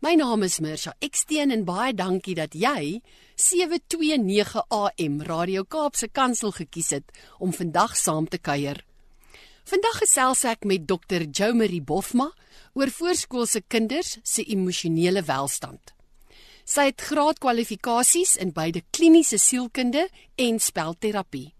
My 0.00 0.14
naam 0.16 0.40
is 0.42 0.62
Mirsha 0.64 0.94
Eksteen 1.04 1.50
en 1.52 1.66
baie 1.68 1.92
dankie 1.92 2.32
dat 2.32 2.54
jy 2.56 3.02
729 3.36 4.62
AM 4.72 5.18
Radio 5.28 5.66
Kaapse 5.68 6.08
Kansel 6.08 6.54
gekies 6.56 6.88
het 6.96 7.12
om 7.36 7.52
vandag 7.52 7.92
saam 8.00 8.24
te 8.24 8.38
kuier. 8.40 8.80
Vandag 9.68 9.98
gesels 10.00 10.46
ek 10.48 10.64
met 10.64 10.86
Dr. 10.88 11.26
Jo 11.28 11.52
Marie 11.52 11.82
Bofma 11.84 12.30
oor 12.72 12.88
voorskoolse 12.96 13.60
kinders 13.68 14.16
se 14.24 14.40
emosionele 14.40 15.20
welstand. 15.28 15.92
Sy 16.64 16.88
het 16.88 17.04
graadkwalifikasies 17.04 18.38
in 18.40 18.54
beide 18.56 18.80
kliniese 18.96 19.36
sielkunde 19.36 20.06
en 20.40 20.64
spelterapie. 20.64 21.50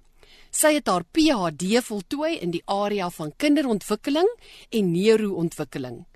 Sy 0.49 0.79
het 0.79 0.89
haar 0.89 1.05
PhD 1.05 1.85
voltooi 1.85 2.39
in 2.41 2.57
die 2.57 2.65
area 2.65 3.13
van 3.13 3.37
kinderontwikkeling 3.37 4.33
en 4.73 4.95
neuroontwikkeling. 4.97 6.07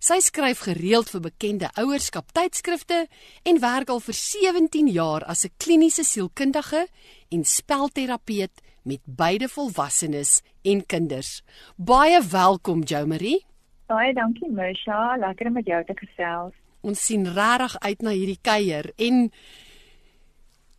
Sy 0.00 0.16
skryf 0.24 0.62
gereeld 0.64 1.10
vir 1.12 1.20
bekende 1.26 1.68
ouerskap 1.76 2.30
tydskrifte 2.32 3.02
en 3.44 3.58
werk 3.60 3.90
al 3.92 3.98
vir 4.00 4.16
17 4.16 4.86
jaar 4.88 5.26
as 5.28 5.44
'n 5.44 5.52
kliniese 5.60 6.04
sielkundige 6.04 6.86
en 7.28 7.44
spelterapeut 7.44 8.62
met 8.82 9.00
beide 9.04 9.48
volwassenes 9.48 10.40
en 10.64 10.86
kinders. 10.86 11.42
Baie 11.76 12.22
welkom 12.22 12.80
Jo 12.82 13.06
Marie. 13.06 13.44
Baie 13.86 14.14
dankie 14.14 14.48
Misha, 14.48 15.16
lekker 15.16 15.46
om 15.46 15.52
met 15.52 15.66
jou 15.66 15.84
te 15.84 15.94
gesels. 15.96 16.54
Ons 16.80 17.04
sien 17.04 17.26
regtig 17.26 17.78
uit 17.78 18.02
na 18.02 18.10
hierdie 18.10 18.40
kuier 18.42 18.92
en 18.96 19.30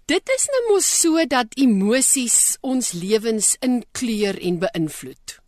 dit 0.05 0.29
is 0.35 0.47
nou 0.47 0.73
mos 0.73 0.99
so 1.01 1.25
dat 1.25 1.53
emosies 1.55 2.57
ons 2.61 2.91
lewens 2.91 3.55
inkleur 3.59 4.41
en 4.41 4.59
beïnvloed. 4.59 5.40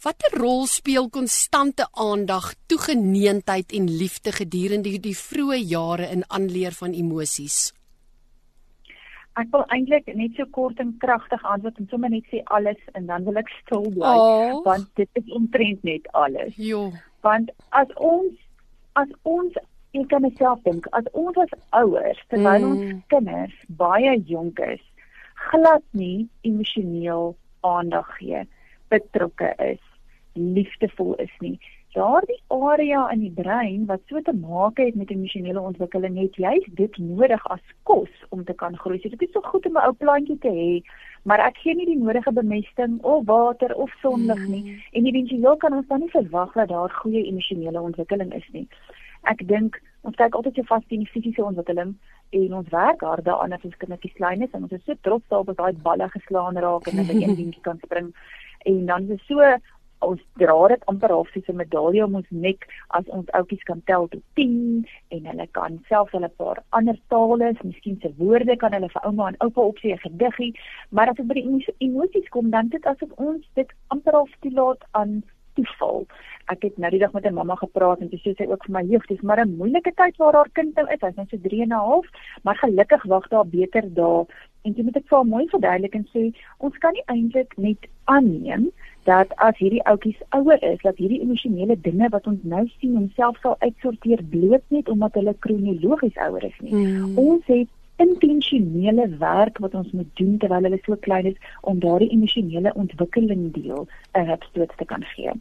Watter 0.00 0.32
rol 0.40 0.62
speel 0.64 1.10
konstante 1.12 1.84
aandag, 1.92 2.54
toegeneentheid 2.72 3.72
en 3.76 3.88
liefde 4.00 4.32
gedurende 4.32 4.94
die 5.04 5.12
vroeë 5.12 5.58
jare 5.60 6.06
in 6.14 6.22
aanleer 6.32 6.72
van 6.72 6.94
emosies? 6.96 7.58
Ek 9.36 9.50
wil 9.52 9.66
eintlik 9.76 10.08
net 10.16 10.40
so 10.40 10.48
kort 10.56 10.80
en 10.80 10.94
kragtig 11.02 11.44
antwoord 11.44 11.82
en 11.82 11.90
sommer 11.90 12.12
net 12.14 12.24
sê 12.32 12.40
alles 12.56 12.80
en 12.96 13.10
dan 13.12 13.26
wil 13.28 13.42
ek 13.42 13.52
stil 13.58 13.84
bly 13.92 14.14
oh. 14.22 14.62
want 14.64 14.88
dit 14.96 15.20
is 15.20 15.28
omtrent 15.36 15.84
net 15.84 16.08
alles. 16.22 16.56
Jo. 16.56 16.86
Want 17.20 17.52
as 17.82 17.92
ons 17.96 18.40
as 18.96 19.12
ons 19.28 19.60
ek 19.92 20.08
kan 20.08 20.24
myself 20.24 20.64
dink 20.64 20.88
as 20.96 21.12
ons 21.12 21.36
as 21.44 21.52
ouers 21.76 22.24
terwyl 22.32 22.64
mm. 22.64 22.72
ons 22.72 23.04
kinders 23.12 23.60
baie 23.84 24.16
jonk 24.32 24.64
is 24.64 24.80
glad 25.50 25.84
nie 25.92 26.24
emosioneel 26.48 27.34
aandag 27.68 28.08
gee 28.16 28.46
betrokke 28.92 29.52
is 29.68 29.89
liefdevol 30.34 31.14
is 31.14 31.32
nie. 31.40 31.58
Daardie 31.94 32.38
area 32.54 33.08
in 33.10 33.24
die 33.24 33.32
brein 33.34 33.86
wat 33.88 34.02
so 34.06 34.20
te 34.22 34.32
maak 34.32 34.78
het 34.78 34.94
met 34.94 35.10
emosionele 35.10 35.60
ontwikkeling 35.60 36.18
het 36.20 36.36
juist 36.38 36.76
dit 36.78 36.98
nodig 37.02 37.46
as 37.50 37.72
kos 37.82 38.10
om 38.28 38.44
te 38.44 38.54
kan 38.54 38.76
groei. 38.78 39.00
So 39.00 39.10
dit 39.10 39.22
is 39.26 39.32
so 39.32 39.40
goed 39.40 39.66
om 39.66 39.72
'n 39.72 39.86
ou 39.88 39.92
plantjie 39.92 40.38
te 40.38 40.48
hê, 40.48 40.82
maar 41.24 41.40
ek 41.46 41.58
gee 41.58 41.74
nie 41.74 41.86
die 41.86 41.98
nodige 41.98 42.32
bemesting 42.32 43.02
of 43.02 43.26
water 43.26 43.74
of 43.74 43.90
sonlig 44.02 44.46
nie 44.48 44.62
mm. 44.62 44.78
en 44.92 45.06
eventueel 45.06 45.56
kan 45.56 45.72
ons 45.72 45.86
dan 45.88 46.00
nie 46.00 46.10
verwag 46.10 46.52
dat 46.52 46.68
daar 46.68 46.90
goeie 46.90 47.26
emosionele 47.26 47.80
ontwikkeling 47.80 48.34
is 48.34 48.48
nie. 48.52 48.68
Ek 49.22 49.42
dink 49.48 49.82
ons 50.02 50.16
kyk 50.16 50.34
altyd 50.34 50.54
so 50.54 50.62
vas 50.62 50.84
teen 50.88 51.02
die 51.04 51.12
fisiese 51.12 51.44
ontwikkeling 51.44 51.96
en 52.30 52.54
ons 52.54 52.68
werk 52.68 53.00
hard 53.00 53.24
daaraan 53.24 53.52
as 53.52 53.64
ons 53.64 53.76
kindertjies 53.76 54.14
klein 54.14 54.42
is 54.42 54.54
en 54.54 54.62
ons 54.62 54.72
is 54.72 54.84
so 54.86 54.94
trots 55.02 55.26
daarop 55.28 55.50
as 55.50 55.56
daai 55.56 55.82
balle 55.82 56.08
geslaan 56.14 56.56
raak 56.56 56.86
en 56.86 57.02
hulle 57.02 57.18
een 57.18 57.36
dingetjie 57.40 57.66
kan 57.66 57.82
spring 57.84 58.14
en 58.70 58.86
dan 58.86 59.02
is 59.02 59.08
dit 59.08 59.20
so 59.26 59.42
ons 60.06 60.20
dra 60.40 60.56
dit 60.72 60.84
amper 60.92 61.12
half 61.14 61.30
soos 61.32 61.48
'n 61.48 61.56
medalje 61.56 62.04
om 62.04 62.14
ons 62.20 62.30
nek 62.30 62.66
as 62.98 63.06
ons 63.08 63.32
ouetjies 63.38 63.64
kan 63.70 63.82
tel 63.86 64.08
tot 64.08 64.22
10 64.34 64.86
en 65.16 65.26
hulle 65.30 65.46
kan 65.58 65.80
selfs 65.88 66.12
hulle 66.12 66.30
paar 66.42 66.62
ander 66.70 66.98
tale, 67.08 67.52
miskien 67.64 67.98
se 68.00 68.12
woorde 68.18 68.56
kan 68.56 68.72
hulle 68.72 68.88
vir 68.94 69.06
ouma 69.08 69.28
en 69.28 69.40
oupa 69.46 69.60
opsê 69.60 69.92
'n 69.92 70.04
gediggie, 70.06 70.54
maar 70.90 71.08
as 71.08 71.16
dit 71.16 71.26
by 71.26 71.34
die 71.34 71.66
emosies 71.78 72.28
kom 72.28 72.50
dan 72.50 72.68
dit 72.68 72.86
asof 72.86 73.10
ons 73.16 73.44
dit 73.54 73.68
amper 73.88 74.12
half 74.12 74.32
toelaat 74.40 74.82
aan 74.92 75.22
toeval. 75.54 76.06
Ek 76.50 76.64
het 76.66 76.78
nou 76.82 76.90
die 76.90 77.00
dag 77.02 77.12
met 77.12 77.26
'n 77.26 77.34
mamma 77.34 77.54
gepraat 77.54 78.00
en 78.00 78.10
sy 78.10 78.18
sê 78.22 78.34
sy 78.36 78.46
ook 78.46 78.64
vir 78.64 78.72
my 78.72 78.82
jeug, 78.82 79.06
dis 79.06 79.20
maar 79.20 79.40
'n 79.40 79.56
moeilike 79.56 79.92
tyd 79.94 80.16
waar 80.16 80.34
haar 80.34 80.50
kind 80.52 80.74
nou 80.76 80.86
is. 80.86 81.00
Hy's 81.00 81.16
nou 81.16 81.26
so 81.30 81.36
3 81.36 81.62
en 81.62 81.68
'n 81.68 81.72
half, 81.72 82.06
maar 82.42 82.56
gelukkig 82.56 83.02
wag 83.04 83.28
daar 83.28 83.46
beter 83.46 83.94
dae. 83.94 84.26
En 84.62 84.76
jy 84.76 84.84
moet 84.84 84.94
dit 84.98 85.08
vir 85.08 85.18
hom 85.18 85.28
mooi 85.28 85.46
verduidelik 85.48 85.94
en 85.94 86.06
sê 86.12 86.22
ons 86.58 86.78
kan 86.84 86.92
nie 86.96 87.06
eintlik 87.06 87.56
net 87.56 87.88
aanneem 88.04 88.70
dat 89.08 89.32
as 89.36 89.56
hierdie 89.58 89.82
ouetjies 89.88 90.20
ouer 90.36 90.62
is, 90.62 90.80
dat 90.84 90.98
hierdie 91.00 91.22
emosionele 91.24 91.76
dinge 91.80 92.08
wat 92.12 92.26
ons 92.26 92.42
nou 92.54 92.66
sien 92.76 92.96
homself 92.98 93.38
sal 93.40 93.56
uitsorteer 93.64 94.22
bloot 94.34 94.64
net 94.68 94.88
omdat 94.92 95.16
hulle 95.18 95.34
kronologies 95.46 96.18
ouer 96.26 96.44
is 96.44 96.58
nie. 96.60 96.74
Mm. 96.74 97.18
Ons 97.18 97.46
het 97.48 97.68
intentionele 98.00 99.08
werk 99.20 99.58
wat 99.64 99.74
ons 99.74 99.90
moet 99.92 100.08
doen 100.20 100.36
terwyl 100.40 100.68
hulle 100.68 100.80
so 100.84 100.96
klein 101.06 101.30
is 101.32 101.52
om 101.72 101.80
daardie 101.80 102.10
emosionele 102.16 102.72
ontwikkeling 102.82 103.50
deel 103.56 103.86
'n 104.14 104.26
hupstoot 104.32 104.72
te 104.76 104.84
kan 104.84 105.04
gee. 105.14 105.32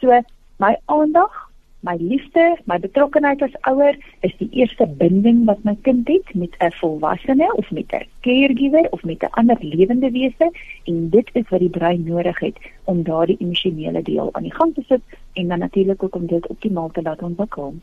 So 0.00 0.22
my 0.58 0.76
aandag 0.86 1.51
My 1.82 1.96
liefde, 1.98 2.56
my 2.70 2.76
betrokkenheid 2.78 3.40
as 3.42 3.54
ouer 3.66 3.96
is 4.22 4.34
die 4.38 4.46
eerste 4.60 4.86
binding 4.86 5.40
wat 5.48 5.64
my 5.66 5.74
kind 5.82 6.06
het 6.08 6.28
met 6.38 6.54
'n 6.58 6.70
volwassene 6.78 7.48
of 7.58 7.70
met 7.70 7.90
'n 7.90 8.06
caregiver 8.20 8.86
of 8.90 9.02
met 9.02 9.22
'n 9.22 9.34
ander 9.40 9.58
lewende 9.60 10.10
wese 10.10 10.50
en 10.84 11.10
dit 11.10 11.28
is 11.32 11.48
wat 11.48 11.60
die 11.60 11.76
brein 11.78 12.04
nodig 12.04 12.38
het 12.38 12.58
om 12.84 13.02
daardie 13.02 13.36
emosionele 13.38 14.02
deel 14.02 14.28
aan 14.32 14.42
die 14.42 14.54
gang 14.54 14.74
te 14.74 14.82
sit 14.88 15.02
en 15.32 15.48
dan 15.48 15.58
natuurlik 15.58 16.02
ook 16.02 16.14
om 16.14 16.26
dit 16.26 16.46
optimaal 16.46 16.90
te 16.90 17.02
laat 17.02 17.22
ontwikkel. 17.22 17.74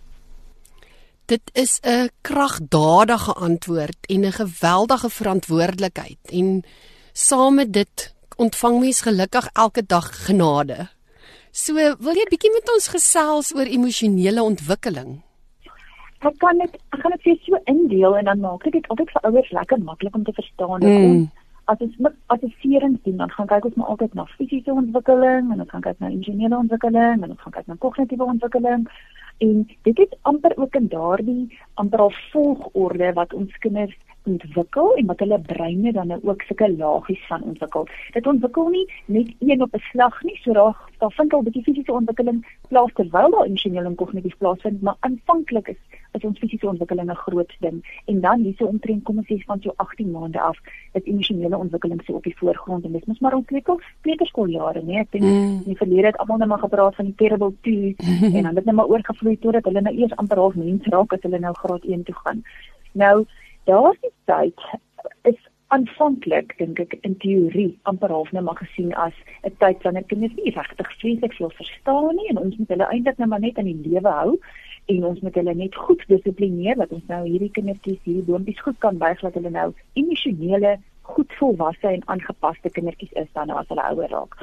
Dit 1.25 1.49
is 1.53 1.79
'n 1.83 2.09
kragdadige 2.21 3.33
antwoord 3.33 3.97
en 4.01 4.19
'n 4.25 4.31
geweldige 4.31 5.09
verantwoordelikheid 5.09 6.19
en 6.31 6.63
saam 7.11 7.55
met 7.55 7.73
dit 7.73 8.15
ontvang 8.35 8.79
mens 8.79 9.01
gelukkig 9.01 9.49
elke 9.53 9.85
dag 9.85 10.25
genade. 10.25 10.87
So, 11.51 11.73
wil 11.73 12.17
jy 12.17 12.27
bietjie 12.29 12.51
met 12.53 12.69
ons 12.69 12.91
gesels 12.93 13.51
oor 13.57 13.69
emosionele 13.69 14.43
ontwikkeling? 14.45 15.19
Ek 16.19 16.35
kan 16.43 16.59
dit 16.59 16.73
ek 16.93 16.99
gaan 17.01 17.13
dit 17.15 17.25
vir 17.25 17.37
so 17.45 17.59
indeel 17.71 18.17
en 18.19 18.27
dan 18.27 18.41
maak 18.43 18.65
ek 18.67 18.75
dit 18.75 18.89
altyd 18.91 19.11
vir 19.15 19.27
ouers 19.29 19.51
lekker 19.55 19.79
maklik 19.83 20.15
om 20.15 20.25
te 20.27 20.35
verstaan. 20.35 20.83
Mm. 20.83 21.29
As 21.71 21.79
ons 21.85 21.95
as 22.33 22.43
ons 22.43 22.57
serings 22.61 22.99
doen, 23.05 23.17
dan 23.21 23.31
gaan 23.31 23.47
kyk 23.47 23.69
ons 23.69 23.77
maar 23.79 23.93
altyd 23.93 24.17
na 24.17 24.27
fisiese 24.35 24.73
ontwikkeling 24.73 25.53
en 25.53 25.63
ons 25.63 25.71
gaan 25.71 25.85
kyk 25.85 26.01
na 26.03 26.11
emosionele 26.11 26.59
ontwikkeling 26.59 27.23
en 27.23 27.31
ons 27.31 27.41
gaan 27.45 27.55
kyk 27.55 27.71
na 27.71 27.79
kognitiewe 27.85 28.29
ontwikkeling 28.35 28.85
en 29.39 29.63
dit 29.87 29.99
is 30.03 30.15
amper 30.27 30.53
ook 30.59 30.75
in 30.75 30.89
daardie 30.91 31.59
amper 31.79 32.05
al 32.05 32.13
volgorde 32.33 33.13
wat 33.15 33.33
ons 33.33 33.57
kinders 33.63 33.95
ontwikkel 34.29 34.93
en 35.01 35.09
wat 35.11 35.19
hulle 35.23 35.39
breine 35.51 35.93
dan 35.97 36.07
nou 36.13 36.19
ook 36.23 36.41
sulke 36.47 36.69
laagies 36.77 37.25
van 37.27 37.43
ontwikkel. 37.51 37.87
Dit 38.13 38.27
ontwikkel 38.27 38.69
nie 38.75 38.85
net 39.05 39.33
een 39.39 39.61
op 39.61 39.75
'n 39.75 39.85
slag 39.91 40.23
nie, 40.23 40.39
so 40.43 40.53
daar 40.53 40.75
daar 40.99 41.11
vind 41.11 41.33
al 41.33 41.39
'n 41.39 41.43
bietjie 41.43 41.63
fisiese 41.63 41.91
ontwikkeling 41.91 42.45
plaas 42.67 42.93
terwyl 42.93 43.31
daar 43.31 43.45
emosionele 43.45 43.87
en 43.87 43.95
kognitief 43.95 44.37
plaasvind, 44.37 44.81
maar 44.81 44.95
aanvanklik 44.99 45.67
is 45.67 45.81
is 46.11 46.23
ons 46.23 46.39
fisiese 46.39 46.67
ontwikkeling 46.67 47.09
'n 47.11 47.15
groot 47.15 47.53
ding 47.59 48.01
en 48.05 48.21
dan 48.21 48.41
hierso 48.41 48.65
omtrent 48.65 49.03
kom 49.03 49.17
ons 49.17 49.27
sê 49.27 49.37
van 49.45 49.61
so 49.61 49.73
18 49.75 50.11
maande 50.11 50.39
af 50.41 50.57
is 50.93 51.03
emosionele 51.03 51.57
ontwikkeling 51.57 52.01
so 52.05 52.13
op 52.13 52.23
die 52.23 52.37
voorgrond 52.37 52.85
en 52.85 52.91
dis 52.91 53.05
mos 53.05 53.19
maar 53.19 53.43
kleuter 53.45 53.95
kleuterskooljare, 54.01 54.83
nee, 54.83 54.99
ek 54.99 55.11
dink 55.11 55.23
mm. 55.23 55.61
die 55.65 55.77
verlede 55.77 56.07
het 56.07 56.17
almal 56.17 56.37
net 56.37 56.47
maar 56.47 56.65
gepraat 56.65 56.95
van 56.95 57.05
die 57.05 57.15
terrible 57.15 57.53
2 57.61 57.95
en 58.35 58.43
dan 58.43 58.55
het 58.55 58.65
net 58.65 58.75
maar 58.75 58.87
oorgevloei 58.87 59.39
totdat 59.39 59.63
hulle 59.63 59.81
nou 59.81 59.95
eers 59.95 60.15
amper 60.15 60.37
half 60.37 60.55
mens 60.55 60.85
raak 60.85 61.13
as 61.13 61.21
hulle 61.21 61.39
nou 61.39 61.53
graad 61.53 61.83
1 61.83 62.03
toe 62.03 62.15
gaan. 62.15 62.43
Nou 62.91 63.25
daardie 63.69 64.13
tyd 64.31 64.67
is 65.31 65.39
aanvanklik 65.75 66.55
dink 66.57 66.79
ek 66.85 66.95
in 67.07 67.15
teorie 67.23 67.71
amper 67.91 68.13
half 68.15 68.31
nou 68.33 68.43
maar 68.45 68.57
gesien 68.61 68.93
as 69.05 69.13
'n 69.45 69.53
tyd 69.63 69.83
wanneer 69.85 70.07
kinders 70.11 70.35
nie 70.37 70.55
regtig 70.55 70.89
vreeslik 71.01 71.33
veel 71.39 71.53
verstaan 71.61 72.15
nie 72.15 72.29
en 72.31 72.41
ons 72.45 72.57
moet 72.57 72.73
hulle 72.73 72.89
eintlik 72.93 73.17
nou 73.21 73.29
maar 73.29 73.45
net 73.45 73.57
aan 73.57 73.71
die 73.71 73.83
lewe 73.89 74.13
hou 74.21 74.39
en 74.93 75.05
ons 75.11 75.19
moet 75.25 75.35
hulle 75.35 75.55
net 75.55 75.75
goed 75.75 76.01
dissiplineer 76.07 76.75
dat 76.81 76.95
ons 76.97 77.05
nou 77.13 77.21
hierdie 77.27 77.53
kindertjies 77.57 78.01
hierdie 78.03 78.25
boontjies 78.29 78.65
goed 78.65 78.79
kan 78.85 78.97
buig 78.97 79.21
dat 79.21 79.37
hulle 79.37 79.53
nou 79.53 79.69
emosionele 79.93 80.77
goed 81.13 81.37
volwasse 81.41 81.87
en 81.87 82.07
aangepaste 82.13 82.69
kindertjies 82.69 83.13
is 83.23 83.29
dan 83.33 83.47
nou 83.47 83.57
as 83.61 83.69
hulle 83.71 83.85
ouer 83.91 84.09
raak. 84.13 84.35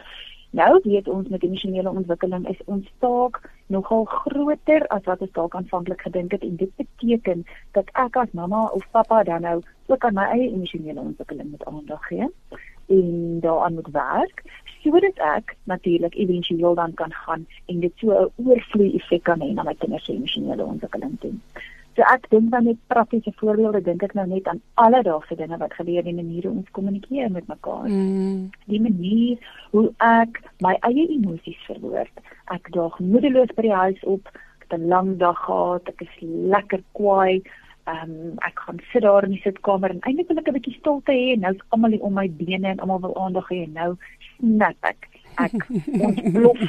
Nou 0.51 0.81
weet 0.83 1.09
ons 1.09 1.29
met 1.29 1.43
emosionele 1.43 1.91
ontwikkeling 1.91 2.49
is 2.49 2.61
ons 2.65 2.93
taak 2.99 3.41
nogal 3.67 4.05
groter 4.05 4.87
as 4.87 5.05
wat 5.05 5.21
ons 5.21 5.33
dalk 5.33 5.55
aanvanklik 5.55 6.01
gedink 6.01 6.33
het 6.33 6.43
en 6.43 6.57
dit 6.57 6.71
beteken 6.77 7.45
dat 7.73 7.91
ek 7.93 8.17
as 8.17 8.31
mamma 8.33 8.67
of 8.79 8.87
pappa 8.91 9.23
dan 9.23 9.43
nou 9.43 9.61
ook 9.87 10.05
aan 10.05 10.15
my 10.15 10.25
eie 10.25 10.53
emosionele 10.53 11.01
ontwikkeling 11.01 11.51
moet 11.51 11.65
aandag 11.65 12.07
gee. 12.07 12.31
en 12.87 13.41
daaraan 13.41 13.75
moet 13.75 13.89
werk 13.93 14.43
sodat 14.83 15.19
ek 15.19 15.57
natuurlik 15.65 16.15
éventueel 16.15 16.75
dan 16.75 16.95
kan 16.95 17.13
gaan 17.13 17.47
en 17.67 17.81
dit 17.81 17.93
so 17.97 18.11
'n 18.11 18.31
oorvloei 18.37 18.95
effek 18.95 19.23
kan 19.23 19.41
hê 19.41 19.53
na 19.55 19.63
my 19.63 19.75
kinders 19.75 20.05
se 20.05 20.13
emosionele 20.13 20.65
ontwikkeling 20.65 21.21
toe. 21.21 21.35
So 21.97 22.05
ek 22.13 22.27
dink 22.29 22.51
dan 22.53 22.67
net 22.69 22.81
praktiese 22.93 23.33
voorbeelde 23.41 23.81
dink 23.85 24.03
ek 24.05 24.13
nou 24.19 24.27
net 24.29 24.49
aan 24.53 24.61
alledaagse 24.85 25.37
dinge 25.39 25.57
wat 25.63 25.73
gebeur 25.79 26.05
in 26.05 26.19
die 26.19 26.25
maniere 26.25 26.51
ons 26.53 26.73
kommunikeer 26.77 27.31
met 27.33 27.47
mekaar. 27.49 27.87
Mm. 27.89 28.51
Die 28.69 28.81
manier 28.85 29.47
hoe 29.73 29.87
ek 30.05 30.43
my 30.67 30.75
eie 30.89 31.07
emosies 31.15 31.63
verwoord. 31.65 32.21
Ek 32.53 32.69
daag 32.77 32.99
moedeloos 33.01 33.55
by 33.57 33.65
die 33.65 33.79
huis 33.81 34.03
op, 34.05 34.29
ek 34.29 34.69
het 34.69 34.77
'n 34.77 34.89
lang 34.93 35.17
dag 35.25 35.41
gehad, 35.47 35.89
ek 35.89 36.05
is 36.05 36.21
lekker 36.53 36.85
kwaai. 37.01 37.41
Ehm 37.89 38.13
um, 38.13 38.37
ek 38.45 38.61
gaan 38.67 38.81
sit 38.93 39.03
daar 39.03 39.25
in 39.25 39.33
die 39.33 39.41
sitkamer 39.41 39.91
en 39.91 40.05
eintlik 40.05 40.29
wil 40.29 40.43
ek 40.43 40.49
'n 40.49 40.59
bietjie 40.59 40.77
stilte 40.77 41.13
hê 41.17 41.33
en 41.33 41.41
nou 41.41 41.55
is 41.55 41.67
almal 41.71 41.91
hier 41.91 42.05
om 42.05 42.13
my 42.13 42.29
bene 42.29 42.69
en 42.69 42.81
almal 42.81 43.01
wil 43.01 43.17
aandag 43.17 43.49
hê 43.49 43.63
en 43.65 43.73
nou 43.73 43.97
snap 44.37 44.77
ek 44.83 45.09
ek 45.45 45.67
ontplof 46.09 46.61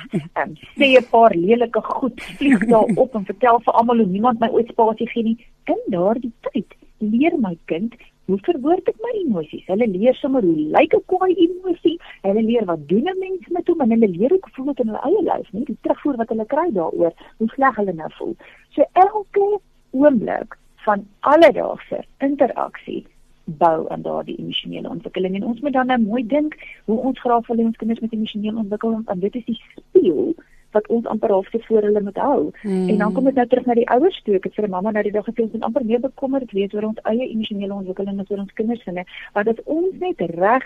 en 0.41 0.57
sê 0.75 0.87
'n 0.97 1.07
paar 1.11 1.33
lelike 1.35 1.81
goed 1.81 2.21
vlieg 2.37 2.65
daar 2.71 2.89
op 3.03 3.15
en 3.15 3.25
vertel 3.25 3.59
vir 3.65 3.73
almal 3.73 4.03
hoe 4.03 4.11
niemand 4.15 4.39
my 4.39 4.49
ooit 4.49 4.69
spasie 4.73 5.09
gee 5.13 5.23
nie. 5.23 5.37
In 5.65 5.81
daardie 5.93 6.31
tyd 6.49 6.77
leer 6.99 7.37
my 7.39 7.57
kind 7.65 7.95
hoe 8.27 8.37
verwoord 8.43 8.89
ek 8.91 8.99
my 9.03 9.13
emosies. 9.21 9.65
Hulle 9.71 9.87
leer 9.87 10.15
sommer 10.19 10.43
hoe 10.43 10.55
lyk 10.75 10.93
'n 10.93 11.03
kwaai 11.11 11.33
emosie. 11.45 11.97
Hulle 12.27 12.43
leer 12.43 12.65
wat 12.65 12.87
doen 12.87 13.07
'n 13.07 13.19
mens 13.19 13.47
met 13.47 13.67
hom 13.67 13.81
en 13.81 13.91
hulle 13.95 14.09
leer 14.17 14.33
ook 14.33 14.49
voel 14.53 14.65
dit 14.65 14.79
in 14.79 14.87
hulle 14.87 15.03
eie 15.09 15.21
lyf, 15.29 15.51
nie 15.53 15.65
die 15.65 15.77
terugvoer 15.81 16.17
wat 16.17 16.29
hulle 16.29 16.45
kry 16.45 16.69
daaroor 16.71 17.13
hoe 17.37 17.49
sleg 17.55 17.75
hulle 17.75 17.93
nou 17.93 18.11
voel. 18.17 18.35
So 18.69 18.83
elke 18.93 19.59
oomblik 19.91 20.57
van 20.85 21.07
alledaagse 21.19 22.03
interaksie 22.19 23.05
bou 23.47 23.89
aan 23.89 24.01
daardie 24.01 24.35
emosionele 24.37 24.89
ontwikkeling 24.89 25.35
en 25.35 25.45
ons 25.47 25.59
moet 25.63 25.73
dan 25.73 25.87
nou 25.87 25.99
mooi 26.01 26.25
dink 26.27 26.57
hoe 26.85 26.99
ons 26.99 27.19
graag 27.19 27.47
wil 27.47 27.57
hê 27.57 27.65
ons 27.69 27.79
kinders 27.79 28.03
met 28.03 28.13
emosionele 28.13 28.59
ontwikkeling 28.59 29.05
want 29.07 29.21
dit 29.21 29.35
is 29.35 29.45
die 29.45 29.59
speel 29.71 30.35
wat 30.75 30.87
ons 30.93 31.07
amper 31.07 31.31
half 31.31 31.49
te 31.49 31.59
voor 31.67 31.81
hulle 31.81 32.01
moet 32.03 32.17
hou. 32.21 32.51
Hmm. 32.61 32.89
En 32.89 32.97
dan 32.97 33.13
kom 33.13 33.23
dit 33.23 33.39
nou 33.39 33.47
terug 33.47 33.65
na 33.65 33.73
die 33.73 33.87
ouers 33.89 34.19
toe. 34.23 34.35
Ek 34.35 34.43
het 34.43 34.53
vir 34.53 34.67
'n 34.67 34.69
mamma 34.69 34.91
nou 34.91 35.03
die 35.03 35.11
dag 35.11 35.25
gesê 35.25 35.41
ons 35.41 35.51
moet 35.51 35.63
amper 35.63 35.85
meer 35.85 35.99
bekommerd 35.99 36.51
wees 36.51 36.73
oor 36.73 36.83
ons 36.91 37.01
eie 37.03 37.29
emosionele 37.29 37.73
ontwikkeling 37.73 38.19
as 38.19 38.31
oor 38.31 38.43
ons 38.45 38.53
kinders 38.53 38.83
se, 38.83 39.05
want 39.33 39.47
as 39.47 39.63
ons 39.65 39.95
net 39.99 40.19
reg 40.19 40.65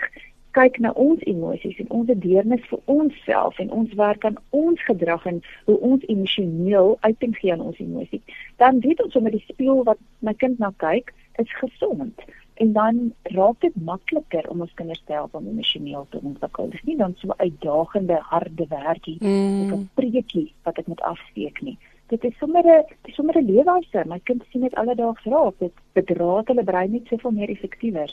kyk 0.52 0.78
na 0.78 0.90
ons 0.90 1.22
emosies 1.22 1.78
en 1.78 1.90
ons 1.96 2.10
deernis 2.14 2.64
vir 2.68 2.80
onsself 2.84 3.58
en 3.58 3.70
ons 3.70 3.94
werk 3.94 4.24
aan 4.24 4.36
ons 4.50 4.84
gedrag 4.84 5.24
en 5.26 5.40
hoe 5.64 5.78
ons 5.80 6.04
emosioneel 6.14 6.96
uiting 7.00 7.36
gee 7.36 7.52
aan 7.52 7.60
ons 7.60 7.78
emosies, 7.78 8.20
dan 8.56 8.80
weet 8.80 9.02
ons 9.02 9.12
sommer 9.12 9.30
die 9.30 9.44
speel 9.48 9.84
wat 9.84 9.98
my 10.20 10.34
kind 10.34 10.58
na 10.58 10.72
kyk 10.76 11.14
is 11.40 11.52
gesond 11.62 12.20
en 12.62 12.72
dan 12.72 12.98
raak 13.34 13.60
dit 13.64 13.76
makliker 13.90 14.48
om 14.52 14.60
ons 14.64 14.74
kinders 14.78 15.02
te 15.06 15.16
help 15.16 15.34
om 15.34 15.48
emosioneel 15.50 16.06
te 16.10 16.20
ontwikkel. 16.22 16.70
Dis 16.70 16.84
nie 16.86 16.96
dan 17.00 17.14
so 17.18 17.34
uitdagende 17.36 18.18
harde 18.30 18.66
werkie 18.70 19.16
mm. 19.20 19.62
of 19.64 19.78
'n 19.78 19.88
preekie 19.98 20.48
wat 20.62 20.78
ek 20.78 20.90
moet 20.92 21.02
afsteek 21.12 21.62
nie. 21.66 21.78
Dit 22.12 22.24
is 22.24 22.36
sommer 22.38 22.64
'n 22.66 22.84
dis 23.06 23.14
sommer 23.14 23.38
'n 23.38 23.48
leefwyse. 23.50 24.04
My 24.06 24.20
kind 24.22 24.42
sien 24.50 24.62
dit 24.62 24.74
alledaags 24.74 25.24
raak. 25.24 25.58
Dit 25.58 25.74
bedraad 25.92 26.48
hulle 26.48 26.64
brein 26.64 26.92
net 26.92 27.06
soveel 27.06 27.30
meer 27.30 27.50
effektiewer. 27.50 28.10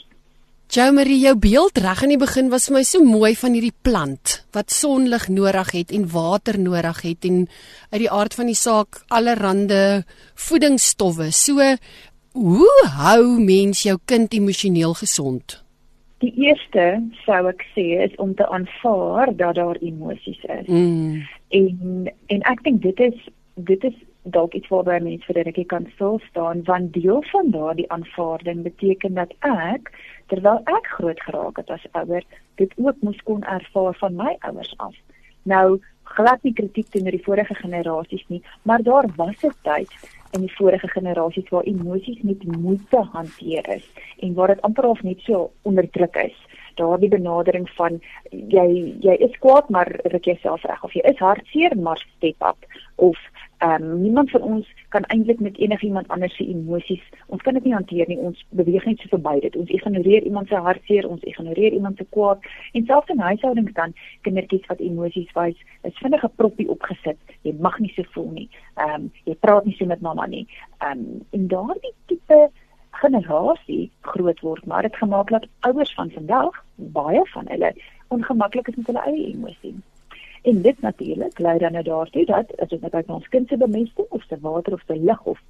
Jou 0.70 0.92
Marie, 0.94 1.18
jou 1.18 1.32
beeld 1.34 1.78
reg 1.82 2.02
in 2.06 2.12
die 2.12 2.16
begin 2.20 2.46
was 2.52 2.68
vir 2.68 2.76
my 2.76 2.82
so 2.86 3.02
mooi 3.02 3.32
van 3.34 3.56
hierdie 3.56 3.74
plant 3.82 4.36
wat 4.54 4.70
sonlig 4.70 5.24
nodig 5.26 5.72
het 5.74 5.90
en 5.90 6.04
water 6.12 6.58
nodig 6.62 7.00
het 7.02 7.26
en 7.26 7.40
uit 7.90 8.02
die 8.04 8.10
aard 8.10 8.36
van 8.38 8.46
die 8.46 8.54
saak 8.54 9.00
allerlei 9.08 10.04
voedingsstowwe. 10.38 11.32
So 11.34 11.58
Hoe 12.32 12.86
hou 12.94 13.40
mens 13.42 13.82
jou 13.82 13.96
kind 14.04 14.32
emosioneel 14.32 14.94
gesond? 14.94 15.56
Die 16.22 16.30
eerste 16.38 17.00
sou 17.24 17.40
ek 17.50 17.64
sê 17.74 17.86
is 18.04 18.14
om 18.22 18.36
te 18.38 18.46
aanvaar 18.46 19.32
dat 19.36 19.56
daar 19.58 19.80
emosies 19.80 20.38
is. 20.44 20.68
Mm. 20.68 21.26
En 21.48 22.12
en 22.26 22.46
ek 22.52 22.62
dink 22.62 22.82
dit 22.82 23.00
is 23.00 23.26
dit 23.54 23.84
is 23.84 23.96
dalk 24.22 24.54
iets 24.54 24.68
waarby 24.70 25.00
mense 25.02 25.26
vir 25.26 25.40
'n 25.40 25.46
rukkie 25.48 25.66
kan 25.66 25.86
stil 25.94 26.20
staan 26.28 26.62
want 26.70 26.92
deel 26.92 27.22
van 27.32 27.50
daardie 27.50 27.90
aanvaarding 27.90 28.62
beteken 28.62 29.14
dat 29.14 29.34
ek 29.40 29.90
terwyl 30.28 30.60
ek 30.64 30.86
groot 30.86 31.20
geraak 31.20 31.56
het 31.56 31.70
as 31.70 31.86
ouer 31.92 32.22
dit 32.54 32.72
ook 32.76 32.96
moes 33.00 33.20
kon 33.24 33.42
ervaar 33.42 33.94
van 33.94 34.14
my 34.14 34.36
ouers 34.40 34.74
af. 34.76 34.94
Nou 35.42 35.80
glad 36.02 36.42
nie 36.42 36.52
kritiek 36.52 36.88
teenoor 36.90 37.10
die 37.10 37.24
vorige 37.24 37.54
generasies 37.54 38.24
nie, 38.28 38.42
maar 38.62 38.82
daar 38.82 39.06
was 39.16 39.42
'n 39.42 39.54
tyd 39.62 39.90
in 40.30 40.40
die 40.40 40.54
vorige 40.54 40.88
generasies 40.88 41.48
waar 41.48 41.62
emosies 41.62 42.22
met 42.22 42.44
moeite 42.44 43.02
hanteer 43.12 43.68
is 43.68 43.86
en 44.18 44.34
waar 44.34 44.54
dit 44.54 44.62
amper 44.62 44.84
of 44.84 45.02
net 45.02 45.20
so 45.20 45.50
onderdruk 45.62 46.16
is. 46.16 46.36
Daardie 46.80 47.12
benadering 47.12 47.68
van 47.76 48.00
jy 48.30 48.68
jy 49.04 49.16
is 49.26 49.36
kwaad 49.44 49.68
maar 49.74 49.90
ruk 50.14 50.24
jouself 50.32 50.64
reg 50.68 50.84
of 50.86 50.96
jy 50.96 51.04
is 51.12 51.22
hartseer 51.22 51.76
maar 51.76 52.00
step 52.16 52.48
up. 52.52 52.66
Of 52.96 53.18
ehm 53.60 53.82
um, 53.84 54.00
niemand 54.00 54.30
van 54.30 54.42
ons 54.42 54.68
kan 54.88 55.04
eintlik 55.12 55.40
met 55.40 55.58
enigiemand 55.58 56.08
anders 56.08 56.36
se 56.36 56.46
emosies 56.48 57.02
ons 57.26 57.42
kan 57.42 57.54
dit 57.54 57.64
nie 57.64 57.74
hanteer 57.74 58.08
nie. 58.08 58.18
Ons 58.18 58.40
beweeg 58.60 58.86
net 58.88 59.02
so 59.02 59.12
verby 59.12 59.40
dit. 59.40 59.56
Ons 59.56 59.74
ignoreer 59.76 60.22
iemand 60.22 60.48
se 60.48 60.62
hartseer 60.68 61.08
ons 61.08 61.26
ignoreer 61.32 61.76
iemand 61.76 61.96
se 61.96 62.06
kwaad. 62.16 62.48
En 62.72 62.86
selfs 62.86 63.12
in 63.12 63.20
huishoudings 63.20 63.76
dan 63.76 63.94
kindertjies 64.22 64.66
wat 64.72 64.80
emosies 64.80 65.36
wys 65.36 65.60
is 65.82 66.00
vinnig 66.02 66.24
'n 66.24 66.32
proppie 66.36 66.68
opgesit. 66.68 67.18
Jy 67.42 67.54
mag 67.60 67.78
nie 67.78 67.92
so 67.96 68.02
voel 68.14 68.30
nie. 68.30 68.48
Ehm 68.76 68.94
um, 68.94 69.12
jy 69.24 69.34
praat 69.34 69.64
nie 69.64 69.76
so 69.76 69.86
met 69.86 70.00
mamma 70.00 70.26
nie. 70.26 70.46
Ehm 70.78 70.98
um, 70.98 71.20
en 71.30 71.46
daardie 71.48 71.94
tipe 72.06 72.50
generasie 73.02 73.90
groot 74.12 74.40
word 74.40 74.66
maar 74.66 74.82
dit 74.88 74.96
gemaak 75.02 75.30
dat 75.36 75.48
ouers 75.68 75.94
van 75.94 76.10
vandag 76.10 76.64
baie 76.74 77.24
van 77.34 77.48
hulle 77.54 77.72
ongemaklik 78.08 78.68
is 78.68 78.76
met 78.76 78.86
hulle 78.86 79.06
eie 79.12 79.32
emosies 79.34 79.80
En 80.42 80.62
dit 80.62 80.80
natuurlik 80.80 81.38
lei 81.38 81.58
dan 81.58 81.72
nou 81.72 81.84
daartoe 81.84 82.24
dat 82.24 82.56
as 82.56 82.72
ons 82.72 82.80
kyk 82.90 83.06
na 83.06 83.14
ons 83.14 83.28
kind 83.28 83.48
se 83.48 83.56
bemesting 83.56 84.06
of 84.08 84.22
se 84.24 84.38
water 84.40 84.72
of 84.72 84.82
se 84.86 84.96
lig 84.96 85.22
of 85.22 85.40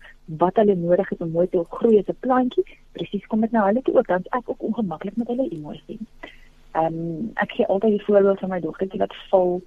wat 0.43 0.57
hulle 0.57 0.75
nodig 0.75 1.09
het 1.09 1.21
om 1.21 1.31
mooi 1.31 1.47
te 1.49 1.65
groei 1.71 1.99
as 1.99 2.11
'n 2.11 2.17
plantjie, 2.21 2.65
presies 2.93 3.27
kom 3.27 3.41
dit 3.41 3.53
nou 3.53 3.65
hulle 3.67 3.83
toe 3.83 3.95
ook 3.95 4.07
dan 4.07 4.25
ek 4.31 4.51
ook 4.51 4.63
ongemaklik 4.63 5.17
met 5.17 5.27
hulle 5.27 5.49
emosies. 5.49 6.03
Ehm 6.73 6.85
um, 6.85 7.31
ek 7.35 7.53
gee 7.53 7.67
altyd 7.67 7.91
die 7.91 8.05
voorbeeld 8.05 8.39
van 8.39 8.49
my 8.49 8.61
dogtertjie 8.61 9.01
wat 9.01 9.15
val. 9.31 9.63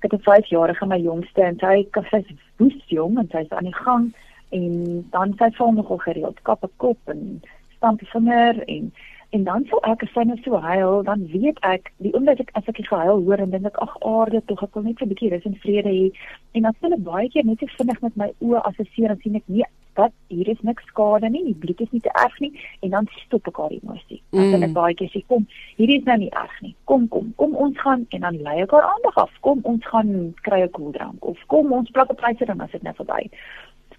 Ek 0.00 0.10
het 0.10 0.12
'n 0.12 0.24
5-jarige 0.30 0.86
my 0.86 0.98
jongste 1.00 1.42
en 1.42 1.58
sy 1.58 1.88
sy 2.10 2.16
is 2.16 2.32
woes 2.56 2.84
jong 2.86 3.18
en 3.18 3.28
sy's 3.30 3.50
aan 3.50 3.64
die 3.64 3.80
gang 3.84 4.14
en 4.50 5.06
dan 5.10 5.34
sy 5.38 5.50
val 5.58 5.72
nogal 5.72 5.98
gereeld 5.98 6.42
kap 6.42 6.64
'n 6.64 6.70
kop 6.76 6.98
en 7.06 7.42
stamp 7.76 7.98
die 8.00 8.10
vinger 8.12 8.62
en 8.68 8.92
En 9.30 9.44
dan 9.44 9.64
sou 9.68 9.78
ek 9.82 10.04
as 10.06 10.12
sy 10.14 10.22
net 10.24 10.44
so 10.44 10.58
huil, 10.62 11.02
dan 11.02 11.24
weet 11.32 11.58
ek 11.66 11.90
die 12.04 12.12
oomblik 12.14 12.44
ek 12.44 12.52
as 12.58 12.68
ek 12.70 12.78
die 12.78 12.86
gehuil 12.86 13.24
hoor 13.26 13.42
en 13.42 13.50
dink 13.50 13.66
ek 13.66 13.80
ag 13.82 13.96
aarde 14.06 14.40
tog 14.46 14.62
ek 14.62 14.78
wil 14.78 14.86
net 14.86 15.02
'n 15.02 15.10
bietjie 15.10 15.32
rus 15.32 15.48
en 15.48 15.58
vrede 15.64 15.90
hê. 15.90 16.06
En 16.54 16.62
dan 16.62 16.76
sê 16.76 16.86
hulle 16.86 17.06
baie 17.08 17.28
keer 17.28 17.44
net 17.44 17.58
so 17.58 17.66
vinnig 17.78 18.00
met 18.06 18.16
my 18.16 18.28
oë 18.46 18.62
assesseer 18.70 19.10
en 19.10 19.20
sien 19.22 19.36
ek 19.40 19.48
nee, 19.48 19.66
dat 19.98 20.12
hier 20.28 20.48
is 20.48 20.60
niks 20.60 20.84
skade 20.92 21.28
nie, 21.30 21.42
die 21.44 21.58
bloed 21.64 21.80
is 21.80 21.92
nie 21.92 22.00
te 22.04 22.12
erg 22.22 22.38
nie 22.40 22.52
en 22.80 22.90
dan 22.90 23.08
stop 23.24 23.48
ek 23.48 23.58
haar 23.60 23.74
emosie. 23.74 24.20
Dan 24.30 24.46
sê 24.52 24.56
ek 24.62 24.68
mm. 24.70 24.78
baie 24.78 24.94
keer 24.94 25.10
sê 25.10 25.22
kom, 25.26 25.46
hier 25.76 25.90
is 25.90 26.04
nou 26.04 26.18
nie 26.22 26.30
erg 26.30 26.56
nie. 26.62 26.74
Kom 26.84 27.08
kom, 27.08 27.32
kom 27.36 27.56
ons 27.66 27.78
gaan 27.82 28.06
en 28.10 28.26
dan 28.28 28.42
lei 28.46 28.60
ek 28.62 28.74
haar 28.76 28.88
aandag 28.92 29.22
af. 29.26 29.32
Kom 29.40 29.64
ons 29.64 29.84
gaan 29.92 30.34
kry 30.46 30.62
'n 30.62 30.70
koeldrank 30.70 31.24
of 31.24 31.38
kom 31.52 31.72
ons 31.72 31.90
plak 31.90 32.10
'n 32.10 32.20
pleister 32.22 32.46
dan 32.46 32.60
as 32.60 32.70
dit 32.70 32.82
nou 32.82 32.94
verby. 32.94 33.26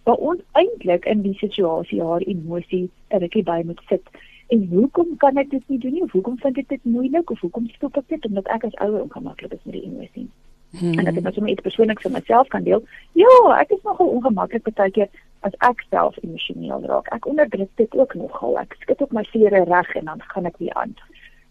Maar 0.07 0.23
ons 0.31 0.41
eintlik 0.59 1.05
in 1.05 1.21
die 1.21 1.35
situasie 1.43 1.99
haar 2.03 2.23
emosie 2.23 2.87
'n 3.11 3.21
rukkie 3.25 3.43
by 3.43 3.61
moet 3.65 3.81
sit 3.91 4.07
En 4.47 4.67
hoekom 4.71 5.17
kan 5.17 5.37
ek 5.37 5.49
dit 5.49 5.63
nie 5.67 5.79
doen 5.79 5.93
nie? 5.93 6.03
Of 6.03 6.11
hoekom 6.11 6.37
vind 6.39 6.57
ek 6.57 6.67
dit 6.71 6.83
moeilik 6.87 7.31
of 7.31 7.39
hoekom 7.43 7.67
stop 7.75 7.97
ek 7.99 8.07
dit 8.13 8.25
omdat 8.29 8.47
ek 8.55 8.63
as 8.69 8.77
ouer 8.83 9.01
ongemaklik 9.03 9.51
is 9.51 9.63
met 9.63 9.75
die 9.75 9.83
emosie? 9.83 10.27
Hmm. 10.77 10.93
En 10.99 11.07
ek 11.07 11.19
het 11.19 11.25
nou 11.25 11.33
sommer 11.35 11.51
iets 11.51 11.65
persoonliks 11.65 12.05
van 12.07 12.15
myself 12.15 12.47
kan 12.53 12.63
deel. 12.63 12.83
Ja, 13.19 13.33
ek 13.57 13.73
is 13.75 13.83
nogal 13.83 14.13
ongemaklik 14.15 14.69
baie 14.69 14.93
keer 14.95 15.11
as 15.47 15.55
ek 15.67 15.83
self 15.89 16.15
emosioneel 16.23 16.87
raak. 16.87 17.11
Ek 17.15 17.27
onderdruk 17.27 17.71
dit 17.75 17.99
ook 17.99 18.15
nogal. 18.15 18.55
Ek 18.63 18.75
skud 18.79 19.03
ook 19.03 19.15
my 19.15 19.25
vere 19.33 19.65
reg 19.67 19.91
en 19.99 20.07
dan 20.13 20.23
gaan 20.31 20.47
ek 20.47 20.59
weer 20.63 20.75
aan. 20.79 20.95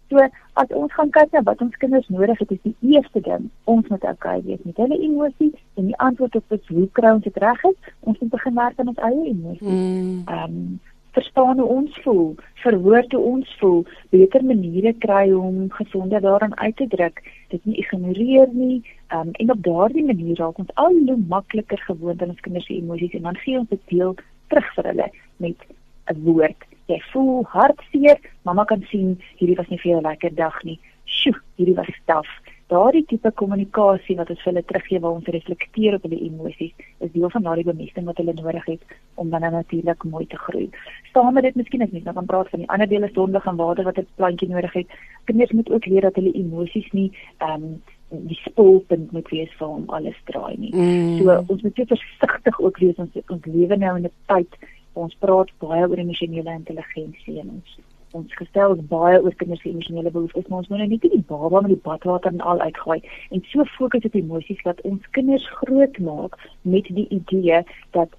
So 0.08 0.22
as 0.62 0.68
ons 0.70 0.92
gaan 0.94 1.10
kyk 1.10 1.32
na 1.32 1.42
wat 1.42 1.62
ons 1.64 1.76
kinders 1.82 2.08
nodig 2.08 2.38
het, 2.38 2.50
is 2.50 2.62
die 2.62 2.94
eerste 2.94 3.20
ding 3.20 3.48
ons 3.64 3.88
moet 3.92 4.04
okay 4.06 4.40
wees 4.46 4.62
met 4.64 4.76
hulle 4.82 4.98
emosies 5.02 5.56
en 5.74 5.88
die 5.90 5.98
antwoord 6.08 6.36
op 6.38 6.52
dit 6.54 6.74
hoe 6.74 6.88
kry 6.98 7.14
ons 7.18 7.24
dit 7.24 7.40
reg 7.42 7.64
is? 7.70 7.78
Ons 8.00 8.20
moet 8.20 8.34
begin 8.36 8.60
werk 8.60 8.78
aan 8.78 8.92
ons 8.94 9.06
eie 9.08 9.24
emosies. 9.32 9.64
Hmm. 9.72 10.22
Ehm 10.26 10.52
mm. 10.52 10.60
um, 10.60 10.84
verstaan 11.16 11.58
hoe 11.58 11.68
ons 11.68 11.98
voel, 12.04 12.34
verwoord 12.60 13.12
hoe 13.16 13.22
ons 13.24 13.52
voel, 13.60 13.78
beter 14.12 14.44
maniere 14.44 14.92
kry 15.04 15.30
om 15.32 15.62
gesonder 15.78 16.20
daarin 16.20 16.52
uit 16.58 16.76
te 16.76 16.86
druk. 16.92 17.22
Dit 17.48 17.64
nie 17.64 17.78
ignoreer 17.80 18.52
nie. 18.52 18.82
Um, 19.16 19.32
en 19.32 19.52
op 19.54 19.62
daardie 19.64 20.04
manier 20.04 20.36
raak 20.36 20.60
ons 20.60 20.74
al 20.82 20.98
hoe 21.08 21.16
makliker 21.30 21.80
gewoond 21.88 22.22
aan 22.22 22.34
ons 22.34 22.44
kinders 22.44 22.68
se 22.68 22.76
emosies 22.76 23.16
en 23.16 23.30
dan 23.30 23.40
gee 23.44 23.58
ons 23.58 23.72
dit 23.72 23.84
deel 23.94 24.12
terug 24.52 24.72
vir 24.76 24.90
hulle 24.92 25.10
met 25.46 25.68
'n 26.12 26.20
woord. 26.28 26.68
Jy 26.86 27.00
voel 27.12 27.44
hartseer, 27.44 28.20
mamma 28.42 28.64
kan 28.64 28.84
sien 28.90 29.16
hierdie 29.38 29.56
was 29.56 29.68
nie 29.68 29.78
vir 29.78 29.90
jou 29.90 30.00
'n 30.00 30.08
lekker 30.08 30.34
dag 30.34 30.62
nie. 30.64 30.78
Sjoe, 31.04 31.40
hierdie 31.56 31.74
was 31.76 31.90
staf. 32.02 32.26
daardie 32.70 33.04
tipe 33.06 33.30
kommunikasie 33.38 34.16
wat 34.18 34.30
ons 34.32 34.40
vir 34.42 34.50
hulle 34.50 34.62
teruggee 34.66 35.00
waar 35.02 35.18
ons 35.20 35.28
reflekteer 35.34 35.96
op 35.96 36.06
hulle 36.06 36.18
emosies 36.26 36.72
is 37.06 37.12
deel 37.14 37.30
van 37.30 37.44
daardie 37.46 37.66
bemesting 37.68 38.08
wat 38.10 38.18
hulle 38.18 38.34
nodig 38.34 38.64
het 38.72 38.96
om 39.22 39.30
dan 39.30 39.46
natuurlik 39.54 40.04
mooi 40.04 40.26
te 40.26 40.38
groei. 40.46 40.66
Staan 41.10 41.34
met 41.34 41.46
dit 41.46 41.54
miskien 41.54 41.82
as 41.86 41.92
mens 41.94 42.04
nou 42.04 42.14
kan 42.16 42.26
praat 42.26 42.50
van 42.50 42.64
die 42.64 42.70
ander 42.74 42.90
dele 42.90 43.10
sondig 43.14 43.46
en 43.46 43.60
water 43.60 43.84
wat 43.84 43.98
'n 43.98 44.06
plantjie 44.16 44.48
nodig 44.48 44.72
het. 44.72 44.96
Kinders 45.24 45.52
moet 45.52 45.70
ook 45.70 45.86
leer 45.86 46.02
dat 46.08 46.14
hulle 46.14 46.32
emosies 46.32 46.90
nie 46.92 47.12
ehm 47.38 47.62
um, 47.62 47.82
die 48.08 48.38
spulpunt 48.38 49.12
moet 49.12 49.28
wees 49.28 49.50
vir 49.58 49.66
hom 49.66 49.84
alles 49.90 50.18
draai 50.24 50.56
nie. 50.58 50.74
Mm. 50.74 51.18
So 51.18 51.44
ons 51.46 51.62
moet 51.62 51.74
baie 51.74 51.86
versigtig 51.86 52.60
ook 52.60 52.78
wees 52.78 52.96
ons 52.96 53.10
ons 53.28 53.44
lewe 53.44 53.76
nou 53.76 53.96
in 53.96 54.04
'n 54.04 54.12
tyd 54.26 54.58
ons 54.96 55.16
praat 55.24 55.52
baie 55.62 55.84
oor 55.88 55.98
emosionele 55.98 56.52
intelligensie 56.60 57.40
en 57.40 57.50
ons 57.58 57.78
ons 58.16 58.36
gestel 58.38 58.72
is 58.72 58.84
baie 58.88 59.16
oor 59.20 59.34
kinders 59.36 59.60
se 59.60 59.68
emosionele 59.68 60.10
behoeftes, 60.10 60.46
maar 60.48 60.62
ons 60.62 60.68
moet 60.70 60.78
nou 60.80 60.86
net 60.88 61.02
nie 61.04 61.10
die 61.18 61.26
baba 61.28 61.60
met 61.60 61.74
die 61.74 61.82
badwater 61.88 62.32
en 62.32 62.44
al 62.52 62.62
uitgooi 62.64 63.00
en 63.34 63.42
so 63.50 63.66
fokus 63.76 64.06
op 64.08 64.14
emosies 64.16 64.62
dat 64.68 64.80
ons 64.88 65.10
kinders 65.18 65.48
groot 65.58 65.98
maak 65.98 66.38
met 66.62 66.88
die 66.98 67.08
idee 67.18 67.60
dat 67.98 68.14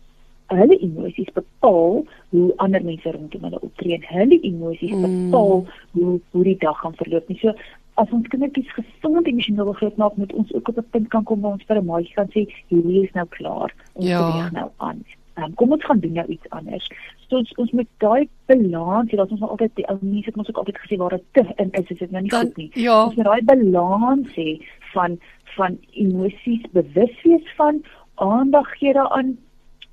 hulle 0.53 0.77
emosies 0.79 1.31
bepaal 1.35 2.05
hoe 2.29 2.45
ander 2.63 2.83
mense 2.83 3.11
rondom 3.11 3.49
hulle 3.49 3.59
optree. 3.59 3.97
Hulle 4.07 4.39
emosies 4.47 4.93
mm. 4.95 5.03
bepaal 5.07 5.65
hoe 5.97 6.13
hoe 6.31 6.43
die 6.43 6.57
dag 6.61 6.79
gaan 6.79 6.95
verloop. 7.01 7.27
Nie 7.27 7.39
so 7.41 7.53
as 7.97 8.11
ons 8.13 8.29
kindertjies 8.31 8.71
gesond 8.77 9.27
emosioneel 9.27 9.73
groot 9.79 9.97
maak, 9.97 10.17
moet 10.21 10.33
ons 10.37 10.53
ook 10.53 10.69
op 10.69 10.77
'n 10.77 10.89
punt 10.91 11.07
kan 11.13 11.23
kom 11.23 11.41
waar 11.41 11.57
ons 11.57 11.67
vir 11.67 11.81
'n 11.81 11.85
maatjie 11.85 12.13
kan 12.13 12.29
sê, 12.35 12.47
"Hierdie 12.69 13.03
is 13.03 13.13
nou 13.13 13.25
klaar. 13.25 13.73
Ons 13.93 14.07
ja. 14.07 14.19
beweeg 14.21 14.51
nou 14.51 14.69
aan." 14.77 15.03
Um, 15.37 15.53
kom 15.53 15.71
ons 15.71 15.85
gaan 15.85 15.99
doen 16.01 16.15
nou 16.17 16.25
iets 16.33 16.49
anders. 16.49 16.87
So 17.27 17.37
ons 17.37 17.51
ons 17.61 17.71
moet 17.77 17.89
daai 18.01 18.29
balans, 18.49 19.11
jy 19.11 19.17
weet 19.19 19.31
ons 19.35 19.39
moet 19.43 19.49
altyd 19.55 19.75
die 19.77 19.87
ou 19.91 19.97
mense 20.01 20.25
het 20.25 20.37
ons 20.37 20.49
ook 20.49 20.61
altyd 20.63 20.79
gesê 20.83 20.97
waar 20.97 21.13
dit 21.17 21.25
te 21.37 21.43
in 21.61 21.73
is, 21.77 21.89
is 21.93 21.99
dit 21.99 22.11
nou 22.11 22.21
nie 22.25 22.31
Dan, 22.33 22.47
goed 22.47 22.57
nie. 22.57 22.69
Ja. 22.73 23.03
Ons 23.05 23.19
moet 23.19 23.29
daai 23.29 23.43
balans 23.51 24.31
hê 24.37 24.49
van 24.93 25.19
van 25.57 25.77
emosies 25.93 26.65
bewus 26.73 27.21
wees 27.23 27.53
van 27.57 27.83
aandag 28.15 28.69
gee 28.77 28.93
daaraan 28.93 29.37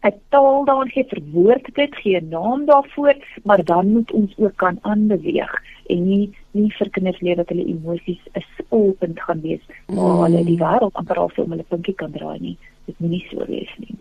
'n 0.04 0.20
taal 0.28 0.64
daarin 0.64 0.90
gee 0.92 1.06
verwoord 1.08 1.68
dit 1.74 1.94
gee 1.96 2.20
'n 2.20 2.28
naam 2.28 2.64
daarvoor 2.64 3.16
maar 3.42 3.64
dan 3.64 3.92
moet 3.92 4.12
ons 4.12 4.32
ook 4.36 4.56
kan 4.56 4.78
aanbeweeg 4.80 5.52
en 5.86 6.04
nie 6.08 6.26
nie 6.50 6.72
vir 6.78 6.90
kinders 6.90 7.20
leer 7.20 7.36
dat 7.36 7.48
hulle 7.48 7.66
emosies 7.66 8.22
'n 8.32 8.44
spulpunt 8.56 9.20
gaan 9.20 9.40
wees 9.40 9.64
waar 9.86 10.16
mm. 10.16 10.22
hulle 10.24 10.44
die 10.44 10.58
wêreld 10.58 10.92
amper 11.00 11.18
al 11.18 11.28
vir 11.28 11.48
hulle 11.48 11.70
puntjie 11.72 11.94
kan 11.94 12.12
draai 12.12 12.40
nie 12.40 12.56
dit 12.84 13.00
moet 13.00 13.10
nie 13.10 13.26
so 13.30 13.46
wees 13.46 13.74
nie 13.78 13.96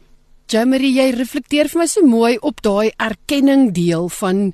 Jamie, 0.52 0.92
jy 0.92 1.12
reflekteer 1.16 1.70
vir 1.72 1.80
my 1.80 1.88
so 1.88 2.06
mooi 2.06 2.38
op 2.42 2.62
daai 2.62 2.92
erkenning 3.02 3.72
deel 3.74 4.10
van 4.20 4.52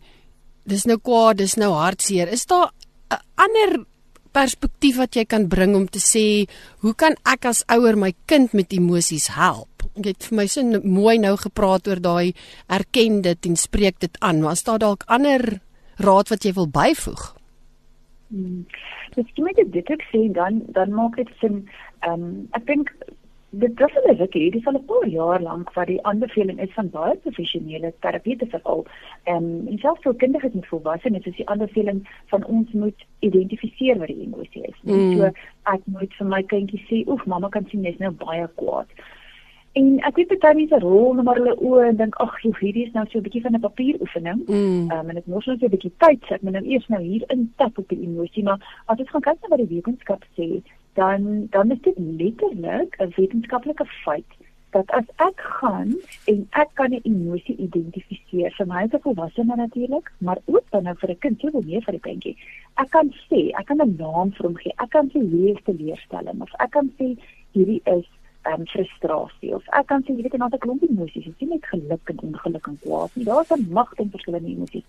dis 0.69 0.85
nou 0.85 0.99
kwaad, 1.01 1.39
dis 1.41 1.57
nou 1.57 1.71
hartseer. 1.73 2.29
Is 2.29 2.45
daar 2.45 2.71
'n 3.11 3.21
ander 3.35 3.85
perspektief 4.31 4.97
wat 4.97 5.15
jy 5.15 5.25
kan 5.25 5.47
bring 5.47 5.75
om 5.75 5.87
te 5.87 5.99
sê 5.99 6.47
hoe 6.81 6.93
kan 6.93 7.15
ek 7.25 7.45
as 7.45 7.63
ouer 7.67 7.97
my 7.97 8.13
kind 8.25 8.53
met 8.53 8.73
emosies 8.73 9.27
help? 9.27 9.83
Jy 9.95 10.13
het 10.13 10.23
vir 10.29 10.35
my 10.35 10.47
so 10.47 10.61
mooi 10.83 11.17
nou 11.17 11.35
gepraat 11.37 11.87
oor 11.87 11.99
daai 11.99 12.33
erken 12.67 13.21
dit 13.21 13.45
en 13.45 13.55
spreek 13.55 13.99
dit 13.99 14.17
aan. 14.21 14.43
Was 14.43 14.63
daar 14.63 14.79
dalk 14.79 15.03
ander 15.07 15.61
raad 15.97 16.29
wat 16.29 16.43
jy 16.45 16.53
wil 16.53 16.67
byvoeg? 16.67 17.35
Hmm. 18.29 18.65
Jy 19.15 19.41
moet 19.41 19.71
dit 19.73 19.89
ook 19.89 20.03
sê 20.13 20.31
dan 20.31 20.61
dan 20.67 20.93
maak 20.93 21.15
dit 21.15 21.29
sin. 21.41 21.67
Ehm 22.05 22.13
um, 22.13 22.47
ek 22.53 22.65
dink 22.65 22.93
dit 23.49 23.79
is 23.81 23.93
hulle 23.97 24.15
ruk 24.17 24.33
hier 24.33 24.51
dis 24.51 24.65
al 24.67 24.77
'n 24.77 24.85
paar 24.85 25.07
jaar 25.07 25.41
lank 25.41 25.73
wat 25.73 25.87
die 25.87 26.03
aanbeveling 26.05 26.59
is 26.59 26.73
van 26.73 26.89
baie 26.89 27.15
professionele 27.17 27.93
terapeute 27.99 28.45
veral 28.45 28.85
ehm 29.23 29.67
en 29.67 29.77
selfs 29.77 30.01
vir 30.01 30.15
kinders 30.15 30.53
met 30.53 30.67
volwassenes 30.67 31.25
is 31.25 31.35
die 31.35 31.49
aanbeveling 31.49 32.07
van 32.25 32.45
ons 32.45 32.71
moet 32.71 33.05
identifiseer 33.19 33.97
wat 33.97 34.07
die 34.07 34.21
emosie 34.21 34.63
is. 34.63 34.75
Mm. 34.83 35.17
So 35.17 35.31
ek 35.63 35.81
moet 35.85 36.13
vir 36.13 36.27
my 36.27 36.43
kindjie 36.43 36.83
sê, 36.89 37.07
"Oef, 37.07 37.25
mamma 37.25 37.49
kan 37.49 37.65
sien 37.69 37.83
jy's 37.83 37.97
nou 37.97 38.11
baie 38.11 38.47
kwaad." 38.55 38.87
En 39.73 39.99
ek 39.99 40.15
weet 40.15 40.39
baie 40.39 40.55
mense 40.55 40.79
rol 40.79 41.13
net 41.13 41.25
maar 41.25 41.37
hulle 41.37 41.55
oë 41.55 41.87
en 41.89 41.95
dink, 41.95 42.15
"Ag, 42.15 42.41
hierdie 42.41 42.85
is 42.85 42.93
nou 42.93 43.05
so 43.05 43.17
'n 43.17 43.23
bietjie 43.23 43.41
van 43.41 43.55
'n 43.55 43.59
papieroefening." 43.59 44.39
Ehm 44.47 44.55
mm. 44.55 44.91
um, 44.91 45.09
en 45.09 45.15
dit 45.15 45.27
mos 45.27 45.45
net 45.45 45.63
'n 45.63 45.69
bietjie 45.69 45.91
tyd 45.97 46.21
sit, 46.27 46.41
maar 46.41 46.53
nou 46.53 46.65
eers 46.65 46.87
nou 46.87 47.01
hier 47.01 47.23
in 47.27 47.53
tap 47.57 47.77
op 47.77 47.89
die 47.89 48.01
emosie, 48.01 48.43
maar 48.43 48.83
as 48.85 48.99
ons 48.99 49.09
gaan 49.09 49.21
kyk 49.21 49.41
na 49.41 49.47
wat 49.47 49.67
die 49.67 49.75
wetenskap 49.75 50.23
sê, 50.37 50.61
dan 50.99 51.47
dan 51.55 51.71
is 51.71 51.81
dit 51.87 51.97
letterlik 51.97 52.91
'n 52.99 53.13
wetenskaplike 53.15 53.85
feit 54.03 54.31
dat 54.69 54.91
as 54.91 55.07
ek 55.15 55.39
gaan 55.59 55.89
en 56.31 56.47
ek 56.61 56.69
kan 56.73 56.91
'n 56.93 57.01
emosie 57.03 57.55
identifiseer 57.55 58.51
vir 58.57 58.67
my 58.67 58.83
as 58.83 58.93
'n 58.93 59.05
volwassene 59.05 59.55
natuurlik, 59.55 60.11
maar 60.17 60.39
ook 60.45 60.65
dan 60.69 60.83
nou 60.83 60.95
vir 60.95 61.09
'n 61.09 61.17
kind, 61.19 61.41
jy 61.41 61.51
wil 61.51 61.61
meer 61.65 61.81
vir 61.81 61.93
'n 61.93 61.99
kindjie. 62.07 62.37
Ek 62.73 62.89
kan 62.89 63.13
sê, 63.29 63.39
ek 63.59 63.65
kan 63.65 63.81
'n 63.81 63.95
naam 63.95 64.31
vir 64.31 64.45
hom 64.45 64.55
gee. 64.55 64.73
Ek 64.77 64.89
kan 64.89 65.09
sê 65.09 65.19
hier 65.31 65.55
is 65.55 65.63
teleurstelling 65.63 66.41
of 66.41 66.53
ek 66.59 66.71
kan 66.71 66.91
sê 66.97 67.17
hierdie 67.53 67.81
is 67.85 68.07
um, 68.45 68.65
frustrasie 68.65 69.55
of 69.55 69.63
ek 69.79 69.87
kan 69.87 70.03
sê 70.03 70.09
jy 70.15 70.21
weet 70.23 70.33
en 70.33 70.39
dan 70.39 70.51
'n 70.53 70.57
klomp 70.65 70.83
emosies, 70.83 71.27
is 71.27 71.39
nie 71.39 71.49
net 71.49 71.65
geluk 71.65 72.09
en 72.09 72.19
ongeluk 72.19 72.67
en 72.67 72.79
kwaad. 72.83 73.11
Daar's 73.15 73.51
'n 73.51 73.71
magte 73.71 74.01
in 74.01 74.09
verskillende 74.09 74.49
emosies. 74.49 74.87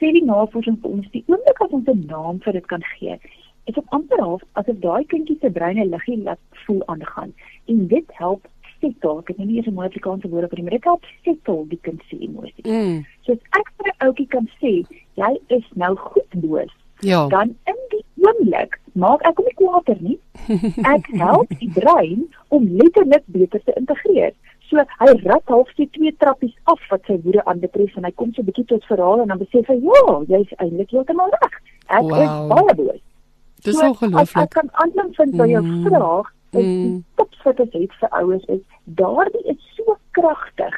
Sê 0.00 0.12
die 0.12 0.24
navorsing 0.24 0.78
vir 0.80 0.90
ons, 0.90 1.10
die 1.10 1.24
oomblik 1.26 1.60
as 1.60 1.70
ons 1.70 1.88
'n 1.88 2.06
naam 2.06 2.40
vir 2.42 2.52
dit 2.52 2.66
kan 2.66 2.82
gee, 2.82 3.18
is 3.70 3.78
op 3.82 3.94
amper 3.98 4.20
half 4.22 4.42
asof 4.60 4.78
daai 4.84 5.04
kindjie 5.12 5.38
se 5.40 5.50
brein 5.50 5.78
'n 5.78 5.90
liggie 5.94 6.22
laat 6.22 6.42
voel 6.64 6.82
aangaan. 6.86 7.32
En 7.66 7.86
dit 7.86 8.08
help 8.22 8.48
settle, 8.80 9.18
ek 9.18 9.28
het 9.28 9.38
nie 9.38 9.56
eens 9.56 9.66
'n 9.66 9.74
mooi 9.74 9.86
Afrikaanse 9.86 10.28
woord 10.28 10.48
vir 10.48 10.56
dit, 10.56 10.64
maar 10.64 10.78
dit 10.78 10.84
help 10.84 11.04
settle 11.24 11.68
die 11.68 11.82
kind 11.82 12.02
se 12.08 12.18
emosies. 12.18 12.64
Mm. 12.64 13.04
So 13.24 13.32
as 13.32 13.38
ek 13.60 13.72
vir 13.76 13.86
'n 13.92 14.06
ouetjie 14.06 14.26
kan 14.26 14.48
sê, 14.60 14.72
jy 15.14 15.32
is 15.46 15.66
nou 15.74 15.96
goed 15.96 16.32
boos. 16.34 16.74
Ja. 17.00 17.28
Dan 17.28 17.56
in 17.64 17.80
die 17.88 18.04
oomblik 18.14 18.78
maak 18.92 19.22
ek 19.28 19.36
hom 19.36 19.44
nie 19.44 19.58
kwaader 19.60 19.98
nie. 20.00 20.18
Ek 20.94 21.06
help 21.20 21.48
die 21.60 21.70
brein 21.74 22.26
om 22.48 22.68
letterlik 22.80 23.24
beter 23.26 23.60
te 23.64 23.72
integreer. 23.76 24.32
So 24.68 24.82
hy 24.98 25.12
rat 25.22 25.52
half 25.52 25.68
die 25.76 25.88
twee 25.94 26.14
trappies 26.16 26.54
af 26.64 26.80
wat 26.90 27.04
sy 27.06 27.18
woede 27.22 27.44
aanbetref 27.44 27.96
en 27.96 28.04
hy 28.04 28.12
kom 28.14 28.32
so 28.32 28.42
'n 28.42 28.48
bietjie 28.48 28.64
tot 28.72 28.84
verhaal 28.84 29.20
en 29.20 29.28
dan 29.28 29.38
besef 29.38 29.66
hy, 29.66 29.78
"Ja, 29.82 30.22
jy's 30.28 30.56
eintlik 30.56 30.90
heeltemal 30.90 31.30
reg. 31.40 31.60
Ek 31.88 32.02
wow. 32.02 32.22
is 32.22 32.32
baie 32.54 32.74
boos." 32.74 33.02
Dis 33.66 33.78
so, 33.78 33.88
ongelooflik. 33.90 34.44
Ek 34.44 34.54
kan 34.54 34.68
aanvang 34.82 35.12
vind 35.18 35.36
by 35.40 35.48
jou 35.50 35.62
mm. 35.64 35.86
vraag. 35.88 36.32
Mm. 36.54 37.00
Tips 37.18 37.42
wat 37.44 37.62
ek 37.64 37.72
het 37.74 37.96
vir 38.00 38.12
ouers 38.20 38.44
is 38.54 38.62
daardie 38.98 39.42
is 39.52 39.72
so 39.74 39.96
kragtig. 40.18 40.76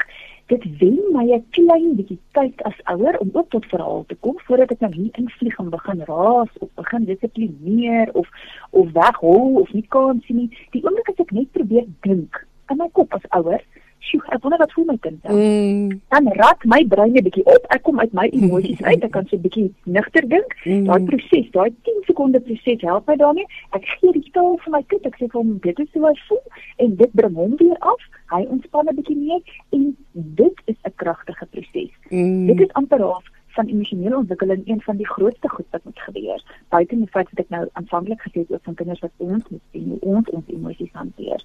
Dit 0.48 0.64
wen 0.80 1.02
my 1.12 1.26
'n 1.36 1.44
klein 1.56 1.90
bietjie 1.98 2.18
tyd 2.38 2.62
as 2.70 2.78
ouer 2.92 3.18
om 3.20 3.30
ook 3.32 3.50
tot 3.52 3.68
verhaal 3.72 4.04
te 4.08 4.16
kom 4.24 4.38
voordat 4.48 4.72
ek 4.72 4.80
nou 4.80 4.92
hier 4.94 5.20
invlieg 5.20 5.58
en 5.60 5.68
begin 5.70 6.00
raas 6.08 6.52
of 6.64 6.70
begin 6.80 7.04
dissiplineer 7.04 8.08
of 8.14 8.28
of 8.70 8.88
weghol 8.96 9.60
of 9.60 9.72
nie 9.72 9.86
kan 9.88 10.22
sien 10.24 10.36
nie. 10.36 10.50
Die 10.72 10.82
oomblik 10.84 11.12
as 11.12 11.20
ek 11.26 11.36
net 11.36 11.52
probeer 11.52 11.84
dink 12.00 12.46
in 12.70 12.80
my 12.80 12.88
kop 12.92 13.12
as 13.14 13.28
ouer, 13.36 13.60
sjoe, 13.98 14.20
ek 14.34 14.42
wonder 14.42 14.60
wat 14.62 14.72
voel 14.72 14.86
my 14.88 14.96
kind 15.04 15.22
dan. 15.22 15.38
Mm. 15.38 16.00
Dan 16.12 16.28
raak 16.40 16.64
my 16.64 16.80
brein 16.86 17.16
'n 17.16 17.24
bietjie 17.26 17.44
op. 17.44 17.66
Ek 17.74 17.82
kom 17.82 18.00
uit 18.00 18.12
my 18.12 18.26
emosies 18.32 18.82
uit. 18.82 19.04
Ek 19.04 19.10
kan 19.10 19.26
so 19.28 19.36
'n 19.36 19.42
bietjie 19.42 19.74
nigter 19.84 20.28
dink. 20.28 20.56
Mm. 20.64 20.84
Daai 20.84 21.04
proses, 21.04 21.50
daai 21.50 21.70
10 21.82 22.02
sekonde 22.06 22.40
proses 22.40 22.80
help 22.80 23.06
my 23.06 23.16
daarmee. 23.16 23.46
Ek 23.72 23.84
gee 23.84 24.12
die 24.12 24.30
taal 24.32 24.58
vir 24.64 24.70
my 24.72 24.82
kind. 24.86 25.06
Ek 25.06 25.16
sê 25.16 25.26
vir 25.30 25.40
hom 25.40 25.58
dit 25.58 25.78
is 25.78 25.92
hoe 25.92 26.06
hy 26.06 26.14
voel 26.28 26.44
en 26.76 26.96
dit 26.96 27.12
bring 27.12 27.34
hom 27.34 27.56
weer 27.56 27.78
af. 27.78 28.02
Hy 28.34 28.44
ontspan 28.48 28.88
'n 28.88 28.96
bietjie 28.96 29.16
meer 29.16 29.42
en 29.70 29.96
dit 30.12 30.56
is 30.66 30.76
'n 30.84 30.92
kragtige 30.96 31.46
proses. 31.46 31.92
Mm. 32.10 32.46
Dit 32.46 32.60
is 32.60 32.72
amper 32.72 33.00
half 33.00 33.24
van 33.58 33.66
emosionele 33.66 34.16
ontwikkeling 34.16 34.62
een 34.68 34.80
van 34.80 34.96
die 34.96 35.06
grootste 35.06 35.48
goed 35.48 35.66
wat 35.70 35.84
moet 35.84 35.98
gebeur. 35.98 36.42
Buite 36.68 36.96
die 36.96 37.10
feit 37.10 37.28
dat 37.30 37.44
ek 37.44 37.50
nou 37.54 37.68
aanvanklik 37.72 38.20
gesê 38.22 38.44
het 38.44 38.50
oor 38.50 38.62
van 38.62 38.74
kinders 38.74 39.00
wat 39.00 39.14
ons 39.16 39.48
moet 39.48 39.64
sien, 39.72 39.96
ons 40.00 40.30
ons 40.30 40.52
emosies 40.54 40.92
hanteer. 40.92 41.42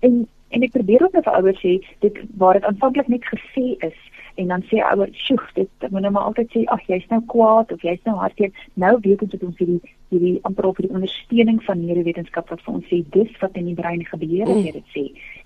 En 0.00 0.28
En 0.54 0.62
ek 0.62 0.74
probeer 0.74 1.02
ook 1.02 1.16
vir 1.18 1.36
ouers 1.38 1.62
sê 1.62 1.78
dit 2.04 2.18
waar 2.38 2.58
dit 2.58 2.66
aanvanklik 2.68 3.08
net 3.10 3.24
gesê 3.26 3.74
is 3.88 3.96
en 4.38 4.50
dan 4.50 4.62
sê 4.70 4.82
ouers, 4.82 5.18
"Sjoe, 5.26 5.38
dit 5.54 5.90
moet 5.90 6.02
nou 6.02 6.12
maar 6.12 6.22
altyd 6.30 6.50
sê, 6.50 6.64
ag, 6.66 6.86
jy's 6.86 7.06
nou 7.10 7.20
kwaad 7.26 7.72
of 7.72 7.82
jy's 7.82 8.02
nou 8.04 8.16
hartseer." 8.16 8.50
Nou 8.74 8.98
weet 9.00 9.22
ons 9.22 9.30
dat 9.30 9.42
ons 9.42 9.58
hierdie 9.58 9.80
hierdie 10.10 10.38
amper 10.42 10.74
vir 10.74 10.86
die 10.86 10.94
ondersteuning 10.94 11.62
van 11.62 11.86
neurowetenskap 11.86 12.48
wat 12.48 12.62
vir 12.62 12.74
ons 12.74 12.86
sê 12.90 13.02
dis 13.10 13.38
wat 13.40 13.56
in 13.56 13.66
die 13.70 13.74
brein 13.74 14.04
gebeur 14.04 14.48
as 14.48 14.64
jy 14.64 14.72
dit 14.72 14.88
sê. 14.94 15.04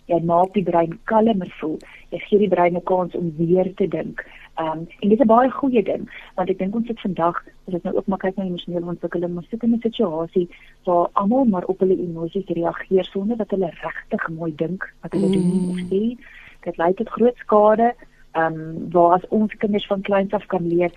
Jy 0.09 0.21
maak 0.25 0.55
die 0.55 0.65
brein 0.65 0.99
kalmer 1.05 1.51
voel. 1.61 1.79
Jy 2.11 2.19
gee 2.19 2.39
die 2.39 2.49
brein 2.49 2.77
'n 2.77 2.85
kans 2.85 3.15
om 3.15 3.33
weer 3.37 3.75
te 3.75 3.89
dink. 3.89 4.25
Ehm 4.59 4.79
um, 4.79 4.87
en 5.01 5.09
dit 5.09 5.19
is 5.19 5.25
'n 5.25 5.27
baie 5.27 5.51
goeie 5.51 5.83
ding 5.83 6.09
want 6.35 6.51
ek 6.51 6.59
dink 6.59 6.75
ons 6.75 6.87
sit 6.87 7.01
vandag 7.01 7.37
as 7.67 7.75
ek 7.75 7.83
nou 7.83 7.95
ook 7.97 8.07
maar 8.07 8.19
kyk 8.19 8.37
na 8.37 8.45
emosionele 8.45 8.87
ontwikkeling, 8.87 9.37
ons 9.37 9.49
sit 9.49 9.63
in 9.63 9.75
'n 9.75 9.81
situasie 9.81 10.49
waar 10.85 11.09
almal 11.13 11.45
maar 11.45 11.65
op 11.65 11.79
hulle 11.79 11.99
emosies 11.99 12.47
reageer 12.47 13.05
sonder 13.05 13.37
dat 13.37 13.51
hulle 13.51 13.71
regtig 13.71 14.29
mooi 14.29 14.53
dink 14.55 14.95
wat 15.03 15.13
hulle 15.13 15.27
mm. 15.27 15.33
doen 15.33 15.71
of 15.71 15.81
sê. 15.91 16.17
Dit 16.65 16.77
lei 16.77 16.95
tot 16.95 17.09
groot 17.09 17.37
skade. 17.37 17.95
Ehm 18.33 18.55
um, 18.55 18.91
waar 18.91 19.13
as 19.13 19.29
ons 19.29 19.55
kinders 19.55 19.87
van 19.87 20.01
kleins 20.01 20.33
af 20.33 20.47
kan 20.47 20.69
leer, 20.69 20.93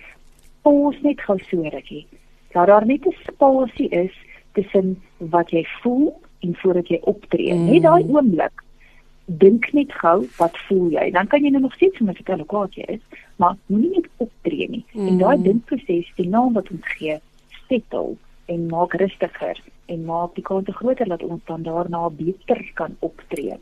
ons 0.62 1.00
net 1.02 1.20
gou 1.20 1.38
so 1.38 1.62
rukkie. 1.62 2.06
Dat 2.52 2.66
daar 2.66 2.86
net 2.86 3.06
'n 3.06 3.14
spasie 3.28 3.88
is 3.88 4.14
tussen 4.52 5.02
wat 5.18 5.50
jy 5.50 5.64
voel 5.82 6.20
en 6.40 6.56
voordat 6.56 6.88
jy 6.88 7.00
optree. 7.02 7.54
Mm. 7.54 7.70
Net 7.70 7.82
daai 7.82 8.04
oomblik 8.08 8.62
dink 9.26 9.72
net 9.72 9.92
gou 10.02 10.18
wat 10.38 10.58
voel 10.68 10.90
jy 10.96 11.10
dan 11.14 11.26
kan 11.30 11.44
jy 11.44 11.52
nou 11.54 11.62
nog 11.66 11.74
steeds 11.74 12.00
met 12.00 12.22
kwaad 12.46 12.74
jy 12.74 12.86
is 12.98 13.22
maar 13.36 13.56
moenie 13.66 13.94
net 14.00 14.08
optree 14.16 14.68
nie 14.68 14.84
mm. 14.92 15.08
en 15.08 15.18
daai 15.18 15.42
dinkproses 15.42 16.10
die 16.16 16.28
naam 16.28 16.52
wat 16.58 16.70
ons 16.70 16.96
gee 16.98 17.20
settle 17.68 18.16
en 18.52 18.66
maak 18.68 18.94
rustiger 18.94 19.58
en 19.86 20.04
maak 20.04 20.34
die 20.34 20.44
kans 20.44 20.68
groter 20.78 21.08
dat 21.08 21.22
ons 21.22 21.42
dan 21.44 21.62
daarna 21.62 22.08
beter 22.10 22.60
kan 22.74 22.96
optree. 23.00 23.56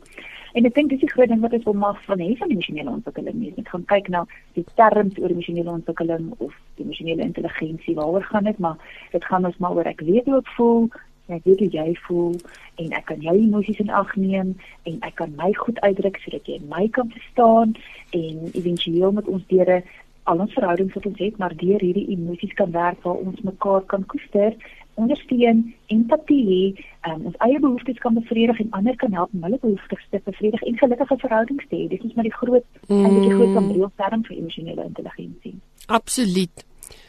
En 0.53 0.67
ek 0.67 0.75
dink 0.75 0.91
dis 0.91 1.03
die 1.03 1.11
groot 1.11 1.31
ding 1.31 1.43
wat 1.43 1.53
ons 1.55 1.67
wil 1.67 1.77
maak 1.79 1.99
van 2.07 2.19
hê 2.19 2.33
van 2.39 2.51
emosionele 2.51 2.91
ontwikkeling. 2.91 3.37
Mens 3.39 3.55
moet 3.59 3.71
gaan 3.73 3.85
kyk 3.93 4.09
na 4.11 4.25
die 4.57 4.65
terms 4.79 5.19
oor 5.21 5.31
emosionele 5.31 5.71
ontwikkeling 5.71 6.33
of 6.37 6.57
emosionele 6.83 7.23
intelligensie. 7.23 7.95
Waaroor 7.95 8.27
gaan 8.27 8.49
dit? 8.49 8.59
Maar 8.59 8.97
dit 9.11 9.25
gaan 9.31 9.47
ons 9.47 9.61
maar 9.63 9.77
oor 9.79 9.91
ek 9.93 10.03
weet 10.07 10.27
hoe 10.27 10.41
ek 10.41 10.51
voel, 10.57 10.89
ek 11.27 11.43
weet 11.45 11.59
hoe 11.59 11.69
jy 11.71 11.95
voel 12.07 12.35
en 12.81 12.93
ek 12.97 13.05
kan 13.05 13.21
jou 13.21 13.35
emosies 13.37 13.79
in 13.79 13.89
ag 13.89 14.15
neem 14.15 14.55
en 14.89 15.01
ek 15.07 15.15
kan 15.21 15.33
my 15.37 15.53
goed 15.53 15.79
uitdruk 15.85 16.17
sodat 16.23 16.47
jy 16.47 16.59
my 16.69 16.87
kan 16.87 17.11
verstaan 17.11 17.75
en 18.11 18.47
éventueel 18.53 19.11
met 19.11 19.27
ons 19.27 19.43
deure 19.47 19.83
al 20.29 20.43
ons 20.43 20.53
verhoudings 20.53 20.93
wat 20.93 21.05
ons 21.05 21.19
het, 21.19 21.37
maar 21.41 21.55
deur 21.57 21.81
hierdie 21.81 22.09
emosies 22.13 22.53
kan 22.53 22.71
werk 22.71 23.01
waar 23.03 23.17
ons 23.17 23.41
mekaar 23.41 23.81
kan 23.89 24.05
koester 24.05 24.53
ondersteun, 24.99 25.63
empatie 25.87 26.41
hê, 26.45 26.63
um, 27.09 27.29
ons 27.31 27.37
eie 27.45 27.59
behoeftes 27.63 27.99
kan 28.03 28.13
bevredig 28.17 28.59
en 28.59 28.73
ander 28.77 28.97
kan 29.01 29.13
help 29.15 29.31
om 29.33 29.45
hulle 29.47 29.59
behoeftes 29.63 30.03
te 30.11 30.19
bevredig 30.25 30.63
en 30.67 30.77
gelukkige 30.81 31.17
verhoudings 31.23 31.69
te 31.69 31.79
hê. 31.79 31.87
Dit 31.93 32.03
is 32.05 32.13
maar 32.17 32.27
die 32.27 32.35
groot 32.35 32.67
mm. 32.87 33.05
en 33.05 33.17
die 33.21 33.31
groot 33.33 33.57
ambreelterm 33.63 34.25
vir 34.27 34.37
emosionele 34.37 34.85
intelligensie. 34.89 35.55
Absoluut. 35.87 36.65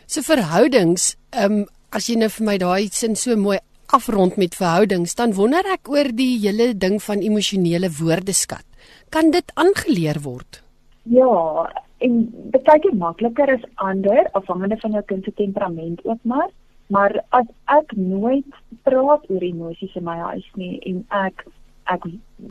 So 0.07 0.25
verhoudings, 0.27 1.13
um, 1.37 1.65
as 1.93 2.09
jy 2.09 2.17
nou 2.21 2.31
vir 2.33 2.49
my 2.49 2.57
daai 2.63 2.89
sin 2.95 3.19
so 3.19 3.37
mooi 3.37 3.59
afrond 3.93 4.37
met 4.37 4.55
verhoudings, 4.55 5.15
dan 5.15 5.35
wonder 5.37 5.67
ek 5.75 5.89
oor 5.93 6.11
die 6.17 6.39
hele 6.43 6.73
ding 6.75 6.99
van 7.03 7.21
emosionele 7.21 7.91
woordeskat. 8.01 8.65
Kan 9.11 9.31
dit 9.31 9.53
aangeleer 9.55 10.21
word? 10.25 10.63
Ja, 11.03 11.69
en 11.99 12.19
baie 12.55 12.81
keer 12.81 12.95
makliker 12.97 13.53
is 13.53 13.65
ander 13.75 14.29
afhangende 14.39 14.79
van 14.83 14.97
jou 14.99 15.03
kind 15.11 15.25
se 15.25 15.35
temperament 15.39 16.05
ook 16.05 16.23
maar. 16.23 16.51
Maar 16.93 17.23
as 17.31 17.49
ek 17.73 17.95
nooit 17.97 18.49
praat 18.85 19.29
oor 19.31 19.45
emosies 19.45 19.95
in 19.97 20.05
my 20.05 20.19
huis 20.33 20.49
nie 20.61 20.79
en 20.91 21.05
ek 21.23 21.45
ek 21.93 22.09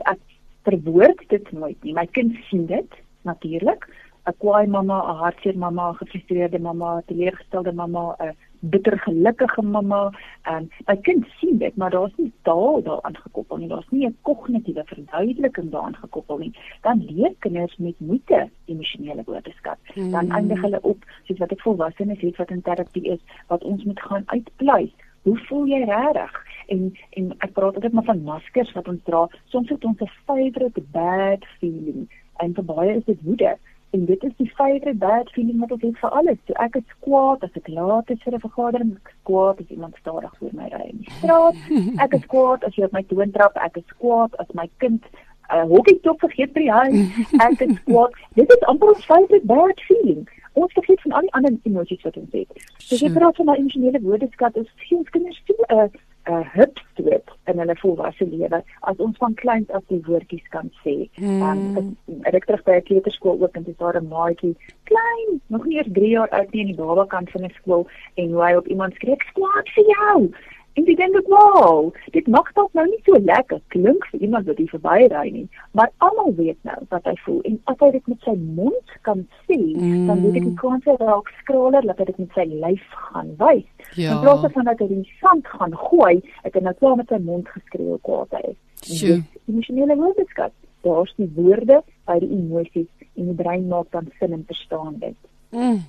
ek 0.09 0.21
verwoord 0.67 1.21
dit 1.29 1.51
nooit 1.51 1.77
nie. 1.83 1.93
My 1.93 2.07
kind 2.17 2.37
sien 2.49 2.65
dit 2.69 3.01
natuurlik. 3.27 3.85
'n 4.29 4.33
Kwaai 4.37 4.67
mamma, 4.67 4.97
'n 5.01 5.17
hartseer 5.23 5.57
mamma, 5.57 5.89
'n 5.89 5.99
gefrustreerde 6.01 6.59
mamma, 6.59 6.97
'n 6.97 7.05
teleurgestelde 7.07 7.73
mamma, 7.73 8.15
'n 8.19 8.35
bitter 8.61 8.99
gelukkige 8.99 9.61
mamma. 9.61 10.11
En 10.41 10.69
my 10.85 10.95
kind 11.05 11.25
sien 11.39 11.57
dit, 11.57 11.75
maar 11.75 11.89
daar's 11.89 12.13
nie 12.17 12.31
taal 12.41 12.81
daaraan 12.83 13.17
gekoppel 13.17 13.57
nie. 13.57 13.67
Daar's 13.67 13.89
nie 13.89 14.07
'n 14.07 14.17
kognitiewe 14.21 14.83
verduideliking 14.85 15.71
daaraan 15.71 15.95
gekoppel 15.95 16.37
nie. 16.37 16.53
Dan 16.81 17.05
leer 17.05 17.33
kinders 17.39 17.77
met 17.77 17.99
moeite 17.99 18.49
emosionele 18.65 19.23
woordeskat. 19.25 19.77
Mm. 19.95 20.11
Dan 20.11 20.31
eindig 20.31 20.61
hulle 20.61 20.81
op 20.81 20.97
soos 21.23 21.37
wat 21.37 21.51
ek 21.51 21.61
volwassenes 21.61 22.19
het 22.19 22.37
wat 22.37 22.49
in 22.49 22.61
terapie 22.61 23.03
is, 23.03 23.19
wat 23.47 23.63
ons 23.63 23.83
moet 23.83 23.99
gaan 23.99 24.23
uitpleis. 24.25 24.93
Hoe 25.21 25.37
voel 25.37 25.65
jy 25.65 25.83
regtig? 25.83 26.45
En 26.67 26.93
en 27.09 27.33
ek 27.37 27.51
praat 27.51 27.75
altyd 27.75 27.93
maar 27.93 28.03
van 28.03 28.23
maskers 28.23 28.71
wat 28.71 28.87
ons 28.87 29.03
dra. 29.03 29.27
Soms 29.45 29.69
het 29.69 29.85
ons 29.85 29.99
'n 29.99 30.09
favorite 30.25 30.81
bad 30.91 31.45
feeling 31.59 32.09
en 32.37 32.53
vir 32.53 32.63
baie 32.63 32.95
is 32.95 33.05
dit 33.05 33.21
woede 33.21 33.57
en 33.91 34.05
dit 34.05 34.23
is 34.23 34.33
die 34.37 34.51
favorite 34.55 34.97
bad 34.97 35.29
feeling 35.29 35.59
wat 35.59 35.71
ons 35.71 35.81
het 35.81 35.97
vir 35.99 36.13
alles. 36.19 36.37
So 36.47 36.55
ek 36.65 36.77
is 36.79 36.93
kwaad 37.05 37.43
as 37.47 37.57
ek 37.59 37.67
laat 37.67 38.11
is 38.13 38.21
vir 38.23 38.35
'n 38.35 38.43
vergadering, 38.45 38.91
ek 38.99 39.11
is 39.13 39.19
kwaad 39.29 39.59
as 39.63 39.73
iemand 39.75 39.95
stadig 39.99 40.35
voor 40.37 40.53
my 40.59 40.69
ry 40.73 40.85
in 40.89 41.01
die 41.03 41.11
straat. 41.17 41.55
Ek 42.05 42.13
is 42.13 42.25
kwaad 42.33 42.63
as 42.63 42.75
jy 42.75 42.83
op 42.87 42.93
my 42.95 43.03
toon 43.09 43.31
trap, 43.31 43.57
ek 43.57 43.77
is 43.77 43.97
kwaad 43.99 44.35
as 44.39 44.47
my 44.53 44.69
kind 44.77 45.03
'n 45.03 45.57
uh, 45.57 45.65
hokkie 45.67 45.99
top 46.01 46.19
vergeet 46.19 46.53
by 46.53 46.61
die 46.61 46.71
huis. 46.71 46.99
Ek 47.47 47.61
is 47.67 47.83
kwaad. 47.83 48.15
Dit 48.35 48.53
is 48.55 48.63
amper 48.71 48.95
'n 48.95 49.01
favorite 49.09 49.45
bad 49.45 49.81
feeling. 49.87 50.23
Ons 50.53 50.73
vergeet 50.73 51.01
van 51.01 51.11
al 51.11 51.27
die 51.27 51.33
ander 51.33 51.53
emosies 51.63 52.01
wat 52.07 52.17
ons 52.17 52.31
het. 52.31 52.51
So 52.77 52.95
jy 52.95 53.11
praat 53.11 53.35
van 53.35 53.49
'n 53.49 53.59
emosionele 53.59 54.01
woordeskat, 54.01 54.55
is 54.55 54.71
geen 54.87 55.03
kinders 55.11 55.43
'n 55.47 55.75
uh, 55.75 55.83
'n 55.83 55.91
uh, 56.29 56.43
hupstoot 56.53 57.33
in 57.49 57.59
hulle 57.59 57.75
volwasse 57.81 58.25
lewe 58.25 58.61
as 58.79 58.97
ons 58.97 59.17
van 59.17 59.33
kleins 59.33 59.69
af 59.69 59.83
die 59.87 60.01
woordjies 60.05 60.47
kan 60.53 60.69
sê. 60.83 60.95
Hmm. 61.17 61.77
Um, 61.77 61.91
ek 62.29 62.41
ek 62.41 62.47
terug 62.49 62.63
by 62.67 62.77
'n 62.79 62.87
kleuterskool 62.89 63.41
ook 63.41 63.55
en 63.55 63.63
dis 63.63 63.77
daar 63.77 63.97
'n 64.01 64.07
maatjie, 64.07 64.55
klein, 64.83 65.41
nog 65.47 65.65
nie 65.65 65.77
eers 65.77 65.93
3 65.93 66.09
jaar 66.09 66.29
oud 66.29 66.51
nie 66.51 66.61
in 66.61 66.71
die 66.73 66.81
babakant 66.83 67.29
van 67.31 67.45
'n 67.45 67.53
skool 67.59 67.87
en 68.15 68.31
hoe 68.31 68.43
hy 68.45 68.53
op 68.55 68.67
iemand 68.67 68.93
skree, 68.95 69.15
"Skwaad 69.17 69.67
vir 69.75 69.85
jou!" 69.95 70.31
En 70.73 70.87
ek 70.87 70.97
dink, 70.97 71.27
"Wow, 71.27 71.93
dit 72.11 72.27
maak 72.27 72.53
dalk 72.55 72.73
nou 72.73 72.85
nie 72.87 72.99
so 73.05 73.19
lekker 73.19 73.59
klink 73.67 74.05
vir 74.11 74.21
iemand 74.21 74.45
wat 74.45 74.57
hier 74.57 74.71
verbyry 74.71 75.31
nie, 75.31 75.47
maar 75.71 75.91
almal 75.97 76.33
weet 76.35 76.57
nou 76.63 76.77
wat 76.89 77.03
hy 77.03 77.15
voel 77.25 77.41
en 77.41 77.59
as 77.63 77.75
hy 77.79 77.91
dit 77.91 78.07
met 78.07 78.21
sy 78.23 78.35
mond 78.35 78.87
kan 79.01 79.27
sê, 79.47 79.57
mm. 79.57 80.07
dan 80.07 80.21
weet 80.21 80.35
ek 80.35 80.43
die 80.43 80.55
kans 80.55 80.85
is 80.85 80.97
dalk 80.97 81.27
skraler 81.41 81.85
dat 81.85 81.97
hy 81.97 82.05
dit 82.05 82.17
met 82.17 82.31
sy 82.33 82.45
lyf 82.45 82.87
gaan 82.89 83.35
wys. 83.37 83.67
Ja. 83.95 84.11
In 84.11 84.19
plaas 84.19 84.51
van 84.53 84.65
dat 84.65 84.79
hy 84.79 84.85
in 84.85 85.07
sand 85.19 85.47
gaan 85.47 85.75
gooi, 85.75 86.23
ek 86.43 86.53
het 86.53 86.63
nou 86.63 86.73
klaar 86.73 86.95
met 86.95 87.07
sy 87.07 87.19
mond 87.19 87.47
geskreeu 87.47 87.97
kwaad 88.01 88.31
hy 88.31 88.43
is. 88.51 88.59
Die 89.01 89.23
emosionele 89.47 89.95
woordeskat, 89.95 90.53
daar's 90.87 91.13
die 91.17 91.31
woorde 91.35 91.83
by 92.05 92.19
die 92.19 92.31
emosies 92.31 92.87
en 93.15 93.25
die 93.25 93.37
brein 93.43 93.67
maak 93.67 93.91
dan 93.91 94.07
sin 94.19 94.33
en 94.33 94.45
verstaan 94.47 94.95
dit. 94.99 95.17
Mm. 95.51 95.83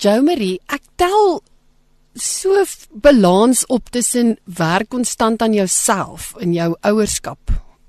Jo 0.00 0.22
Marie, 0.22 0.58
ek 0.72 0.82
tel 0.96 1.40
so 2.14 2.64
balans 2.92 3.66
op 3.66 3.90
tussen 3.90 4.36
werk 4.44 4.88
konstant 4.88 5.42
aan 5.42 5.52
jouself 5.52 6.34
in 6.38 6.52
jou 6.52 6.74
ouerskap 6.80 7.38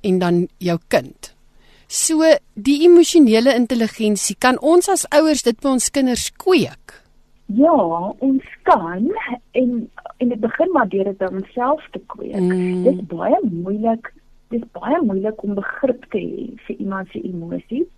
en 0.01 0.19
dan 0.19 0.47
jou 0.57 0.79
kind. 0.87 1.33
So 1.87 2.23
die 2.53 2.81
emosionele 2.87 3.55
intelligensie 3.55 4.35
kan 4.39 4.59
ons 4.59 4.89
as 4.89 5.07
ouers 5.11 5.43
dit 5.43 5.57
by 5.59 5.73
ons 5.75 5.89
kinders 5.91 6.29
kweek. 6.39 6.93
Ja, 7.51 7.75
ons 8.23 8.43
kan 8.63 9.09
en 9.51 9.71
en 10.21 10.29
dit 10.29 10.39
begin 10.39 10.71
maar 10.71 10.87
deur 10.89 11.09
dit 11.09 11.21
aan 11.21 11.41
onsself 11.41 11.81
te 11.91 11.99
kweek. 12.13 12.37
Mm. 12.39 12.83
Dit 12.83 12.93
is 12.93 13.07
baie 13.09 13.39
moeilik. 13.43 14.13
Dit 14.53 14.61
is 14.61 14.69
baie 14.77 15.01
moeilik 15.03 15.43
om 15.43 15.57
begrip 15.57 16.05
te 16.13 16.21
hê 16.21 16.45
vir 16.67 16.75
iemand 16.77 17.09
se 17.11 17.19
emosies 17.19 17.89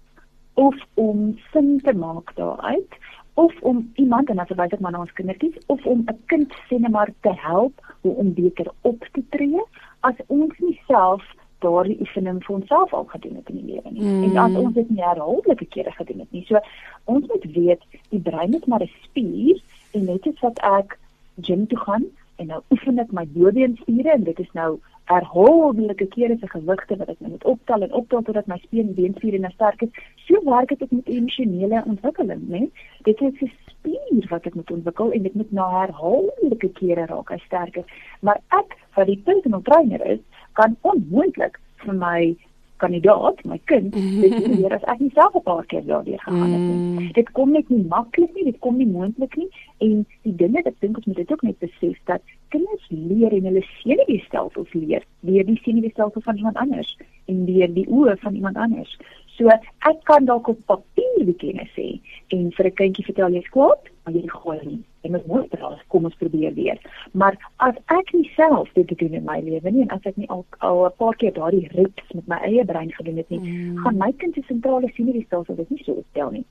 of 0.53 0.75
om 0.95 1.33
sin 1.51 1.79
te 1.83 1.93
maak 1.93 2.33
daaruit 2.37 2.97
of 3.33 3.53
om 3.61 3.91
iemand 3.93 4.29
en 4.29 4.39
asbe 4.39 4.67
dit 4.67 4.79
maar 4.79 4.91
na 4.91 4.99
ons 4.99 5.13
kindertjies 5.13 5.57
of 5.65 5.85
om 5.85 6.03
'n 6.05 6.19
kind 6.25 6.53
sene 6.67 6.89
maar 6.89 7.13
te 7.21 7.33
help 7.35 7.93
hoe 8.01 8.15
om 8.15 8.33
beter 8.33 8.71
op 8.81 9.07
te 9.11 9.23
tree 9.29 9.63
as 9.99 10.15
ons 10.27 10.53
nie 10.57 10.79
self 10.87 11.23
daardie 11.59 11.99
oefening 11.99 12.43
vir 12.45 12.55
onsself 12.55 12.93
al 12.93 13.05
gedoen 13.05 13.35
het 13.35 13.49
in 13.49 13.55
die 13.55 13.73
lewe 13.73 13.91
nie. 13.91 14.03
Mm. 14.03 14.23
En 14.23 14.37
as 14.37 14.55
ons 14.55 14.73
dit 14.73 14.89
nie 14.89 15.03
herhaaldelike 15.03 15.65
kere 15.65 15.91
gedoen 15.91 16.19
het 16.19 16.31
nie. 16.31 16.45
So 16.47 16.59
ons 17.03 17.27
moet 17.27 17.45
weet 17.55 17.85
die 18.09 18.19
brein 18.19 18.53
is 18.53 18.65
maar 18.65 18.83
'n 18.83 18.91
spier 19.03 19.61
en 19.91 20.05
net 20.05 20.27
as 20.27 20.39
wat 20.39 20.59
ek 20.59 20.99
gym 21.41 21.67
toe 21.67 21.79
gaan 21.79 22.05
en 22.35 22.47
nou 22.47 22.61
oefen 22.69 22.99
ek 22.99 23.11
my 23.11 23.25
bobeenspiere 23.25 24.11
en 24.11 24.23
dit 24.23 24.39
is 24.39 24.51
nou 24.53 24.79
herhaaldelike 25.11 26.07
kere 26.15 26.37
se 26.39 26.47
gewigte 26.47 26.97
wat 26.99 27.09
ek 27.11 27.19
nou 27.19 27.31
moet 27.33 27.43
optel 27.53 27.83
en 27.85 27.95
optel 27.99 28.23
totdat 28.27 28.47
my 28.47 28.57
speen 28.63 28.87
en 28.87 28.95
beenspiere 28.99 29.39
nou 29.39 29.51
sterk 29.53 29.81
is. 29.81 29.91
So 30.27 30.39
werk 30.47 30.71
dit 30.79 30.91
met 30.91 31.09
emosionele 31.15 31.83
ontwikkeling, 31.85 32.45
né? 32.47 32.61
Dit 33.07 33.21
is 33.21 33.41
'n 33.41 33.51
spier 33.67 34.29
wat 34.29 34.45
ek 34.45 34.55
moet 34.55 34.71
ontwikkel 34.71 35.11
en 35.11 35.23
dit 35.23 35.35
moet 35.35 35.51
na 35.51 35.67
herhaaldelike 35.79 36.71
kere 36.79 37.05
raak 37.05 37.29
hy 37.29 37.39
sterker. 37.45 37.83
Maar 38.21 38.39
ek, 38.47 38.77
wat 38.95 39.07
die 39.07 39.21
personal 39.25 39.61
trainer 39.61 40.05
is, 40.05 40.19
kan 40.53 40.77
onmoontlik 40.81 41.59
vir 41.83 41.93
my 41.93 42.35
kandidaat, 42.77 43.43
my 43.45 43.59
kind, 43.65 43.93
dit 44.23 44.47
leer 44.47 44.73
as 44.75 44.85
ek 44.91 44.99
nie 44.99 45.11
self 45.13 45.35
'n 45.35 45.43
paar 45.45 45.65
keer 45.65 45.85
daardeur 45.85 46.19
gegaan 46.19 46.53
het. 46.55 46.67
Mm. 46.67 47.11
Dit 47.13 47.31
kom 47.31 47.51
net 47.51 47.69
nie 47.69 47.83
maklik 47.89 48.33
nie, 48.35 48.45
dit 48.51 48.59
kom 48.59 48.77
nie 48.77 48.89
moontlik 48.89 49.35
nie 49.37 49.49
en 49.77 50.05
die 50.23 50.35
dinge 50.35 50.61
wat 50.61 50.71
ek 50.73 50.79
dink 50.79 50.97
ons 50.97 51.05
moet 51.05 51.21
dit 51.21 51.31
ook 51.31 51.43
net 51.43 51.59
besef 51.59 51.97
dat 52.05 52.21
kinders 52.53 52.85
leer 52.89 53.33
en 53.33 53.49
hulle 53.49 53.63
senuweestelsels 53.81 54.73
leer 54.73 55.03
deur 55.19 55.45
die 55.45 55.59
senuweestelsel 55.63 56.21
van 56.21 56.37
iemand 56.37 56.57
anders 56.57 56.97
en 57.25 57.45
deur 57.45 57.73
die 57.73 57.87
oë 57.87 58.17
van 58.21 58.35
iemand 58.35 58.57
anders. 58.57 58.97
So 59.37 59.49
ek 59.49 60.03
kan 60.05 60.25
dalk 60.29 60.47
op 60.51 60.59
papier 60.69 61.25
die 61.25 61.37
kennis 61.41 61.71
sê 61.77 61.87
en 62.35 62.51
vir 62.57 62.67
'n 62.67 62.77
kindjie 62.79 63.05
vertel 63.05 63.33
jy's 63.33 63.49
kwaad, 63.55 63.89
maar 64.03 64.13
jy 64.13 64.27
gooi 64.27 64.59
nie. 64.65 64.81
En 65.03 65.11
met 65.11 65.27
mooi 65.27 65.43
praat, 65.47 65.79
kom 65.87 66.05
ons 66.05 66.15
probeer 66.15 66.53
weer. 66.53 66.77
Maar 67.11 67.37
as 67.57 67.75
ek 67.87 68.13
nie 68.13 68.29
self 68.35 68.69
dit 68.73 68.97
doen 68.99 69.13
in 69.13 69.25
my 69.25 69.39
lewe 69.41 69.71
nie 69.71 69.81
en 69.81 69.89
as 69.89 70.05
ek 70.05 70.17
nie 70.17 70.29
al 70.29 70.45
al 70.59 70.85
'n 70.85 70.97
paar 70.97 71.15
keer 71.15 71.33
daardie 71.33 71.67
reeks 71.73 72.13
met 72.13 72.27
my 72.27 72.39
eie 72.49 72.65
brein 72.65 72.91
gedoen 72.91 73.17
het 73.17 73.29
nie, 73.29 73.39
mm. 73.39 73.77
gaan 73.77 73.97
my 73.97 74.11
kind 74.17 74.33
se 74.33 74.41
sentrale 74.47 74.89
senuweestelsel 74.93 75.55
dit 75.55 75.69
nie 75.69 75.83
so 75.83 75.91
opstel 75.93 76.31
nie. 76.31 76.45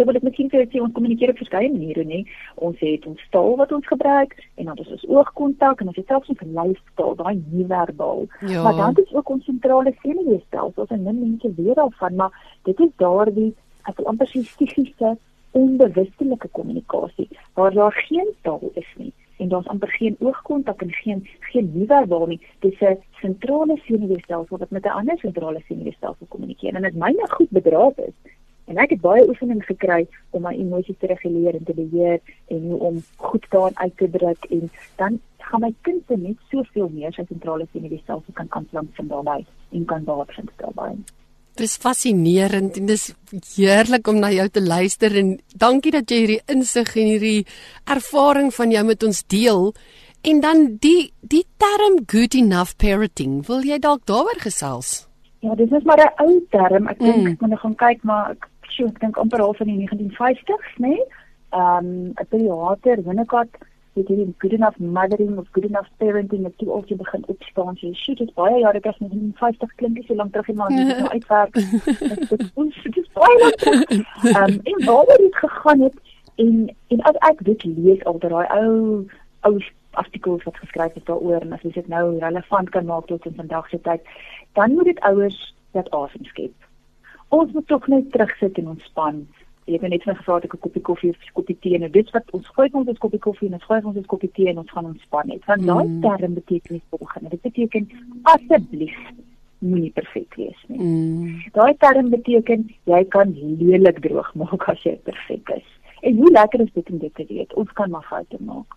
So 0.00 0.06
wil 0.08 0.16
ek 0.16 0.22
miskien 0.24 0.48
vir 0.48 0.62
julle 0.62 0.72
sê 0.72 0.80
ons 0.80 0.94
kommunikeer 0.96 1.30
op 1.34 1.40
verskeie 1.42 1.68
maniere, 1.68 2.06
nê. 2.08 2.22
Ons 2.66 2.78
het 2.80 3.02
ons 3.04 3.24
taal 3.34 3.58
wat 3.58 3.74
ons 3.76 3.88
gebruik 3.90 4.30
en 4.56 4.70
dan 4.70 4.78
is 4.80 4.94
ons 4.94 5.04
oogkontak 5.12 5.82
en 5.82 5.90
ons 5.92 5.98
het 6.00 6.08
selfs 6.08 6.32
ons 6.32 6.44
lyfstaal, 6.56 7.18
daai 7.18 7.42
nie-verbaal. 7.50 8.24
Ja. 8.48 8.62
Maar 8.64 8.78
dan 8.78 9.02
is 9.04 9.12
ook 9.12 9.34
ons 9.34 9.44
sentrale 9.44 9.92
senuweestelsel, 10.00 10.86
ons 10.86 10.96
en 10.96 11.04
mense 11.04 11.52
weet 11.58 11.76
daarvan, 11.82 12.16
maar 12.22 12.40
dit 12.70 12.80
is 12.80 12.96
daardie 13.04 13.50
as 13.92 14.00
amper 14.08 14.32
psigiese 14.32 15.12
onbewustelike 15.60 16.48
kommunikasie 16.56 17.28
waar 17.58 17.76
daar 17.76 18.00
geen 18.08 18.32
taal 18.48 18.70
is 18.80 18.90
nie 18.96 19.12
en 19.36 19.52
daar's 19.52 19.68
amper 19.68 19.92
geen 20.00 20.16
oogkontak 20.20 20.80
en 20.80 20.92
geen 21.02 21.26
geen 21.52 21.72
nie-verbaal 21.74 22.26
nie. 22.32 22.40
Dis 22.64 22.80
'n 22.80 22.96
sentrale 23.20 23.76
senuweestelsel 23.84 24.58
wat 24.58 24.70
met 24.70 24.84
'n 24.84 24.98
ander 25.00 25.18
sentrale 25.18 25.60
senuweestelsel 25.68 26.26
kommunikeer 26.28 26.74
en 26.74 26.88
dit 26.88 26.94
myne 26.94 27.26
goed 27.36 27.50
bedraad 27.50 27.98
is 27.98 28.16
En 28.70 28.78
ek 28.78 28.92
het 28.94 29.00
baie 29.02 29.26
oefening 29.26 29.64
gekry 29.66 30.04
om 30.30 30.44
my 30.46 30.52
emosies 30.54 30.98
te 31.02 31.08
reguleer 31.10 31.56
en 31.58 31.64
te 31.66 31.74
beheer 31.74 32.20
en 32.54 32.60
hoe 32.70 32.78
om 32.90 33.00
goed 33.16 33.46
daarin 33.50 33.78
uit 33.78 33.96
te 33.98 34.10
druk 34.10 34.46
en 34.50 34.68
dan 35.00 35.16
gaan 35.50 35.64
my 35.64 35.72
kind 35.86 36.12
net 36.14 36.44
soveel 36.52 36.90
meer 36.94 37.14
sy 37.16 37.24
sentrale 37.26 37.66
senuweestelsel 37.72 38.36
kan 38.36 38.46
aanklank 38.58 38.92
vind 38.98 39.10
daarbey 39.10 39.42
en 39.74 39.88
kan 39.90 40.04
baat 40.06 40.30
vind 40.36 40.52
daarbey. 40.62 40.94
Dis 41.58 41.74
fascinerend 41.82 42.78
en 42.78 42.86
dis 42.86 43.08
heerlik 43.56 44.06
om 44.08 44.20
na 44.22 44.30
jou 44.30 44.46
te 44.48 44.62
luister 44.62 45.18
en 45.18 45.32
dankie 45.50 45.92
dat 45.96 46.06
jy 46.06 46.20
hierdie 46.22 46.40
insig 46.54 46.94
en 46.94 47.10
hierdie 47.10 47.46
ervaring 47.90 48.54
van 48.54 48.70
jou 48.76 48.84
met 48.86 49.02
ons 49.02 49.24
deel. 49.34 49.72
En 50.30 50.40
dan 50.44 50.66
die 50.84 51.10
die 51.20 51.46
term 51.58 52.04
good 52.06 52.38
enough 52.38 52.76
parenting, 52.78 53.40
wil 53.48 53.66
jy 53.66 53.80
dalk 53.82 54.06
daaroor 54.06 54.38
gesels? 54.46 55.08
Ja, 55.40 55.54
dis 55.56 55.72
is 55.72 55.84
maar 55.88 55.98
'n 55.98 56.22
ou 56.22 56.46
term. 56.50 56.86
Ek 56.86 56.98
dink 56.98 57.16
mm. 57.16 57.26
ek 57.26 57.40
moet 57.40 57.58
gaan 57.58 57.74
kyk 57.74 58.02
maar 58.04 58.30
ek 58.30 58.49
sê 58.74 58.86
ek 58.86 59.00
dink 59.00 59.18
amper 59.18 59.42
al 59.44 59.54
van 59.58 59.66
die 59.66 59.78
1950s, 59.80 60.78
né? 60.78 60.88
Nee? 60.88 61.04
Ehm 61.50 61.86
um, 61.86 62.12
'n 62.14 62.28
pediater, 62.28 63.02
Winnicott 63.04 63.58
het 63.92 64.08
hierdie 64.08 64.34
good 64.38 64.52
enough 64.52 64.78
mothering 64.78 65.38
of 65.38 65.46
good 65.52 65.64
enough 65.64 65.88
parenting 65.96 66.44
het 66.44 66.58
toe 66.58 66.70
altyd 66.70 66.98
begin 66.98 67.24
opstaan. 67.26 67.76
Sy 67.76 67.90
sê 67.94 68.14
dit 68.14 68.28
is 68.28 68.34
baie 68.34 68.60
jare 68.60 68.80
terug, 68.80 68.98
1950 68.98 69.74
klink 69.74 69.94
nie 69.98 70.04
so 70.06 70.14
lank 70.14 70.32
terug 70.32 70.46
nie, 70.46 70.56
maar 70.56 70.68
dit 70.68 70.86
is 70.86 71.00
nou 71.00 71.10
uitwerk. 71.10 71.52
Dit 72.84 72.96
is 72.96 73.10
baie 73.18 73.36
lank. 73.42 73.66
Ehm 73.66 74.42
um, 74.42 74.60
en 74.62 74.84
waar 74.86 75.10
het 75.10 75.18
dit 75.18 75.36
gegaan 75.36 75.80
het 75.80 75.98
en 76.36 76.74
en 76.88 77.00
as 77.10 77.20
ek 77.30 77.44
dit 77.44 77.64
lees 77.64 78.04
al 78.04 78.18
daai 78.18 78.46
ou 78.60 79.04
ou 79.40 79.54
artikels 79.90 80.42
wat 80.46 80.58
geskryf 80.62 80.94
is 80.94 81.04
daaroor 81.04 81.40
en 81.40 81.52
as 81.52 81.62
jy 81.66 81.72
dit 81.74 81.88
nou 81.88 82.18
relevant 82.18 82.70
kan 82.70 82.86
maak 82.86 83.06
tot 83.06 83.26
in 83.26 83.34
vandag 83.34 83.68
se 83.68 83.80
tyd, 83.80 84.02
dan 84.52 84.72
moet 84.72 84.84
dit 84.84 85.00
ouers 85.00 85.54
dat 85.72 85.90
asem 85.90 86.24
skep. 86.24 86.69
Ons 87.30 87.52
moet 87.54 87.66
tog 87.66 87.86
net 87.86 88.10
terugsit 88.12 88.58
en 88.58 88.74
ontspan 88.74 89.24
jy 89.70 89.78
het 89.78 89.92
net 89.92 90.02
gevra 90.02 90.38
dat 90.40 90.44
ek 90.44 90.54
'n 90.54 90.64
koppie 90.66 90.82
koffie 90.82 91.10
of 91.10 91.16
'n 91.16 91.34
koppie 91.38 91.58
tee 91.60 91.74
en 91.78 91.90
dit 91.90 92.10
wat 92.10 92.30
ons 92.32 92.46
gooi 92.54 92.68
ons 92.72 92.88
'n 92.88 92.98
koppie 92.98 93.20
koffie 93.26 93.48
en 93.48 93.54
ons 93.54 93.64
gooi 93.64 93.80
ons 93.84 93.96
'n 93.96 94.12
koppie 94.12 94.30
tee 94.32 94.48
en 94.48 94.58
ons 94.58 94.70
gaan 94.70 94.86
ontspan 94.86 95.26
net. 95.26 95.44
Want 95.46 95.66
daai 95.66 95.86
mm. 95.86 96.00
term 96.00 96.34
beteken 96.34 96.72
nie 96.74 96.82
volgende. 96.90 97.28
Dit 97.28 97.42
beteken 97.42 97.88
asseblief 98.22 98.98
moenie 99.58 99.90
perfek 99.90 100.34
wees 100.34 100.60
nie. 100.68 100.80
Mm. 100.80 101.42
Daai 101.52 101.74
term 101.78 102.10
beteken 102.10 102.70
jy 102.84 103.04
kan 103.04 103.34
lelik 103.58 104.00
droog 104.00 104.34
maak 104.34 104.68
as 104.68 104.82
jy 104.82 104.96
perfek 105.04 105.48
is. 105.48 105.68
En 106.00 106.16
hoe 106.16 106.30
lekker 106.30 106.60
is 106.60 106.72
dit 106.72 106.90
om 106.90 106.98
dit 106.98 107.14
te 107.14 107.24
weet? 107.28 107.54
Ons 107.54 107.72
kan 107.72 107.90
maar 107.90 108.06
foute 108.08 108.36
maak. 108.40 108.76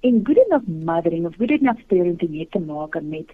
En 0.00 0.20
good 0.24 0.38
enough 0.46 0.66
mothering 0.66 1.26
of 1.26 1.36
good 1.36 1.50
enough 1.50 1.86
parenting 1.86 2.38
het 2.38 2.50
te 2.50 2.58
maak 2.58 3.02
met 3.02 3.30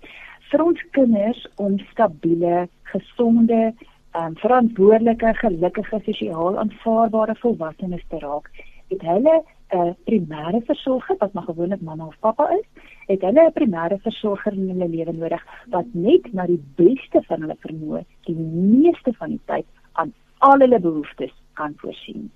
vir 0.50 0.62
ons 0.62 0.85
kinders 0.90 1.48
om 1.56 1.78
stabiele, 1.78 2.68
gesonde 2.83 3.74
um, 4.18 4.37
verantwoordelike, 4.42 5.35
gelukkige, 5.35 6.01
sosiaal 6.05 6.59
aanvaarbare 6.59 7.35
volwassenes 7.42 8.05
te 8.09 8.18
raak, 8.18 8.51
het 8.90 9.03
hulle 9.03 9.42
'n 9.70 9.77
uh, 9.79 9.92
primêre 10.05 10.61
versorger 10.66 11.16
wat 11.18 11.33
maar 11.33 11.46
gewoonlik 11.46 11.81
mamma 11.81 12.07
of 12.07 12.18
pappa 12.18 12.49
is, 12.59 12.66
het 13.07 13.20
hulle 13.20 13.42
'n 13.46 13.57
primêre 13.59 13.99
versorger 14.07 14.53
in 14.53 14.68
hulle 14.68 14.88
lewe 14.88 15.12
nodig 15.12 15.44
wat 15.75 15.87
net 15.92 16.33
na 16.33 16.46
die 16.46 16.62
beste 16.77 17.23
van 17.29 17.40
hulle 17.40 17.57
vermoë 17.66 18.03
die 18.27 18.37
meeste 18.83 19.12
van 19.12 19.29
die 19.29 19.44
tyd 19.53 19.66
aan 19.92 20.12
al 20.38 20.59
hulle 20.64 20.81
behoeftes 20.81 21.35
kan 21.55 21.75
voorsien 21.83 22.31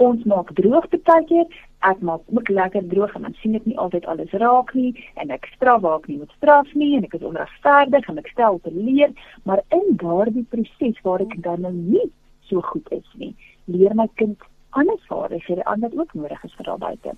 ons 0.00 0.24
maak 0.24 0.52
droog 0.56 0.86
baie 0.90 1.24
keer. 1.28 1.46
Ek 1.90 2.00
maak 2.04 2.20
ook 2.28 2.48
lekker 2.48 2.84
droog 2.88 3.14
en 3.16 3.26
dan 3.26 3.36
sien 3.40 3.56
ek 3.56 3.66
nie 3.68 3.76
altyd 3.80 4.06
alles 4.12 4.32
raak 4.42 4.72
nie 4.76 4.92
en 5.20 5.32
ek 5.36 5.48
straf 5.54 5.80
waar 5.84 5.98
ek 6.00 6.08
nie 6.10 6.18
moet 6.20 6.32
straf 6.36 6.72
nie 6.76 6.90
en 6.96 7.06
ek 7.08 7.16
is 7.18 7.26
onregverdig 7.30 8.08
en 8.08 8.20
ek 8.20 8.28
stel 8.34 8.60
te 8.64 8.72
leer, 8.74 9.14
maar 9.48 9.62
in 9.76 9.96
daardie 10.02 10.44
proses 10.52 11.00
waar 11.06 11.24
ek 11.24 11.36
dan 11.44 11.64
nou 11.64 11.72
nie 11.72 12.08
so 12.50 12.60
goed 12.72 12.88
is 12.96 13.06
nie, 13.22 13.32
leer 13.72 13.94
my 13.96 14.08
kind 14.20 14.44
ander 14.76 15.00
vaardighede 15.08 15.64
aan 15.64 15.84
wat 15.86 15.96
ook 15.96 16.12
nodig 16.18 16.44
is 16.44 16.56
vir 16.58 16.68
daai 16.68 16.84
buite. 16.84 17.16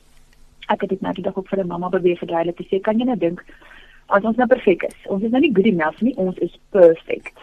Ek 0.71 0.85
het 0.85 0.95
dit 0.95 1.03
nou 1.03 1.15
die 1.17 1.27
dag 1.27 1.37
op 1.37 1.49
vir 1.49 1.65
'n 1.65 1.73
mamma 1.73 1.89
probeer 1.89 2.19
verduidelik 2.23 2.57
te 2.57 2.69
sê, 2.71 2.81
kan 2.81 2.99
jy 2.99 3.07
nou 3.07 3.19
dink 3.19 3.43
as 4.09 4.25
ons 4.25 4.37
nou 4.37 4.47
perfek 4.47 4.83
is, 4.83 4.99
ons 5.07 5.23
is 5.23 5.31
nou 5.31 5.41
nie 5.41 5.55
good 5.55 5.67
enough 5.67 6.03
nie, 6.03 6.15
ons 6.17 6.39
is 6.39 6.55
perfect. 6.71 7.39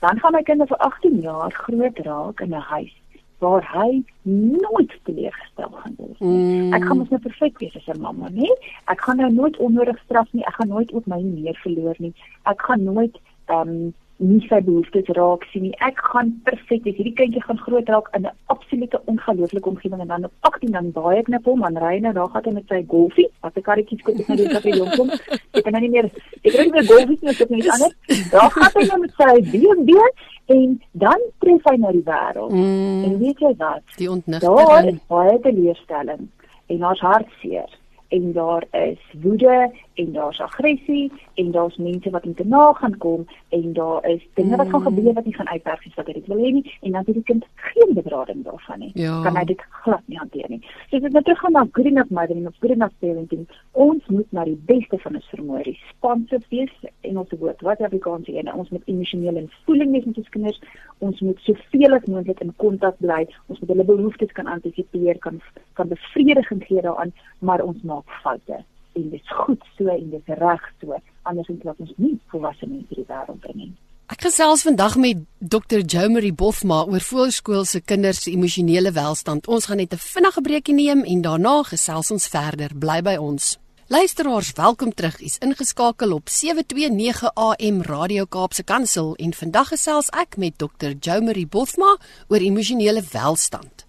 Dan 0.00 0.18
gaan 0.18 0.32
my 0.32 0.42
kinders 0.42 0.68
vir 0.68 0.78
18 0.78 1.20
jaar 1.20 1.52
groot 1.52 1.98
raak 1.98 2.40
in 2.40 2.54
'n 2.54 2.68
huis 2.72 3.01
waar 3.42 3.64
hy 3.72 4.02
nooit 4.22 4.92
teleurgestel 5.06 5.70
gaan 5.80 5.94
word 5.98 6.20
nie. 6.20 6.36
Mm. 6.38 6.76
Ek 6.76 6.84
gaan 6.86 7.00
mos 7.00 7.10
nou 7.10 7.20
perfek 7.24 7.58
wees 7.62 7.74
as 7.80 7.88
'n 7.90 8.00
mamma, 8.00 8.30
nee? 8.30 8.54
Ek 8.92 9.02
gaan 9.02 9.18
nou 9.22 9.32
nooit 9.32 9.56
onnodig 9.56 9.98
straf 10.04 10.30
nie. 10.32 10.46
Ek 10.46 10.54
gaan 10.60 10.70
nooit 10.70 10.92
op 10.92 11.06
my 11.06 11.20
neer 11.22 11.58
verloor 11.64 11.98
nie. 11.98 12.14
Ek 12.46 12.62
gaan 12.62 12.84
nooit 12.86 13.18
ehm 13.50 13.68
um, 13.68 13.94
nie 14.22 14.40
sy 14.48 14.60
behoeftes 14.64 15.08
raak 15.16 15.44
sien 15.50 15.66
nie. 15.66 15.72
Ek 15.84 15.98
gaan 16.12 16.32
perfek 16.46 16.86
wees. 16.86 16.96
Hierdie 16.98 17.14
kindjie 17.18 17.42
gaan 17.44 17.60
groot 17.62 17.88
raak 17.90 18.08
in 18.16 18.26
'n 18.26 18.34
absolute 18.54 19.00
ongelooflike 19.12 19.68
omgewing 19.68 20.00
en 20.00 20.08
dan 20.08 20.24
op 20.24 20.32
18 20.40 20.72
dan 20.72 20.90
baie 20.92 21.18
ek 21.18 21.28
net 21.28 21.44
hom 21.44 21.64
aan 21.64 21.76
ry 21.76 21.98
nou 21.98 22.12
daar 22.12 22.28
gaan 22.28 22.44
hy 22.44 22.52
met 22.52 22.68
sy 22.68 22.84
golfie. 22.88 23.28
Wat 23.42 23.56
ek 23.56 23.64
karretjie 23.64 23.98
skoot 23.98 24.16
net 24.18 24.38
die 24.38 24.48
dag 24.48 24.62
hier 24.62 24.96
kom. 24.96 25.10
Ek 25.52 25.64
kan 25.64 25.72
nou 25.72 25.82
nie 25.82 25.90
meer 25.90 26.04
ek 26.04 26.52
kry 26.52 26.64
nie 26.70 26.86
golfie 26.86 27.18
nie, 27.20 27.30
ek 27.30 27.38
het 27.38 27.50
net 27.50 27.68
anders. 27.68 28.30
Daar 28.30 28.50
gaan 28.50 28.72
hy 28.74 28.86
nou 28.86 29.00
met 29.00 29.14
sy 29.16 29.34
BMW 29.52 29.98
en 30.46 30.80
dan 30.92 31.20
tref 31.38 31.62
hy 31.70 31.76
na 31.76 31.92
die 31.92 32.06
wêreld. 32.06 32.52
Mm. 32.52 33.04
En 33.04 33.18
weet 33.18 33.38
jy 33.38 33.54
wat? 33.58 33.82
Die 33.96 34.10
ontnigtering. 34.10 34.56
Daar 34.56 34.84
is 34.86 35.06
baie 35.06 35.40
teleurstelling 35.40 36.28
en 36.66 36.78
daar's 36.78 37.00
hartseer 37.00 37.81
en 38.12 38.32
daar 38.32 38.64
is 38.70 39.00
woede 39.22 39.72
en 39.94 40.12
daar's 40.12 40.40
aggressie 40.40 41.12
en 41.34 41.50
daar's 41.50 41.76
mense 41.76 42.10
wat 42.10 42.24
in 42.24 42.34
te 42.34 42.44
na 42.46 42.72
gaan 42.72 42.96
kom 42.98 43.26
en 43.48 43.72
daar 43.72 44.06
is 44.06 44.26
dinge 44.34 44.56
wat 44.56 44.68
gaan 44.68 44.82
gebeur 44.82 45.12
wat 45.12 45.24
nie 45.24 45.34
gaan 45.34 45.48
uitwerk 45.48 45.82
soos 45.82 45.94
wat 45.94 46.06
hy 46.06 46.12
dit 46.12 46.26
wil 46.26 46.42
hê 46.44 46.50
nie 46.52 46.64
en 46.80 46.90
dan 46.90 47.04
het 47.06 47.14
die 47.14 47.22
kind 47.30 47.46
geen 47.54 47.94
bedrading 47.94 48.44
daarvan 48.44 48.78
nie. 48.78 48.90
Ja. 48.94 49.22
Kan 49.22 49.36
hy 49.36 49.44
dit 49.44 49.64
glad 49.84 50.02
nie 50.06 50.18
hanteer 50.18 50.48
nie. 50.48 50.60
So 50.90 50.96
as 50.96 51.08
ek 51.08 51.16
nou 51.16 51.36
gaan 51.40 51.56
na 51.56 51.64
good 51.72 51.86
enough 51.86 52.10
mothering 52.10 52.46
of 52.46 52.58
good 52.60 52.74
enough 52.76 52.94
parenting, 53.04 53.46
ons 53.72 54.06
moet 54.06 54.32
na 54.32 54.44
die 54.44 54.58
beste 54.68 54.98
van 55.04 55.16
ons 55.20 55.32
vermoë 55.32 55.64
responsive 55.70 56.44
wees 56.50 56.74
en 57.00 57.18
ons 57.24 57.36
woord 57.40 57.64
wat 57.68 57.80
aan 57.80 58.24
sê 58.28 58.36
en 58.42 58.52
ons 58.52 58.70
moet 58.70 58.88
emosioneel 58.94 59.36
en 59.36 59.50
voeling 59.64 59.92
wees 59.96 60.04
met 60.04 60.20
ons 60.24 60.32
kinders. 60.36 60.60
Ons 60.98 61.20
moet 61.20 61.38
soveel 61.46 61.96
as 61.96 62.04
moontlik 62.06 62.40
in 62.44 62.52
kontak 62.56 62.98
bly. 63.00 63.24
Ons 63.48 63.60
moet 63.60 63.72
hulle 63.72 63.88
behoeftes 63.88 64.32
kan 64.36 64.46
antisipeer, 64.46 65.18
kan 65.18 65.40
kan 65.74 65.88
bevrediging 65.88 66.60
gee 66.66 66.82
daaraan, 66.82 67.12
maar 67.40 67.62
ons 67.64 67.80
maak 67.82 68.01
foute 68.22 68.64
en 68.92 69.10
dit 69.10 69.20
is 69.20 69.30
goed 69.44 69.62
so 69.76 69.88
en 69.88 70.10
dit 70.10 70.28
is 70.28 70.38
reg 70.38 70.68
so 70.80 70.98
anders 71.22 71.46
dan 71.46 71.60
wat 71.62 71.80
ons 71.80 71.94
nie 71.96 72.18
volwasse 72.32 72.66
mense 72.66 72.94
die 72.94 73.06
wêreld 73.08 73.40
bring 73.40 73.56
nie. 73.56 73.72
Ek 74.12 74.26
gesels 74.26 74.64
vandag 74.66 74.98
met 75.00 75.22
Dr. 75.38 75.80
Jomery 75.80 76.34
Bofma 76.36 76.82
oor 76.84 77.00
voorskoolse 77.00 77.80
kinders 77.80 78.22
se 78.22 78.30
emosionele 78.30 78.92
welstand. 78.92 79.48
Ons 79.48 79.66
gaan 79.66 79.80
net 79.80 79.94
'n 79.94 79.96
vinnige 79.96 80.40
breekie 80.40 80.74
neem 80.74 81.04
en 81.04 81.22
daarna 81.22 81.62
gesels 81.62 82.10
ons 82.10 82.28
verder. 82.28 82.70
Bly 82.74 83.00
by 83.02 83.16
ons. 83.16 83.58
Luisteraars, 83.88 84.52
welkom 84.52 84.94
terug. 84.94 85.20
U's 85.20 85.38
ingeskakel 85.38 86.12
op 86.12 86.28
729 86.28 87.34
AM 87.34 87.82
Radio 87.82 88.24
Kaapse 88.24 88.62
Kansel 88.62 89.14
en 89.14 89.34
vandag 89.34 89.68
gesels 89.68 90.08
ek 90.08 90.36
met 90.36 90.58
Dr. 90.58 90.92
Jomery 91.00 91.46
Bofma 91.46 91.98
oor 92.28 92.38
emosionele 92.40 93.02
welstand. 93.12 93.84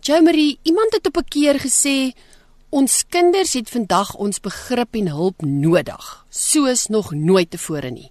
Jomery, 0.00 0.58
iemand 0.62 0.92
het 0.92 1.06
op 1.06 1.16
'n 1.16 1.28
keer 1.28 1.60
gesê 1.60 2.12
Ons 2.68 3.00
kinders 3.08 3.54
het 3.56 3.70
vandag 3.72 4.10
ons 4.20 4.42
begrip 4.44 4.96
en 4.98 5.06
hulp 5.08 5.40
nodig, 5.40 6.08
soos 6.28 6.88
nog 6.92 7.14
nooit 7.16 7.48
tevore 7.50 7.88
nie. 7.88 8.10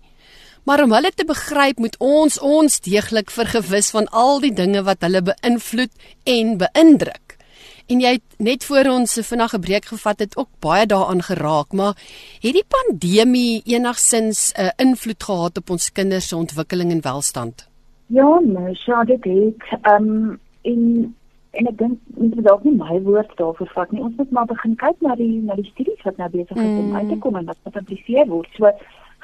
Maar 0.66 0.82
om 0.84 0.96
hulle 0.98 1.12
te 1.14 1.26
begryp, 1.30 1.78
moet 1.78 1.94
ons 2.02 2.40
ons 2.42 2.80
deeglik 2.82 3.30
vergewis 3.30 3.92
van 3.94 4.10
al 4.10 4.42
die 4.42 4.52
dinge 4.58 4.82
wat 4.88 5.06
hulle 5.06 5.22
beïnvloed 5.28 5.94
en 6.26 6.58
beïndruk. 6.64 7.38
En 7.86 8.02
jy 8.02 8.16
het 8.18 8.42
net 8.42 8.66
voor 8.66 8.90
ons 8.96 9.14
se 9.14 9.24
vinnige 9.24 9.60
breek 9.62 9.86
gevat 9.94 10.26
het 10.26 10.34
ook 10.42 10.50
baie 10.66 10.90
daaraan 10.90 11.22
geraak, 11.22 11.78
maar 11.78 11.94
het 12.42 12.58
die 12.58 12.66
pandemie 12.66 13.62
enigsins 13.64 14.52
'n 14.58 14.62
uh, 14.62 14.72
invloed 14.78 15.24
gehad 15.24 15.58
op 15.58 15.70
ons 15.70 15.92
kinders 15.92 16.28
se 16.28 16.36
ontwikkeling 16.36 16.92
en 16.92 17.02
welstand? 17.02 17.70
Ja, 18.08 18.40
my 18.42 18.74
sjade 18.74 19.20
dit. 19.22 19.62
Ehm 19.84 20.04
um, 20.04 20.40
in 20.62 21.16
en 21.52 21.68
ek 21.68 21.78
dink 21.78 22.00
ons 22.16 22.36
moet 22.36 22.46
dalk 22.46 22.64
nie 22.68 22.76
my 22.76 23.00
woord 23.06 23.32
daarvoor 23.40 23.72
vat 23.74 23.92
nie. 23.92 24.04
Ons 24.04 24.16
moet 24.20 24.32
maar 24.36 24.50
begin 24.50 24.76
kyk 24.76 25.02
na 25.06 25.16
die 25.16 25.32
na 25.48 25.56
die 25.60 25.70
studies 25.72 26.04
wat 26.08 26.18
nou 26.18 26.30
besig 26.34 26.58
is 26.58 26.80
om 26.82 26.96
uit 26.96 27.08
te 27.08 27.16
mm. 27.16 27.24
kom 27.26 27.40
en 27.40 27.50
wat 27.52 27.64
gepubliseer 27.64 28.28
word. 28.28 28.50
So 28.58 28.72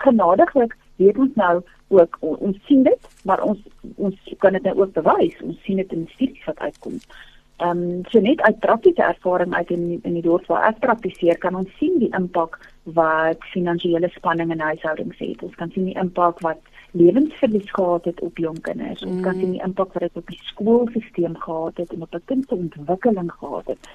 genadiglik 0.06 0.78
weet 1.02 1.18
ons 1.18 1.36
nou 1.36 1.54
ook 1.94 2.18
on, 2.20 2.38
ons 2.50 2.58
sien 2.70 2.84
dit, 2.88 3.12
maar 3.24 3.44
ons 3.44 3.60
ons 3.96 4.34
kan 4.40 4.56
dit 4.58 4.66
nou 4.70 4.76
ook 4.82 4.96
bewys. 4.98 5.38
Ons 5.46 5.62
sien 5.68 5.82
dit 5.82 5.94
in 5.94 6.08
studies 6.16 6.50
wat 6.50 6.60
uitkom. 6.60 7.00
Ehm 7.62 7.84
um, 7.84 8.06
so 8.12 8.20
net 8.20 8.42
uit 8.42 8.60
praktiese 8.60 9.04
ervaring 9.04 9.54
uit 9.54 9.70
in 9.72 9.84
in 10.04 10.14
die 10.14 10.26
dorp 10.26 10.48
waar 10.52 10.70
ek 10.72 10.80
praktiseer, 10.86 11.38
kan 11.38 11.56
ons 11.56 11.70
sien 11.80 12.00
die 12.00 12.12
impak 12.18 12.60
wat 12.98 13.44
finansiële 13.54 14.10
spanning 14.16 14.52
in 14.52 14.64
huishoudings 14.64 15.20
het. 15.20 15.44
Ons 15.44 15.56
kan 15.56 15.72
sien 15.72 15.86
die 15.92 16.00
impak 16.00 16.42
wat 16.42 16.60
lewensverlies 16.94 17.72
gehad 17.72 18.06
het 18.06 18.20
op 18.22 18.38
jong 18.38 18.62
kinders. 18.62 19.04
Ons 19.04 19.16
mm. 19.16 19.22
kan 19.22 19.34
sien 19.34 19.52
die 19.52 19.64
impak 19.66 19.94
wat 19.94 20.06
dit 20.06 20.18
op 20.22 20.28
die 20.28 20.40
skoolstelsel 20.42 21.36
gehad 21.46 21.78
het 21.78 21.94
en 21.94 22.02
op 22.02 22.14
'n 22.14 22.26
kind 22.26 22.48
se 22.48 22.56
ontwikkeling 22.56 23.32
gehad 23.32 23.68
het. 23.68 23.90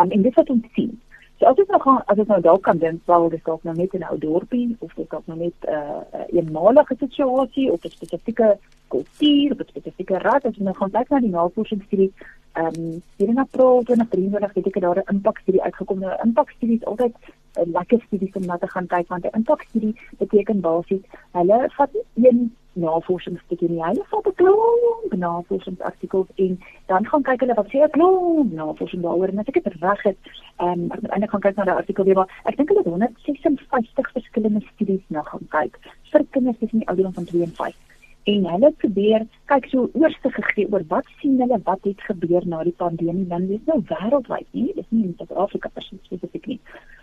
Um, 0.00 0.10
en 0.10 0.22
dit 0.22 0.34
wat 0.34 0.50
ons 0.50 0.66
sien. 0.72 1.00
So 1.38 1.46
as 1.46 1.58
ons 1.58 1.68
nou 1.68 1.80
gaan 1.82 2.02
as 2.06 2.18
ons 2.18 2.28
nou 2.28 2.40
dalk 2.40 2.62
kan 2.62 2.78
dink 2.78 3.00
wel 3.10 3.28
dis 3.28 3.42
dalk 3.42 3.62
nou 3.62 3.76
net 3.76 3.92
'n 3.92 4.06
ou 4.10 4.18
dorpie 4.18 4.76
of 4.78 4.94
dit 4.94 5.10
dalk 5.10 5.26
nou 5.26 5.38
net 5.38 5.54
'n 5.60 5.72
uh, 5.72 6.24
eenmalige 6.38 6.94
situasie 6.98 7.72
of 7.72 7.84
'n 7.84 7.90
spesifieke 7.90 8.58
kultuur 8.88 9.52
of 9.52 9.58
'n 9.58 9.68
spesifieke 9.68 10.18
raad 10.18 10.44
as 10.44 10.58
ons 10.58 10.68
nou 10.68 10.76
gaan 10.76 10.90
kyk 10.90 11.08
na 11.08 11.20
die 11.20 11.30
navorsingsstudie 11.30 12.12
ehm 12.54 12.66
um, 12.66 13.02
hier 13.16 13.28
in 13.28 13.38
April 13.38 13.82
2023 13.84 14.54
het 14.54 14.66
ek 14.66 14.80
daar 14.80 14.98
'n 14.98 15.14
impakstudie 15.14 15.62
uitgekom. 15.62 15.98
Nou 15.98 16.14
impakstudie 16.24 16.76
is 16.76 16.84
altyd 16.84 17.14
'n 17.62 17.70
lekker 17.70 18.00
studie 18.06 18.30
om 18.34 18.46
na 18.46 18.56
te 18.56 18.68
gaan 18.68 18.86
kyk 18.86 19.08
want 19.08 19.24
'n 19.24 19.36
impakstudie 19.40 19.94
beteken 20.18 20.60
basies 20.60 21.04
hulle 21.32 21.58
vat 21.76 21.90
een 22.14 22.54
navorsingsstukkie 22.72 23.68
nie. 23.70 23.82
Hulle 23.84 24.04
vat 24.10 24.26
'n 24.26 24.34
klomp 24.34 25.12
navorsingsartikels 25.16 26.28
en 26.34 26.60
dan 26.86 27.06
gaan 27.06 27.22
kyk 27.22 27.40
hulle 27.40 27.54
wat 27.54 27.68
sê 27.72 27.78
'n 27.82 27.90
klomp 27.90 28.52
navorsing 28.52 29.02
daaroor 29.02 29.28
en 29.28 29.38
as 29.38 29.46
ek 29.46 29.64
dit 29.64 29.80
reg 29.80 30.02
het, 30.02 30.18
ehm 30.56 30.68
um, 30.68 30.90
ek 30.92 31.00
moet 31.00 31.10
eintlik 31.10 31.30
gaan 31.30 31.40
kyk 31.46 31.56
na 31.56 31.64
die 31.64 31.80
artikel 31.82 32.04
weer, 32.04 32.14
maar 32.14 32.42
ek 32.44 32.56
dink 32.56 32.68
hulle 32.68 32.82
het 32.82 32.92
156 32.92 34.12
verskillende 34.12 34.62
studies 34.74 35.04
na 35.08 35.22
gaan 35.22 35.46
kyk 35.48 35.78
vir 36.10 36.26
kinders 36.30 36.58
tussen 36.58 36.78
die 36.78 36.88
ouderdom 36.88 37.14
van 37.14 37.24
2 37.24 37.42
en 37.42 37.54
5 37.62 37.93
en 38.32 38.46
hulle 38.52 38.70
probeer 38.82 39.26
kyk 39.52 39.68
so 39.72 39.88
oorsig 40.00 40.36
gegee 40.38 40.68
oor 40.72 40.84
wat 40.92 41.10
sien 41.20 41.36
hulle 41.42 41.60
wat 41.68 41.84
het 41.88 42.06
gebeur 42.08 42.46
na 42.48 42.62
die 42.64 42.76
pandemie 42.84 43.28
dan 43.32 43.46
dis 43.50 43.64
nou 43.70 43.80
wêreldwyd 43.90 44.48
nie 44.52 44.72
dis 44.78 44.88
nie 44.90 45.04
in 45.10 45.14
Suid-Afrika 45.18 45.70
spesifiek 45.76 46.48
nie 46.52 46.60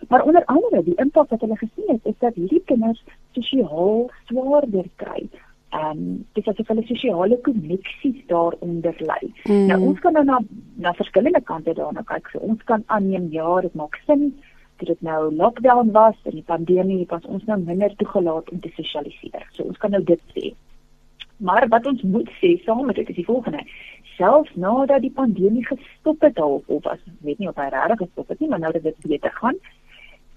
maar 0.09 0.25
onder 0.25 0.45
andere 0.55 0.83
die 0.89 0.97
impak 1.05 1.29
wat 1.29 1.45
hulle 1.45 1.59
gesien 1.61 1.93
het 1.93 2.11
is 2.13 2.19
dat 2.25 2.39
hierdie 2.41 2.63
kinders 2.73 3.03
sosiaal 3.37 4.09
swaarder 4.29 4.89
kry 5.03 5.29
en 5.71 5.97
um, 5.97 5.99
dis 6.35 6.47
asof 6.51 6.67
hulle 6.67 6.83
sosiale 6.83 7.37
koneksies 7.45 8.17
daaronder 8.27 8.97
lê. 9.07 9.19
Mm. 9.47 9.69
Nou 9.69 9.77
ons 9.89 9.99
kan 10.03 10.17
nou 10.17 10.23
na 10.27 10.39
na 10.83 10.91
verskillende 10.97 11.39
kante 11.47 11.75
daarna 11.77 12.03
kyk. 12.09 12.27
So 12.33 12.41
ons 12.43 12.63
kan 12.67 12.83
aanneem 12.87 13.29
ja, 13.31 13.61
dit 13.63 13.77
maak 13.79 13.95
sin 14.05 14.33
dat 14.81 14.89
dit 14.89 15.01
nou 15.07 15.29
lockdown 15.35 15.93
was 15.95 16.17
en 16.25 16.35
die 16.35 16.47
pandemie 16.47 17.05
was 17.13 17.25
ons 17.25 17.45
nou 17.47 17.59
minder 17.61 17.95
toegelaat 18.01 18.51
om 18.51 18.59
te 18.59 18.73
sosialiseer. 18.75 19.47
So 19.55 19.63
ons 19.63 19.79
kan 19.79 19.95
nou 19.95 20.03
dit 20.03 20.21
sê. 20.35 20.51
Maar 21.41 21.67
wat 21.67 21.85
ons 21.89 22.01
moet 22.01 22.29
sê 22.39 22.55
saam 22.65 22.85
met 22.85 22.95
dit 22.95 23.09
is 23.09 23.15
die 23.15 23.25
volgende. 23.25 23.63
Selfs 24.15 24.51
nadat 24.53 25.01
die 25.01 25.13
pandemie 25.15 25.65
gestop 25.65 26.21
het 26.21 26.39
al 26.39 26.63
of 26.65 26.85
as 26.85 26.99
weet 27.25 27.39
nie 27.41 27.49
of 27.49 27.57
hy 27.57 27.69
regtig 27.73 28.03
gestop 28.05 28.29
het 28.29 28.39
nie, 28.39 28.49
maar 28.49 28.61
nou 28.61 28.73
dat 28.75 28.83
dit 28.83 29.07
beter 29.13 29.33
gaan. 29.41 29.57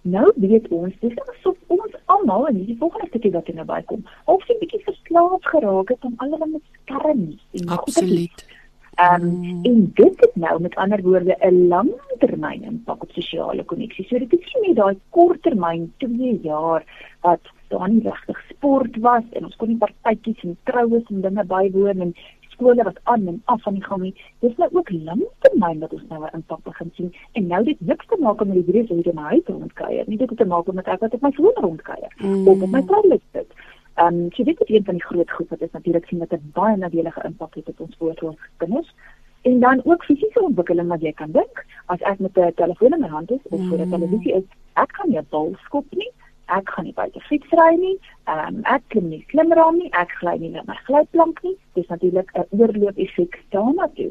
Nou 0.01 0.33
weet 0.37 0.69
ons 0.69 0.97
dis 1.01 1.21
asof 1.29 1.57
ons 1.67 1.95
almal 2.13 2.49
en 2.49 2.57
hierdie 2.61 2.81
volgende 2.81 3.09
stukkie 3.09 3.33
wat 3.37 3.49
er 3.49 3.61
nou 3.61 3.69
bykom, 3.69 4.03
of 4.25 4.49
'n 4.49 4.59
bietjie 4.61 4.83
verslaaf 4.89 5.45
geraak 5.53 5.89
het 5.89 6.05
aan 6.05 6.17
allerlei 6.17 6.61
skerms 6.73 7.47
en 7.53 7.69
absoluut. 7.69 8.47
Ehm 8.95 9.23
um, 9.23 9.39
mm. 9.41 9.65
en 9.65 9.91
dit 9.95 10.21
het 10.21 10.37
nou 10.37 10.61
met 10.61 10.75
ander 10.75 11.03
woorde 11.03 11.37
'n 11.41 11.69
langtermyn 11.69 12.63
impak 12.63 13.03
op 13.03 13.11
sosiale 13.11 13.65
koneksies. 13.65 14.09
So 14.09 14.19
dit 14.19 14.33
is 14.33 14.55
nie 14.55 14.69
net 14.69 14.77
daai 14.77 14.99
korttermyn 15.11 15.93
2 15.97 16.39
jaar 16.43 16.85
wat 17.21 17.41
daar 17.69 17.89
nie 17.89 18.03
regtig 18.03 18.41
sport 18.49 18.97
was 18.97 19.27
en 19.33 19.45
ons 19.45 19.57
kon 19.57 19.69
nie 19.69 19.79
partytjies 19.79 20.43
en 20.43 20.57
troues 20.71 21.11
en 21.11 21.21
dinge 21.21 21.45
bywoon 21.45 22.01
en 22.01 22.15
skole 22.55 22.83
wat 22.83 22.99
aan 23.03 23.27
en 23.27 23.43
af 23.45 23.63
van 23.63 23.75
die 23.75 23.85
gang 23.85 24.03
nie. 24.03 24.15
Dis 24.39 24.57
nou 24.57 24.69
ook 24.73 24.91
langtermyn 24.91 25.79
wat 25.79 25.93
ons 25.93 26.07
nou 26.09 26.25
'n 26.25 26.35
impak 26.39 26.63
begin 26.63 26.91
sien 26.95 27.15
en 27.33 27.47
nou 27.47 27.65
dit 27.65 27.81
niks 27.81 28.07
te 28.07 28.17
maak 28.21 28.45
met 28.45 28.55
die 28.55 28.69
virus 28.71 28.89
wat 28.89 29.07
in 29.07 29.15
my 29.15 29.29
huis 29.35 29.47
rondkuier. 29.47 30.05
Nie 30.07 30.19
dit 30.19 30.29
het 30.29 30.39
te 30.39 30.45
maak 30.45 30.73
met 30.73 30.87
ek 30.87 31.01
wat 31.01 31.15
op 31.15 31.23
my 31.23 31.33
foon 31.33 31.57
rondkuier 31.67 32.13
mm. 32.17 32.49
of 32.49 32.63
op 32.63 32.71
my 32.71 32.83
tablet 32.83 33.23
sit. 33.33 33.51
Ehm 33.95 34.15
um, 34.15 34.33
so 34.33 34.45
dit 34.45 34.61
is 34.61 34.69
een 34.69 34.85
van 34.85 34.95
die 34.95 35.05
groot 35.05 35.31
goed 35.31 35.49
wat 35.49 35.61
is 35.61 35.71
natuurlik 35.71 36.07
sien 36.07 36.19
dat 36.19 36.31
dit 36.31 36.53
baie 36.53 36.77
nadelige 36.77 37.23
impak 37.25 37.55
het 37.55 37.69
op 37.69 37.81
ons 37.81 37.97
voortplantingskinders 37.99 38.95
en 39.43 39.61
dan 39.61 39.81
ook 39.85 40.05
fisiese 40.05 40.43
ontwikkeling 40.43 40.89
wat 40.89 41.01
jy 41.01 41.13
kan 41.13 41.31
dink 41.31 41.65
as 41.87 42.01
ek 42.01 42.19
met 42.19 42.39
'n 42.39 42.53
telefoon 42.55 42.93
in 42.93 43.01
my 43.01 43.09
hand 43.09 43.31
is 43.31 43.43
of 43.43 43.61
voor 43.69 43.79
'n 43.79 43.85
mm. 43.85 43.91
televisie 43.91 44.33
is 44.33 44.47
ek 44.73 44.93
kan 44.93 45.09
nie 45.09 45.19
'n 45.19 45.27
bal 45.31 45.55
skop 45.65 45.87
nie 45.91 46.11
ek 46.47 46.69
gaan 46.69 46.85
nie 46.85 46.95
buite 46.97 47.21
fiets 47.29 47.51
ry 47.59 47.75
nie. 47.77 47.99
Ehm 48.25 48.57
um, 48.57 48.63
ek 48.65 48.83
klim 48.89 49.09
nie 49.09 49.25
klimraam 49.33 49.79
nie. 49.79 49.91
Ek 49.93 50.13
gly 50.21 50.37
nie 50.39 50.51
met 50.51 50.67
my 50.67 50.77
glyplank 50.89 51.43
nie. 51.43 51.57
Dis 51.75 51.89
natuurlik 51.89 52.31
'n 52.35 52.47
oorloop 52.59 52.99
effek 52.99 53.41
daarna 53.51 53.89
toe. 53.95 54.11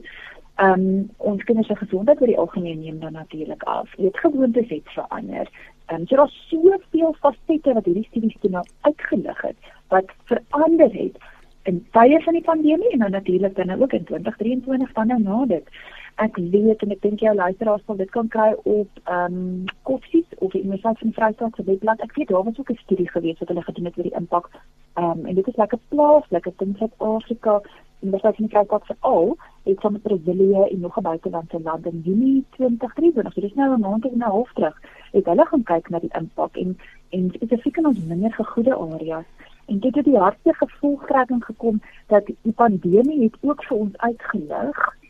Ehm 0.55 0.79
um, 0.79 1.09
ons 1.17 1.43
kinders 1.43 1.67
se 1.67 1.75
gesondheid 1.75 2.21
oor 2.21 2.27
die 2.27 2.37
algemeen 2.37 2.79
neem 2.79 2.99
dan 2.99 3.13
natuurlik 3.13 3.63
af. 3.63 3.89
Eetgewoontes 3.97 4.69
het 4.69 4.89
verander. 4.95 5.47
Ehm 5.87 5.99
um, 6.01 6.07
so 6.07 6.15
daar's 6.15 6.47
soveel 6.49 7.15
fasette 7.19 7.73
wat 7.73 7.85
hierdie 7.85 8.07
studies 8.09 8.37
toe 8.41 8.49
nou 8.49 8.65
uitgelig 8.81 9.41
het 9.41 9.57
wat 9.87 10.09
verander 10.25 10.91
het 10.93 11.17
in 11.63 11.85
tye 11.95 12.19
van 12.23 12.33
die 12.33 12.43
pandemie 12.43 12.91
en 12.91 13.03
nou 13.03 13.09
natuurlik 13.09 13.55
dan 13.55 13.81
ook 13.81 13.93
in 13.93 14.03
2023 14.03 14.93
dan 14.93 15.07
nou 15.07 15.21
na 15.21 15.45
dit 15.45 15.67
ek 16.15 16.37
weet 16.37 16.81
en 16.81 16.91
ek 16.91 17.01
dink 17.01 17.19
jou 17.19 17.35
luisteraars 17.35 17.85
sal 17.85 17.97
dit 17.97 18.09
kan 18.11 18.27
kry 18.27 18.51
op 18.63 18.89
ehm 19.03 19.37
um, 19.37 19.63
Koffsies 19.83 20.27
of 20.37 20.51
die 20.51 20.61
Universiteit 20.61 20.99
van 20.99 21.13
Vryheid 21.13 21.55
se 21.55 21.63
webblad. 21.63 22.01
Ek 22.01 22.15
weet 22.15 22.27
daar 22.27 22.43
was 22.43 22.59
ook 22.59 22.69
'n 22.71 22.83
studie 22.83 23.09
gewees 23.09 23.39
wat 23.39 23.47
hulle 23.47 23.63
gedoen 23.63 23.85
het 23.85 23.97
oor 23.97 24.03
die 24.03 24.19
impak. 24.21 24.49
Ehm 24.93 25.09
um, 25.09 25.25
en 25.25 25.35
dit 25.35 25.47
is 25.47 25.55
lekker 25.55 25.79
plaaslik. 25.87 26.47
Ek 26.47 26.57
dink 26.57 26.77
Suid-Afrika 26.77 27.61
Universiteit 27.99 28.35
van 28.35 28.49
Vryheid 28.49 28.85
se 28.85 28.95
al 28.99 29.37
het 29.63 29.79
van 29.79 30.01
Brasilia 30.01 30.67
en 30.67 30.79
nog 30.79 30.97
'n 30.97 31.01
buitelandse 31.01 31.61
land 31.61 31.85
in 31.85 32.01
Junie 32.03 32.45
2023. 32.49 33.33
So 33.33 33.41
dis 33.41 33.53
nou 33.53 33.75
'n 33.75 33.79
maand 33.79 34.05
en 34.05 34.17
'n 34.17 34.21
half 34.21 34.53
terug. 34.53 34.81
Het 35.11 35.25
hulle 35.25 35.45
gaan 35.45 35.63
kyk 35.63 35.89
na 35.89 35.99
die 35.99 36.15
impak 36.19 36.55
en 36.55 36.77
en 37.09 37.31
spesifiek 37.33 37.77
in 37.77 37.85
ons 37.85 38.05
minder 38.05 38.33
gegoede 38.33 38.75
areas. 38.75 39.25
En 39.65 39.79
dit 39.79 39.95
het 39.95 40.05
die 40.05 40.17
hardste 40.17 40.53
gevolgtrekking 40.53 41.45
gekom 41.45 41.81
dat 42.07 42.25
die 42.25 42.53
pandemie 42.55 43.23
het 43.23 43.35
ook 43.41 43.63
vir 43.63 43.77
ons 43.77 43.97
uitgelig 43.97 45.01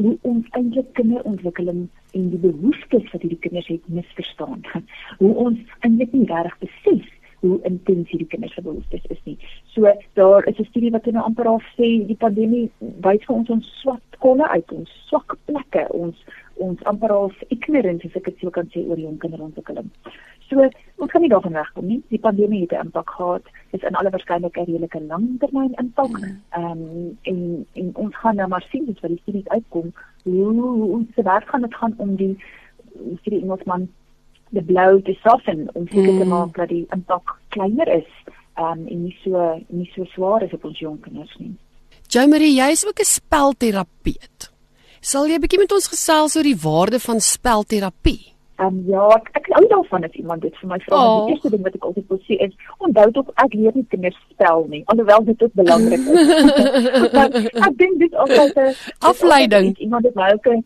hoe 0.00 0.16
ons 0.22 0.46
eintlik 0.56 0.92
kinderontwikkeling 0.98 1.86
en 2.16 2.28
die 2.32 2.42
behoeftes 2.42 3.10
wat 3.12 3.22
hierdie 3.22 3.42
kinders 3.44 3.68
het 3.68 3.88
misverstaan. 3.88 4.62
Hoe 5.18 5.34
ons 5.46 5.58
eintlik 5.86 6.12
nie 6.16 6.26
reg 6.28 6.56
besef 6.64 7.08
hoe 7.40 7.58
intens 7.68 8.10
hierdie 8.10 8.28
kinders 8.28 8.54
se 8.54 8.62
behoeftes 8.62 9.06
is 9.14 9.20
nie. 9.24 9.36
So 9.74 9.92
daar 10.14 10.46
is 10.48 10.58
'n 10.58 10.64
studie 10.64 10.90
wat 10.90 11.06
nou 11.06 11.24
amper 11.24 11.46
al 11.46 11.62
sê 11.76 12.06
die 12.06 12.20
pandemie 12.26 12.70
wys 12.78 13.24
vir 13.26 13.36
ons 13.36 13.50
ons 13.50 13.80
swak 13.80 14.00
kolle 14.18 14.48
uit 14.48 14.72
ons 14.72 14.90
swak 15.08 15.36
plekke, 15.44 15.86
ons 15.92 16.16
ons 16.54 16.82
amper 16.84 17.10
al 17.10 17.32
ignorance 17.48 18.06
as 18.06 18.16
ek 18.16 18.24
dit 18.24 18.38
sou 18.40 18.50
kan 18.50 18.68
sê 18.72 18.84
oor 18.88 18.98
jong 18.98 19.18
kinderontwikkeling. 19.18 19.90
So 20.50 20.68
ons 20.98 21.10
kan 21.10 21.22
nie 21.22 21.30
daarvan 21.30 21.52
wegkom 21.52 21.86
nie. 21.86 22.02
Die 22.10 22.18
pandemie 22.18 22.60
het 22.60 22.72
'n 22.72 22.86
impak 22.86 23.10
gehad. 23.10 23.44
Dit 23.70 23.82
is 23.82 23.88
in 23.88 23.96
alle 23.96 24.10
waarskynlikheid 24.10 24.68
'n 24.68 24.72
redelike 24.72 25.00
langtermyn 25.00 25.74
impak. 25.82 26.10
Mm. 26.10 26.40
Ehm 26.50 26.70
um, 26.70 27.18
en 27.22 27.66
en 27.72 27.90
ons 27.94 28.16
gaan 28.16 28.36
nou 28.36 28.48
maar 28.48 28.66
sien 28.70 28.86
wat 28.86 29.10
die 29.10 29.22
studies 29.22 29.48
uitkom. 29.48 29.92
Hoe 30.24 30.92
ons 30.96 31.08
se 31.14 31.22
werk 31.22 31.48
gaan 31.48 31.62
dit 31.62 31.74
gaan 31.74 31.94
om 31.96 32.16
die 32.16 32.36
vir 33.22 33.30
die 33.32 33.40
Engelsman 33.40 33.88
die 34.50 34.62
blou 34.66 35.00
te 35.02 35.14
soften 35.22 35.68
om 35.74 35.86
seker 35.88 36.18
te 36.18 36.24
mm. 36.24 36.28
maak 36.28 36.56
dat 36.56 36.68
die 36.68 36.86
impak 36.94 37.36
kleiner 37.54 37.88
is 37.88 38.08
um, 38.58 38.86
en 38.86 39.02
nie 39.04 39.16
so 39.24 39.58
nie 39.68 39.90
so 39.94 40.06
swaar 40.14 40.44
is 40.46 40.54
op 40.56 40.64
ons 40.64 40.78
jong 40.78 40.98
kinders 41.04 41.34
nie. 41.38 41.54
Jomarie, 42.10 42.54
jy 42.56 42.70
is 42.74 42.86
ook 42.86 43.00
'n 43.00 43.04
spelterapeut. 43.04 44.50
Sal 45.00 45.26
jy 45.26 45.38
'n 45.38 45.40
bietjie 45.40 45.62
met 45.62 45.72
ons 45.72 45.88
gesels 45.88 46.36
oor 46.36 46.42
die 46.42 46.58
waarde 46.58 46.98
van 47.00 47.20
spelterapie? 47.20 48.29
Um, 48.60 48.82
ja, 48.84 49.00
ek, 49.16 49.28
ek 49.38 49.46
hou 49.54 49.62
daarvan 49.70 50.04
as 50.04 50.16
iemand 50.20 50.42
dit 50.44 50.56
vir 50.60 50.68
my 50.68 50.76
vra. 50.84 50.98
Oh. 50.98 51.12
Die 51.24 51.34
eerste 51.34 51.50
ding 51.52 51.62
wat 51.64 51.76
ek 51.78 51.84
altyd 51.88 52.10
wil 52.12 52.18
sê 52.26 52.36
is, 52.44 52.52
onthou 52.84 53.06
tog 53.16 53.30
ek 53.40 53.54
leer 53.56 53.72
nie 53.72 53.86
kinders 53.92 54.18
spel 54.34 54.66
nie, 54.68 54.82
alhoewel 54.92 55.24
dit 55.24 55.44
ook 55.46 55.54
belangrik 55.56 56.04
is. 56.04 56.28
ek 57.66 57.78
dink 57.80 57.96
dit 58.02 58.10
is 58.10 58.18
altyd 58.20 58.60
'n 58.60 58.74
afleiding. 59.12 59.70
Iemand 59.86 60.04
het 60.04 60.18
my 60.18 60.28
ook 60.36 60.50
'n 60.52 60.60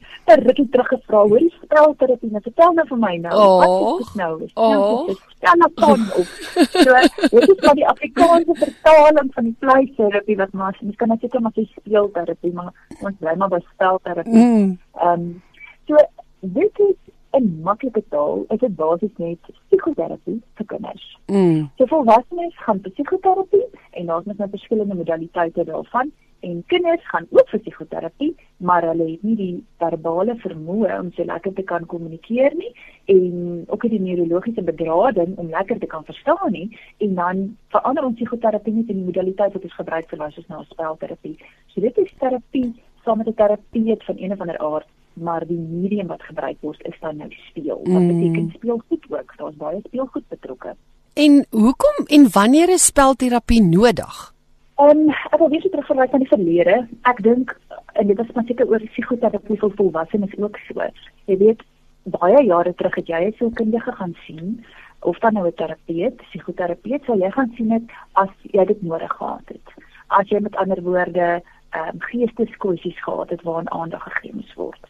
rukkie 0.49 0.67
terug 0.75 0.91
gevra, 0.91 1.23
hoor 1.23 1.39
jy 1.39 1.53
spel 1.61 1.95
terapie? 2.03 2.33
Nou 2.35 2.43
vertel 2.43 2.75
nou 2.81 2.87
vir 2.91 3.01
my 3.07 3.15
nou. 3.29 3.37
Oh. 3.39 3.63
Wat 3.63 4.01
is 4.01 4.07
dit 4.07 4.19
nou? 4.23 4.33
Is 4.43 4.53
nou 4.55 4.75
oh. 4.75 5.15
Ja, 5.45 5.55
nou 5.55 5.71
kon 5.79 6.05
op. 6.19 6.29
So, 6.73 6.93
dit 7.31 7.49
is 7.49 7.61
maar 7.61 7.79
die 7.79 7.89
Afrikaanse 7.89 8.55
vertaling 8.59 9.31
van 9.35 9.45
die 9.45 9.57
vleisterapie 9.61 10.37
wat 10.37 10.53
maar 10.53 10.79
mens 10.81 10.97
kan 10.97 11.09
net 11.09 11.23
sê 11.23 11.39
maar 11.39 11.55
sy 11.55 11.69
speelterapie, 11.79 12.53
maar 12.53 12.73
ons 13.01 13.17
bly 13.19 13.35
maar 13.39 13.55
by 13.55 13.63
spelterapie. 13.71 14.35
Mm. 14.35 14.79
Ehm 14.99 15.21
mm. 15.21 15.27
um, 15.31 15.43
so 15.87 15.97
dit 16.41 16.79
is 16.89 16.97
in 17.37 17.61
maklike 17.63 18.03
taal 18.15 18.45
is 18.55 18.61
dit 18.63 18.77
basies 18.77 19.15
net 19.23 19.55
psigoterapie 19.69 20.41
vir 20.59 20.67
kinders. 20.73 21.07
Mm. 21.31 21.65
So 21.79 21.89
volwassenes 21.91 22.61
gaan 22.67 22.83
psigoterapie 22.85 23.67
en 23.99 24.13
daar's 24.13 24.29
net 24.31 24.39
nou 24.43 24.51
verskillende 24.53 24.99
modaliteite 25.01 25.65
daarvan 25.71 26.13
en 26.45 26.63
kinders 26.67 27.05
gaan 27.09 27.27
ook 27.31 27.49
vir 27.49 27.61
psigoterapie, 27.65 28.31
maar 28.57 28.85
hulle 28.85 29.07
het 29.11 29.23
nie 29.25 29.37
die 29.37 29.55
verbale 29.81 30.35
vermoë 30.43 30.99
om 30.99 31.11
so 31.17 31.25
lekker 31.25 31.55
te 31.57 31.65
kan 31.71 31.87
kommunikeer 31.89 32.57
nie 32.59 32.73
en 33.15 33.65
ook 33.67 33.87
die 33.89 34.01
neurologiese 34.01 34.65
bedrading 34.67 35.37
om 35.41 35.53
lekker 35.55 35.81
te 35.81 35.89
kan 35.95 36.05
verstaan 36.05 36.53
nie 36.53 36.67
en 37.07 37.15
dan 37.21 37.45
verander 37.77 38.11
ons 38.11 38.19
psigoterapie 38.21 38.75
net 38.77 38.93
in 38.93 39.01
die 39.01 39.09
modaliteit 39.13 39.57
wat 39.57 39.65
ons 39.71 39.79
gebruik 39.81 40.11
vir 40.11 40.21
wat 40.25 40.43
ons 40.43 40.51
nou 40.53 40.65
spelterapie. 40.69 41.39
So 41.73 41.81
dit 41.81 42.03
is 42.05 42.19
terapie 42.21 42.69
saam 43.05 43.19
met 43.19 43.29
'n 43.29 43.41
terapeut 43.41 44.05
van 44.05 44.17
een 44.19 44.33
of 44.33 44.41
ander 44.41 44.59
aard 44.59 44.89
maar 45.15 45.47
die 45.47 45.59
medium 45.59 46.07
wat 46.07 46.23
gebruik 46.23 46.57
word 46.61 46.83
is 46.83 46.97
dan 47.01 47.17
nou 47.17 47.31
speel. 47.31 47.81
Wat 47.83 48.03
mm. 48.03 48.07
beteken 48.07 48.53
speelgoed 48.55 49.05
ook? 49.09 49.35
Daar's 49.37 49.57
baie 49.57 49.81
speelgoed 49.87 50.29
betrokke. 50.29 50.77
En 51.15 51.47
hoekom 51.51 52.07
en 52.07 52.31
wanneer 52.31 52.69
is 52.69 52.85
spelterapie 52.85 53.63
nodig? 53.63 54.35
Ehm 54.75 54.91
um, 54.91 55.11
ek 55.31 55.39
wil 55.39 55.49
weer 55.49 55.63
terugverwys 55.71 56.11
na 56.11 56.19
die 56.19 56.29
verlede. 56.29 56.79
Ek 57.07 57.23
dink 57.23 57.53
en 57.95 58.07
dit 58.11 58.19
is 58.19 58.33
maar 58.35 58.47
seker 58.49 58.67
oor 58.67 58.83
psigoterapie 58.91 59.59
vir 59.61 59.77
volwassenes 59.79 60.35
ook 60.39 60.59
so. 60.67 60.89
Jy 61.31 61.37
weet 61.39 61.63
baie 62.17 62.41
jare 62.45 62.75
terug 62.75 62.95
het 62.99 63.07
jy 63.07 63.21
'n 63.27 63.37
sielkundige 63.39 63.93
gaan 63.93 64.17
sien 64.27 64.65
of 65.01 65.19
dan 65.19 65.35
nou 65.35 65.47
'n 65.47 65.55
terapeut, 65.55 66.17
psigoterapeut, 66.17 67.05
sou 67.05 67.19
jy 67.19 67.31
gaan 67.31 67.53
sien 67.57 67.69
dit 67.69 67.83
as 68.13 68.33
jy 68.43 68.65
dit 68.65 68.83
nodig 68.83 69.13
gehad 69.13 69.47
het. 69.47 69.69
As 70.09 70.29
jy 70.29 70.41
met 70.41 70.57
ander 70.57 70.83
woorde 70.83 71.43
ehm 71.71 71.89
um, 71.95 72.01
geesteskwessies 72.01 73.03
gehad 73.05 73.31
het 73.31 73.43
waaraan 73.43 73.71
aandag 73.71 74.03
gegee 74.03 74.35
moes 74.35 74.55
word. 74.55 74.83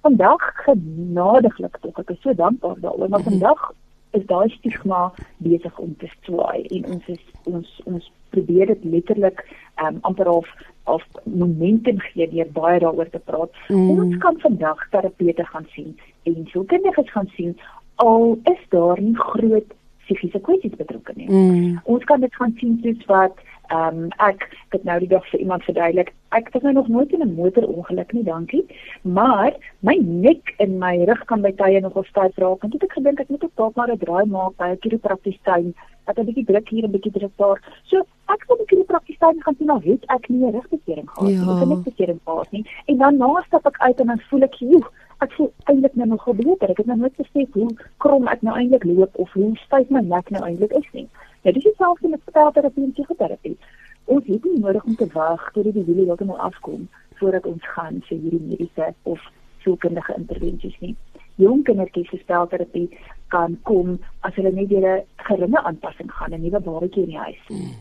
Vandag 0.00 0.42
genadiglik 0.64 1.76
tog 1.82 1.98
ek 2.02 2.10
is 2.14 2.20
so 2.24 2.34
dankbaar 2.34 2.80
daaroor 2.80 3.08
maar 3.08 3.24
mhm. 3.24 3.30
vandag 3.30 3.72
is 4.18 4.26
daai 4.26 4.48
stigma 4.50 5.12
besig 5.36 5.78
om 5.78 5.94
te 5.98 6.08
swaai 6.24 6.66
en 6.76 6.86
ons 6.94 7.08
is 7.14 7.24
ons 7.44 7.80
ons 7.84 8.10
probeer 8.34 8.66
dit 8.66 8.84
letterlik 8.94 9.42
um, 9.84 9.98
amper 10.08 10.28
of 10.28 10.48
of 10.90 11.04
momentum 11.24 12.00
gee 12.06 12.26
deur 12.30 12.48
baie 12.52 12.80
daaroor 12.82 13.10
te 13.10 13.20
praat. 13.24 13.52
Mm. 13.68 13.90
Ons 13.90 14.16
kan 14.24 14.38
vandag 14.42 14.80
terapeute 14.90 15.44
gaan 15.52 15.66
sien 15.74 15.92
en 16.22 16.48
sielkundiges 16.50 17.12
gaan 17.14 17.30
sien 17.36 17.54
al 18.02 18.38
is 18.52 18.62
daar 18.74 19.00
nie 19.00 19.16
groot 19.18 19.76
psigiese 20.10 20.42
kwessies 20.42 20.76
betrokke 20.76 21.14
nie. 21.16 21.30
Mm. 21.30 21.78
Ons 21.84 22.04
kan 22.10 22.20
dit 22.20 22.34
gaan 22.34 22.54
sien 22.58 22.78
soos 22.82 23.06
wat 23.10 23.38
ehm 23.70 23.98
um, 23.98 24.06
ek 24.18 24.48
het 24.74 24.84
nou 24.84 24.96
die 24.98 25.08
dag 25.10 25.26
vir 25.30 25.40
iemand 25.40 25.62
verduidelik. 25.62 26.08
Ek 26.34 26.48
het 26.52 26.64
nou 26.66 26.72
nog 26.74 26.88
nooit 26.88 27.12
in 27.14 27.22
'n 27.22 27.34
motorongeluk 27.34 28.12
nie, 28.12 28.24
dankie. 28.24 28.64
Maar 29.02 29.54
my 29.78 29.94
nek 30.02 30.54
en 30.58 30.78
my 30.78 31.04
rug 31.04 31.24
kan 31.24 31.40
by 31.40 31.52
tye 31.52 31.80
nogal 31.80 32.04
styf 32.04 32.34
raak. 32.36 32.62
En 32.62 32.70
dit 32.70 32.82
ek 32.82 32.92
gedink 32.92 33.20
ek 33.20 33.28
moet 33.28 33.44
ook 33.44 33.54
dalk 33.54 33.74
maar 33.76 33.92
'n 33.92 33.98
draai 33.98 34.26
maak 34.26 34.56
by 34.56 34.68
'n 34.70 34.80
chiropractisiën. 34.80 35.74
Dat 36.04 36.18
'n 36.18 36.24
bietjie 36.24 36.44
druk 36.44 36.68
hier 36.68 36.84
en 36.84 36.90
'n 36.90 36.92
bietjie 36.92 37.12
druk 37.12 37.36
daar. 37.36 37.58
So 37.84 37.96
ek 38.26 38.44
wil 38.48 38.58
'n 38.58 38.66
chiropractisiën 38.66 39.42
gaan 39.42 39.54
sien 39.58 39.66
nou 39.66 39.80
het 39.84 40.04
ek 40.06 40.28
nie 40.28 40.46
'n 40.46 40.52
rugbesering 40.52 41.10
gehad 41.10 41.30
nie. 41.30 41.38
Ja. 41.38 41.52
Ek 41.52 41.60
het 41.60 41.68
net 41.68 41.84
besering 41.84 42.20
gehad 42.24 42.50
nie. 42.50 42.66
En 42.86 42.96
dan 42.96 43.16
na 43.16 43.42
stap 43.46 43.66
ek 43.66 43.78
uit 43.78 44.00
en 44.00 44.06
dan 44.06 44.20
voel 44.20 44.42
ek, 44.42 44.54
"Joe, 44.54 44.82
ek 45.20 45.32
voel 45.32 45.52
eintlik 45.64 45.94
nou 45.94 46.08
nog 46.08 46.24
beter. 46.24 46.70
Ek 46.70 46.76
het 46.76 46.86
nou 46.86 46.98
nooit 46.98 47.16
besef 47.16 47.52
hoe 47.52 47.68
krom 47.96 48.28
ek 48.28 48.42
nou 48.42 48.56
eintlik 48.56 48.84
loop 48.84 49.16
of 49.16 49.32
hoe 49.32 49.56
styf 49.56 49.88
my 49.90 50.00
nek 50.00 50.30
nou 50.30 50.44
eintlik 50.44 50.72
is 50.72 50.88
nie." 50.92 51.08
Ja, 51.42 51.52
dis 51.52 51.62
dieselfde 51.62 52.08
met 52.08 52.20
spelterapie 52.28 52.84
en 52.84 52.92
psigoterapie. 52.92 53.56
Ons 54.04 54.26
het 54.26 54.44
nie 54.44 54.58
nodig 54.60 54.84
om 54.84 54.96
te 54.96 55.06
wag 55.12 55.50
tot 55.52 55.64
die 55.64 55.84
wiele 55.84 56.04
heeltemal 56.04 56.38
afkom 56.38 56.88
voordat 57.20 57.46
ons 57.46 57.68
gaan 57.74 58.00
vir 58.08 58.18
hierdie 58.18 58.40
mediese 58.40 58.94
of 59.02 59.20
sielkundige 59.62 60.14
intervensies 60.16 60.76
nie. 60.80 60.96
Jong 61.40 61.62
kindertjies 61.64 62.08
se 62.08 62.20
spelterapie 62.20 62.88
kan 63.32 63.58
kom 63.68 63.98
as 64.20 64.34
hulle 64.34 64.52
net 64.52 64.68
deur 64.68 64.86
'n 64.88 65.04
geringe 65.28 65.62
aanpassing 65.62 66.12
gaan, 66.12 66.34
'n 66.34 66.42
nuwe 66.42 66.60
babatjie 66.60 67.02
in 67.02 67.12
die 67.14 67.18
huis. 67.18 67.44
Mm. 67.48 67.72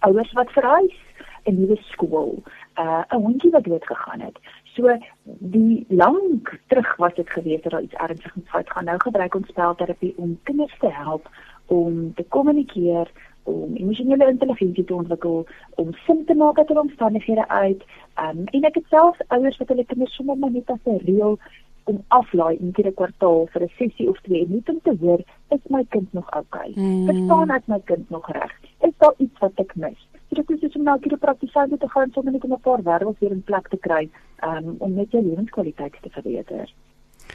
Ouers 0.00 0.32
wat 0.32 0.50
verhuis, 0.52 0.98
'n 1.46 1.60
nuwe 1.60 1.76
skool, 1.92 2.42
uh, 2.78 3.02
'n 3.12 3.22
hondjie 3.22 3.50
wat 3.50 3.64
dood 3.64 3.86
gegaan 3.86 4.20
het. 4.20 4.36
So 4.78 4.94
die 5.24 5.86
lank 5.88 6.60
terug 6.70 6.96
was 6.96 7.14
dit 7.14 7.30
gewees 7.30 7.62
dat 7.62 7.72
daar 7.72 7.82
iets 7.82 7.94
ernstigs 7.94 8.50
fout 8.52 8.70
gaan. 8.70 8.84
Nou 8.84 8.98
gebruik 9.02 9.34
ons 9.34 9.48
spelterapie 9.48 10.14
om 10.16 10.38
kinders 10.42 10.78
te 10.78 10.90
help 10.90 11.26
om 11.66 12.14
te 12.14 12.24
kommunikeer, 12.28 13.10
om 13.42 13.74
emosionele 13.76 14.28
intelligensie 14.28 14.84
te 14.84 14.94
ontwikkel, 14.94 15.46
om 15.74 15.92
sin 15.92 16.24
te 16.24 16.34
maak 16.34 16.58
uit 16.58 16.70
omstandighede 16.70 17.48
uit. 17.48 17.82
Um, 18.22 18.44
en 18.44 18.68
ek 18.70 18.78
het 18.80 18.86
self 18.88 19.18
ouers 19.28 19.58
wat 19.60 19.68
hulle 19.68 19.84
kinders 19.84 20.14
sommer 20.14 20.38
maar 20.38 20.54
net 20.54 20.70
as 20.70 20.84
'n 20.84 21.02
reël 21.04 21.38
om 21.84 22.04
aflaai 22.08 22.56
in 22.60 22.70
die 22.76 22.92
kwartaal 22.92 23.46
vir 23.52 23.62
'n 23.62 23.72
sessie 23.76 24.08
of 24.08 24.20
twee 24.20 24.46
net 24.48 24.68
om 24.68 24.80
te 24.82 24.96
hoor 25.00 25.20
is 25.48 25.64
my 25.68 25.84
kind 25.88 26.12
nog 26.12 26.30
oukei. 26.30 26.70
Okay? 26.70 26.82
Mm. 26.84 27.06
Verstaan 27.06 27.50
ek 27.50 27.66
my 27.66 27.80
kind 27.84 28.10
nog 28.10 28.30
reg? 28.30 28.52
Is 28.80 28.94
daar 28.98 29.14
iets 29.16 29.38
wat 29.38 29.52
ek 29.56 29.76
mis? 29.76 30.07
Dit 30.28 30.50
is 30.62 30.76
om 30.76 30.82
na 30.82 30.96
die 31.00 31.16
praktisyn 31.16 31.78
te 31.78 31.88
gaan 31.88 32.10
sommer 32.12 32.32
net 32.32 32.44
om 32.44 32.52
'n 32.52 32.60
paar 32.60 32.82
wêreld 32.82 33.18
weer 33.18 33.32
in 33.32 33.42
plek 33.42 33.68
te 33.68 33.76
kry 33.76 34.08
um, 34.42 34.76
om 34.78 34.94
net 34.94 35.10
jou 35.10 35.22
lewenskwaliteit 35.22 35.94
te 36.02 36.10
verbeter. 36.10 36.74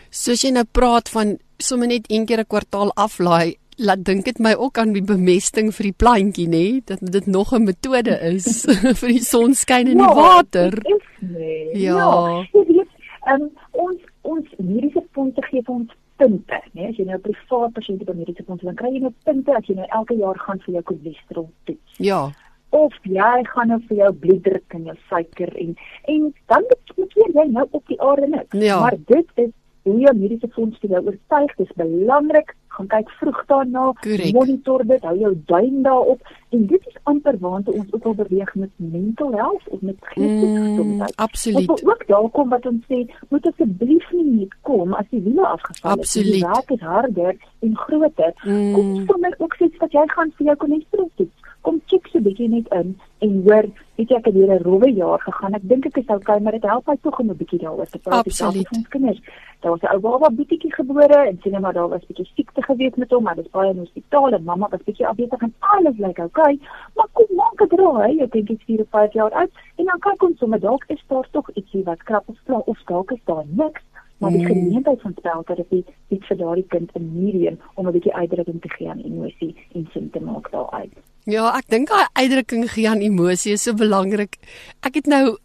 Soos 0.09 0.41
jy 0.41 0.51
nou 0.51 0.65
praat 0.71 1.09
van 1.09 1.37
sommer 1.57 1.87
net 1.87 2.05
een 2.09 2.25
keer 2.25 2.39
'n 2.39 2.47
kwartaal 2.47 2.91
aflaai, 2.93 3.57
laat 3.77 4.03
dink 4.05 4.25
dit 4.25 4.39
my 4.39 4.53
ook 4.53 4.77
aan 4.77 4.93
die 4.93 5.03
bemesting 5.03 5.71
vir 5.73 5.83
die 5.89 5.97
plantjie 5.97 6.47
nê 6.47 6.81
dat 6.85 6.99
dit 7.01 7.25
nog 7.25 7.53
'n 7.53 7.63
metode 7.63 8.19
is 8.35 8.65
vir 8.99 9.09
die 9.09 9.23
sonskyn 9.23 9.87
en 9.87 9.97
ja, 9.97 10.07
die 10.07 10.15
water. 10.15 10.73
Is, 10.85 11.07
nee. 11.19 11.69
Ja. 11.73 11.97
ja. 11.97 12.47
Jy 12.53 12.65
weet, 12.67 12.91
um, 13.33 13.49
ons 13.71 14.01
ons 14.21 14.47
mediese 14.57 15.03
punte 15.11 15.41
gee 15.49 15.61
vir 15.61 15.75
ons 15.75 15.91
punte, 16.15 16.59
né? 16.73 16.89
As 16.89 16.97
jy 16.97 17.05
nou 17.05 17.17
'n 17.17 17.21
privaat 17.21 17.73
pasiënt 17.73 18.05
by 18.05 18.13
mediese 18.13 18.43
punte 18.43 18.65
dan 18.65 18.75
kry 18.75 18.93
jy 18.93 19.01
nou 19.01 19.13
punte 19.23 19.51
as 19.51 19.65
jy 19.65 19.75
nou 19.75 19.87
elke 19.89 20.15
jaar 20.15 20.37
gaan 20.37 20.59
vir 20.59 20.73
jou 20.73 20.83
cholesterol 20.83 21.49
toets. 21.65 21.97
Ja. 21.97 22.31
Of 22.73 22.93
jy 23.05 23.33
gaan 23.53 23.69
nou 23.69 23.81
vir 23.87 23.97
jou 23.97 24.13
bloeddruk 24.25 24.77
en 24.77 24.87
jou 24.89 24.95
suiker 25.09 25.51
en 25.61 25.75
en 26.13 26.29
dan 26.51 26.63
moet 26.95 27.19
jy 27.19 27.45
nou 27.51 27.67
op 27.69 27.83
die 27.91 27.99
aarde 28.01 28.27
net. 28.27 28.47
Ja. 28.57 28.79
Maar 28.79 28.97
dit 29.05 29.27
is 29.45 29.51
hoe 29.83 29.99
jou 29.99 30.13
mediese 30.17 30.47
fonds 30.55 30.79
jou 30.81 31.01
oortuig. 31.05 31.55
Dis 31.59 31.71
belangrik. 31.79 32.55
Gaan 32.73 32.87
kyk 32.89 33.09
vroeg 33.19 33.41
daarna. 33.49 33.91
Monitor 34.33 34.83
dit. 34.87 35.03
Hou 35.05 35.17
jou 35.19 35.33
duim 35.45 35.81
daarop. 35.85 36.31
En 36.55 36.65
dit 36.71 36.87
is 36.87 36.97
amper 37.03 37.37
waante 37.39 37.73
ons 37.73 37.93
ook 37.93 38.07
al 38.09 38.15
beweeg 38.21 38.55
met 38.55 38.69
mental 38.75 39.31
health 39.31 39.69
of 39.69 39.81
met 39.81 39.95
geestelike 39.99 40.59
mm, 40.59 40.65
gesondheid. 40.65 41.15
absoluut. 41.15 41.69
Ons 41.69 41.85
ook 41.85 42.07
daar 42.07 42.29
kom 42.29 42.49
wat 42.49 42.65
ons 42.65 42.83
sê 42.89 43.03
moet 43.29 43.47
asseblief 43.51 44.11
nie 44.11 44.25
net 44.39 44.57
kom 44.61 44.93
as 44.93 45.09
die 45.09 45.21
wiele 45.25 45.47
afgeval 45.47 45.97
het 46.03 46.13
die 46.13 46.43
raak 46.43 46.75
is 46.77 46.83
harder 46.85 47.35
en 47.59 47.77
groter. 47.85 48.33
Mm. 48.43 48.73
kom 48.73 48.93
sommer 49.09 49.35
ook 49.37 49.57
sê 49.59 49.69
dat 49.77 49.97
jy 49.97 50.05
gaan 50.15 50.33
vir 50.37 50.51
jou 50.51 50.57
cholesterol 50.65 51.09
toets 51.15 51.42
kom 51.63 51.79
kyk 51.91 52.07
so 52.11 52.19
'n 52.19 52.23
bietjie 52.27 52.49
net 52.49 52.67
in 52.79 52.95
en 53.25 53.31
hoor, 53.45 53.65
weet 53.97 54.09
jy 54.09 54.17
ek 54.17 54.25
het 54.25 54.35
hier 54.35 54.51
'n 54.53 54.63
rowwe 54.63 54.89
jaar 54.91 55.19
gegaan. 55.19 55.53
Ek 55.55 55.67
dink 55.71 55.85
ek 55.85 55.97
is 55.97 56.09
okay, 56.15 56.39
maar 56.39 56.51
dit 56.51 56.63
help 56.63 56.87
my 56.87 56.97
tog 57.01 57.19
om 57.19 57.29
'n 57.29 57.37
bietjie 57.41 57.59
daaroor 57.59 57.89
te 57.89 57.99
praat 57.99 58.25
met 58.25 58.71
ons 58.77 58.87
kinders. 58.89 59.21
Daar 59.61 59.71
was 59.71 59.81
'n 59.81 59.93
ou 59.93 59.99
baba 59.99 60.29
bietjie 60.29 60.73
gebore 60.73 61.19
en 61.29 61.39
sien 61.41 61.61
maar 61.61 61.73
daar 61.73 61.89
was 61.89 62.05
bietjie 62.05 62.29
siekte 62.35 62.61
gewees 62.61 62.95
met 62.95 63.11
hom, 63.11 63.23
maar 63.23 63.35
dis 63.35 63.49
baie 63.51 63.69
in 63.69 63.79
die 63.79 63.85
hospitaal 63.85 64.33
en 64.33 64.43
mamma 64.43 64.67
was 64.69 64.83
bietjie 64.83 65.07
afwesig 65.07 65.41
en 65.41 65.53
alles 65.59 65.97
lyk 65.97 66.17
like 66.17 66.23
okay. 66.23 66.59
Maar 66.95 67.07
kom 67.13 67.35
maak 67.35 67.57
dit 67.57 67.79
raai, 67.79 68.19
ek 68.19 68.31
dink 68.31 68.47
dit's 68.47 68.63
4 68.63 68.81
of 68.81 68.89
5 68.89 69.13
jaar 69.13 69.31
oud 69.31 69.51
en 69.77 69.85
dan 69.85 69.99
kyk 69.99 70.23
ons 70.23 70.37
sommer 70.37 70.59
dalk 70.59 70.83
is 70.87 71.03
daar 71.07 71.27
tog 71.31 71.49
ietsie 71.53 71.83
wat 71.83 72.03
krap 72.03 72.23
of 72.27 72.37
vla 72.45 72.57
of 72.65 72.79
dalk 72.85 73.11
is 73.11 73.23
daar 73.25 73.45
niks 73.47 73.81
maar 74.23 74.35
die 74.35 74.41
mm. 74.41 74.51
geleentheid 74.51 75.01
van 75.03 75.15
spelterapie 75.19 75.83
bied 76.11 76.27
vir 76.29 76.37
daardie 76.39 76.67
kind 76.75 76.91
'n 76.95 77.07
medium 77.13 77.57
om 77.75 77.87
'n 77.87 77.95
bietjie 77.95 78.15
uitdrukking 78.15 78.61
te 78.61 78.69
gee 78.75 78.89
aan 78.89 79.03
emosie 79.03 79.55
en 79.75 79.87
sin 79.93 80.09
te 80.09 80.19
maak 80.19 80.51
daaruit. 80.51 80.93
Ja, 81.25 81.51
ek 81.57 81.67
dink 81.67 81.87
daai 81.91 82.07
uitdrukking 82.13 82.69
gee 82.71 82.89
aan 82.89 83.03
emosie 83.03 83.53
is 83.53 83.63
so 83.63 83.73
belangrik. 83.73 84.37
Ek 84.81 84.95
het 84.95 85.07
nou 85.07 85.37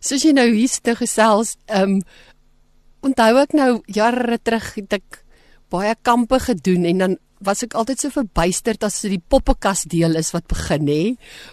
soos 0.00 0.24
jy 0.24 0.32
nou 0.32 0.48
hier 0.52 0.68
sit 0.68 0.96
gesels, 0.96 1.56
ehm 1.66 1.82
um, 1.82 2.00
onthou 3.04 3.36
ek 3.42 3.52
nou 3.52 3.82
jare 3.86 4.38
terug 4.42 4.74
het 4.74 4.92
ek 4.92 5.24
baie 5.68 5.94
kampe 6.02 6.38
gedoen 6.40 6.84
en 6.84 6.98
dan 6.98 7.16
was 7.46 7.62
ek 7.66 7.74
altyd 7.78 8.02
so 8.02 8.14
verbuisterd 8.14 8.84
as 8.86 9.00
dit 9.04 9.14
die 9.16 9.22
poppekas 9.32 9.84
deel 9.90 10.16
is 10.20 10.32
wat 10.34 10.46
begin 10.50 10.88
hè. 10.90 11.00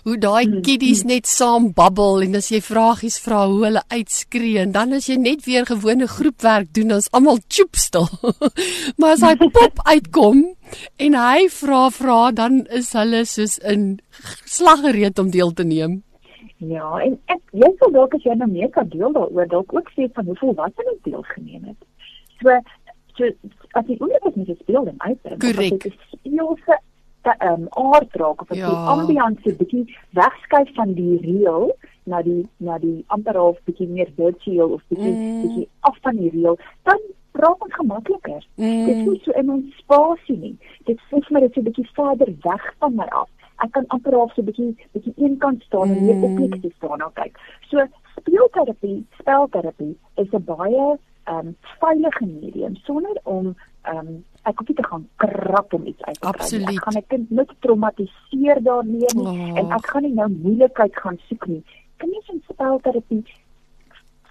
Hoe 0.07 0.17
daai 0.21 0.45
hmm. 0.45 0.61
kiddies 0.65 1.03
net 1.07 1.29
saam 1.29 1.71
babbel 1.77 2.25
en 2.25 2.39
as 2.39 2.51
jy 2.53 2.61
vragies 2.65 3.19
vra 3.23 3.43
hoe 3.51 3.65
hulle 3.67 3.83
uitskree 3.93 4.61
en 4.63 4.75
dan 4.75 4.97
as 4.97 5.09
jy 5.11 5.17
net 5.21 5.45
weer 5.47 5.67
gewone 5.69 6.07
groepwerk 6.11 6.71
doen 6.75 6.93
dan 6.93 7.03
is 7.03 7.11
almal 7.11 7.41
choop 7.47 7.79
stil. 7.79 8.07
maar 8.99 9.17
as 9.17 9.25
hy 9.25 9.35
pop 9.57 9.83
uitkom 9.85 10.45
en 11.07 11.19
hy 11.19 11.49
vra 11.51 11.83
vra 11.91 12.21
dan 12.35 12.63
is 12.71 12.93
hulle 12.97 13.25
soos 13.27 13.57
in 13.67 13.99
slaggereed 14.45 15.19
om 15.19 15.31
deel 15.33 15.53
te 15.55 15.67
neem. 15.67 16.01
Ja, 16.61 16.87
en 17.01 17.15
ek 17.33 17.41
jy 17.57 17.69
sou 17.79 17.89
dalk 17.93 18.13
as 18.13 18.25
jy 18.25 18.35
nou 18.37 18.47
meer 18.51 18.69
kan 18.73 18.89
deel 18.91 19.13
daaroor 19.15 19.47
dalk 19.49 19.73
ook 19.73 19.87
sê 19.95 20.05
van 20.13 20.27
hoeveel 20.29 20.53
wat 20.59 20.75
hulle 20.77 20.93
deelgeneem 21.07 21.71
het. 21.71 21.79
So 22.41 22.53
so 23.21 23.77
as 23.79 23.85
jy 23.87 23.97
ook 23.99 24.15
net 24.25 24.35
met 24.35 24.57
speel 24.63 24.87
en 24.87 24.97
uitbring. 24.97 25.39
Korrek. 25.39 25.83
Dit 25.85 25.93
speelse 26.09 26.79
ehm 27.21 27.67
um, 27.69 27.93
aard 27.93 28.15
raak 28.15 28.41
of 28.41 28.51
as 28.51 28.57
ja. 28.57 28.69
die 28.69 28.91
ambiance 28.93 29.55
bietjie 29.55 29.97
wegskuif 30.17 30.69
van 30.73 30.93
die 30.97 31.17
reël 31.21 31.73
na 32.09 32.21
die 32.25 32.45
na 32.57 32.77
die 32.81 33.03
amper 33.07 33.37
half 33.37 33.59
bietjie 33.69 33.87
meer 33.87 34.09
virtueel 34.17 34.73
of 34.77 34.81
bietjie 34.89 35.11
mm. 35.11 35.41
bietjie 35.41 35.67
af 35.89 35.97
van 36.01 36.17
die 36.17 36.31
reël, 36.33 36.57
dan 36.89 37.03
raak 37.31 37.63
ons 37.63 37.75
gemakliker. 37.75 38.47
Mm. 38.55 38.85
Dit 38.85 38.95
is 38.95 39.05
nie 39.05 39.21
so 39.25 39.37
in 39.41 39.51
ons 39.57 39.77
spasie 39.83 40.37
nie. 40.37 40.55
Dit 40.89 41.03
voel 41.09 41.21
vir 41.27 41.37
my 41.37 41.43
dit 41.45 41.51
is 41.51 41.61
'n 41.61 41.67
bietjie 41.69 41.87
verder 41.93 42.33
weg 42.47 42.73
van 42.79 42.95
my 42.95 43.07
af. 43.21 43.29
Ek 43.63 43.71
kan 43.71 43.85
amper 43.87 44.17
half 44.17 44.33
so 44.33 44.41
bietjie 44.41 44.73
bietjie 44.97 45.13
eenkant 45.17 45.63
staan 45.69 45.89
mm. 45.89 45.97
en 45.97 46.05
meer 46.05 46.25
objektief 46.31 46.75
staan 46.75 46.97
nou 47.05 47.11
kyk. 47.13 47.37
So 47.69 47.85
speelterapie, 48.17 49.05
spelterapie 49.19 49.95
is 50.15 50.33
'n 50.33 50.43
baie 50.43 50.97
um, 51.29 51.55
veilige 51.79 52.25
medium 52.25 52.75
sonder 52.75 53.19
om 53.23 53.55
ehm 53.81 53.97
um, 53.97 54.23
ek 54.43 54.57
hoef 54.57 54.67
nie 54.67 54.75
te 54.75 54.87
gaan 54.87 55.03
krap 55.21 55.73
om 55.73 55.85
iets 55.85 56.01
uit 56.01 56.19
te 56.19 56.31
kry. 56.33 56.73
Ek 56.73 56.83
gaan 56.83 56.95
my 56.97 57.03
kind 57.07 57.29
net 57.29 57.51
traumatiseer 57.59 58.61
daarmee 58.65 59.11
oh. 59.15 59.57
en 59.59 59.71
ek 59.77 59.85
gaan 59.91 60.05
nie 60.07 60.15
nou 60.17 60.29
moeilikheid 60.33 60.97
gaan 60.97 61.19
soek 61.27 61.45
nie. 61.47 61.61
Kinders 62.01 62.31
in 62.33 62.41
spelterapie 62.47 63.21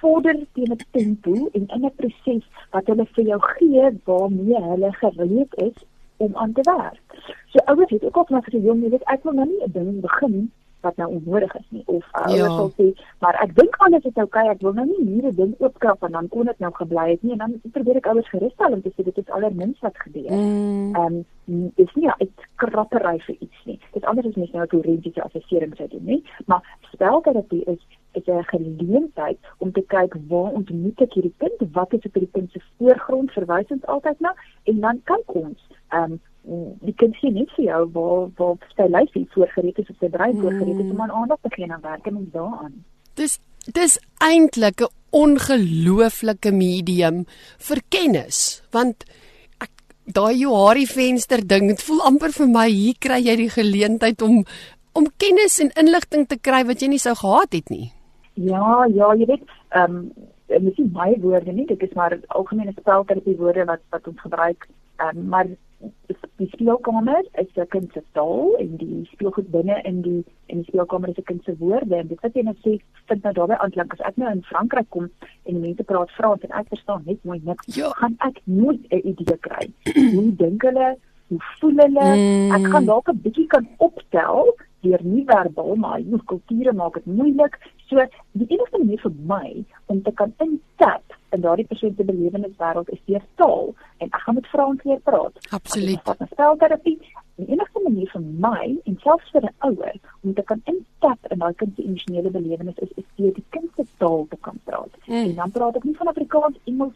vorder 0.01 0.41
teen 0.57 0.73
'n 0.73 0.81
tempo 0.91 1.35
en 1.53 1.67
in 1.77 1.85
'n 1.87 1.95
proses 2.01 2.45
wat 2.71 2.87
hulle 2.87 3.07
vir 3.15 3.25
jou 3.25 3.41
gee 3.41 3.91
waarmee 4.05 4.63
hulle 4.71 4.93
gereed 4.93 5.55
is 5.69 5.79
om 6.17 6.37
aan 6.37 6.53
te 6.53 6.63
werk. 6.63 7.01
So 7.53 7.59
ouers 7.65 7.91
het 7.91 8.05
ook 8.05 8.17
al 8.17 8.27
van 8.29 8.43
gesê 8.43 8.59
jong, 8.65 8.83
jy 8.83 8.91
weet 8.91 9.07
ek 9.15 9.23
wil 9.23 9.33
nou 9.33 9.47
nie 9.47 9.63
'n 9.65 9.73
ding 9.73 10.01
begin 10.01 10.53
wat 10.81 10.97
nou 10.97 11.09
onnodig 11.17 11.55
is 11.55 11.67
nie 11.69 11.83
of 11.87 12.05
uh, 12.21 12.35
ja. 12.35 12.47
sal 12.47 12.73
sê 12.79 12.87
maar 13.19 13.39
ek 13.45 13.55
dink 13.57 13.77
alles 13.87 14.05
is 14.05 14.23
oukei 14.25 14.47
ek 14.49 14.63
wil 14.67 14.73
nou 14.73 14.87
nie 14.87 15.07
hier 15.07 15.27
'n 15.31 15.37
ding 15.37 15.55
oopkrap 15.59 16.03
en 16.03 16.13
dan 16.13 16.29
kon 16.29 16.47
dit 16.47 16.59
nou 16.59 16.73
gebly 16.73 17.11
het 17.11 17.23
nie 17.23 17.33
en 17.33 17.39
dan 17.45 17.61
probeer 17.73 17.97
ek 17.97 18.07
alles 18.07 18.29
gerusstel 18.29 18.73
om 18.73 18.83
te 18.83 18.93
sê 18.97 19.05
dit 19.05 19.19
is 19.19 19.31
allermins 19.31 19.79
wat 19.81 19.97
gebeur. 20.07 20.31
Mm. 20.31 20.95
Ehm 20.95 21.13
mm. 21.13 21.25
um, 21.49 21.73
is 21.77 21.95
nie 21.95 22.09
ek 22.09 22.47
krappery 22.63 23.19
vir 23.27 23.37
iets 23.39 23.65
nie. 23.65 23.79
Dit 23.93 24.05
anders 24.05 24.27
is 24.27 24.37
net 24.37 24.53
nou 24.53 24.65
'n 24.65 24.69
teoretiese 24.69 25.23
assessering 25.23 25.77
sou 25.77 25.89
doen 25.89 26.05
nie, 26.05 26.23
maar 26.47 26.63
spelterapie 26.93 27.65
is 27.65 27.83
is 28.13 28.27
'n 28.27 28.45
geleentheid 28.45 29.39
om 29.59 29.73
te 29.73 29.83
kyk 29.87 30.15
waar 30.29 30.53
ontmoet 30.53 31.01
ek 31.01 31.13
hierdie 31.13 31.35
kind, 31.39 31.73
wat 31.73 31.93
is 31.93 32.05
op 32.05 32.15
hierdie 32.15 32.33
kind 32.33 32.51
se 32.53 32.61
voorgrond 32.79 33.31
verwys 33.33 33.71
ons 33.71 33.87
altyd 33.87 34.21
na 34.21 34.35
en 34.65 34.81
dan 34.81 35.01
kyk 35.05 35.35
ons 35.35 35.61
ehm 35.89 36.13
um, 36.13 36.21
die 36.87 36.95
kind 36.99 37.15
sien 37.21 37.37
net 37.39 37.51
vir 37.57 37.65
jou 37.65 37.83
waar 37.95 38.23
waar 38.39 38.71
sy 38.77 38.89
lyfie 38.91 39.27
voorgereed 39.35 39.79
is 39.83 39.91
of 39.93 39.97
sy 40.03 40.09
brein 40.11 40.35
mm. 40.37 40.43
voorgereed 40.43 40.81
is 40.85 40.91
om 40.91 41.05
aan 41.05 41.17
aandag 41.23 41.39
te 41.43 41.55
gee 41.55 41.71
aan 41.71 41.85
werk 41.85 42.07
en 42.11 42.19
daaraan. 42.33 42.75
Dis 43.15 43.39
dis 43.79 43.99
eintlik 44.19 44.81
'n 44.81 44.93
ongelooflike 45.11 46.53
medium 46.53 47.25
vir 47.69 47.81
kennis 47.89 48.63
want 48.73 49.05
daai 50.15 50.35
Johari 50.43 50.87
venster 50.87 51.41
ding 51.47 51.69
dit 51.69 51.83
voel 51.87 52.03
amper 52.11 52.33
vir 52.35 52.49
my 52.49 52.69
hier 52.69 52.99
kry 53.07 53.21
jy 53.23 53.37
die 53.37 53.53
geleentheid 53.55 54.23
om 54.23 54.45
om 54.99 55.07
kennis 55.23 55.61
en 55.63 55.71
inligting 55.83 56.27
te 56.27 56.39
kry 56.49 56.65
wat 56.67 56.83
jy 56.83 56.89
nie 56.91 56.99
sou 56.99 57.15
gehad 57.15 57.53
het 57.55 57.71
nie. 57.71 57.93
Ja, 58.35 58.87
ja, 58.91 59.15
jy 59.15 59.27
weet, 59.27 59.45
ehm 59.71 59.97
um, 59.97 60.13
dit 60.51 60.79
is 60.83 60.91
my 60.93 61.15
woorde 61.23 61.53
nie, 61.53 61.67
dit 61.67 61.83
is 61.83 61.93
maar 61.95 62.17
algemene 62.29 62.73
spelterapie 62.75 63.37
woorde 63.39 63.65
wat 63.69 63.83
wat 63.95 64.09
ons 64.11 64.21
gebruik. 64.21 64.67
Ehm 64.99 65.19
um, 65.19 65.29
maar 65.35 65.47
die 66.41 66.49
speelkamer 66.53 67.25
is 67.43 67.53
'n 67.57 67.67
kind 67.69 67.93
se 67.93 68.03
taal 68.13 68.57
en 68.59 68.77
die 68.77 69.09
speelgoed 69.13 69.51
binne 69.51 69.81
in 69.91 70.01
die 70.03 70.25
in 70.47 70.63
die 70.63 70.69
speelkamer 70.71 71.09
is 71.09 71.19
'n 71.19 71.29
kind 71.31 71.45
se 71.45 71.57
woorde 71.59 71.97
en 71.97 72.09
dit 72.09 72.21
wat 72.21 72.35
jy 72.35 72.43
nou 72.43 72.57
sê 72.65 72.81
vind 73.09 73.23
nou 73.23 73.33
daarbey 73.33 73.57
aanklank 73.57 73.93
as 73.93 74.07
ek 74.09 74.17
nou 74.17 74.31
in 74.31 74.43
Frankryk 74.43 74.89
kom 74.89 75.11
en 75.45 75.61
mense 75.61 75.83
praat 75.83 76.11
Frans 76.11 76.43
en 76.43 76.57
ek 76.61 76.69
verstaan 76.69 77.03
net 77.07 77.25
mooi 77.25 77.41
niks 77.45 77.77
ja. 77.77 77.91
gaan 78.01 78.17
ek 78.19 78.41
nooit 78.45 78.81
'n 78.91 79.07
idee 79.13 79.39
kry 79.47 79.67
hoe 80.15 80.37
dink 80.37 80.63
hulle 80.63 80.97
hoe 81.29 81.41
voel 81.61 81.77
hulle 81.85 82.09
mm. 82.17 82.51
ek 82.57 82.67
gaan 82.73 82.87
dalk 82.87 83.09
'n 83.09 83.23
bietjie 83.23 83.47
kan 83.47 83.69
optel 83.79 84.55
deur 84.85 85.03
nie 85.05 85.25
verbaal 85.29 85.77
maar 85.77 86.01
jou 86.01 86.21
kulture 86.33 86.73
maak 86.73 86.99
dit 86.99 87.07
moeilik. 87.07 87.57
So 87.89 88.05
die 88.33 88.49
enigste 88.49 88.79
manier 88.79 89.03
vir 89.05 89.17
my 89.33 89.65
om 89.93 90.03
te 90.03 90.13
kan 90.21 90.33
intap 90.45 91.17
in 91.35 91.45
daardie 91.45 91.67
persoon 91.67 91.95
se 91.97 92.07
beleweniswêreld 92.09 92.93
is 92.95 93.03
deur 93.11 93.25
taal 93.43 93.75
en 93.99 94.09
ek 94.09 94.23
gaan 94.25 94.40
Frans 94.61 94.83
leer 94.85 95.01
praat. 95.01 95.33
Absoluut. 95.51 96.01
Wat 96.05 96.21
'n 96.21 96.27
spelterapie. 96.33 96.99
Die 97.35 97.47
enigste 97.47 97.81
manier 97.83 98.09
vir 98.13 98.21
my 98.21 98.79
en 98.85 98.99
selfs 99.03 99.31
vir 99.31 99.43
'n 99.43 99.55
ouer 99.69 99.97
om 100.23 100.35
te 100.35 100.43
kan 100.43 100.61
intap 100.65 101.21
in 101.33 101.39
daai 101.39 101.55
kind 101.55 101.73
se 101.77 101.83
emosionele 101.83 102.31
belewenis 102.31 102.79
is 102.79 102.93
is 102.95 103.09
deur 103.17 103.33
die 103.33 103.45
kind 103.49 103.71
se 103.77 103.85
taal 103.97 104.27
te 104.29 104.37
kan 104.41 104.61
praat. 104.65 104.93
Mm. 105.07 105.15
En 105.15 105.35
dan 105.35 105.51
praat 105.51 105.77
ek 105.77 105.85
nie 105.85 105.97
van 105.97 106.07
Afrikaans, 106.07 106.57
Engels, 106.65 106.95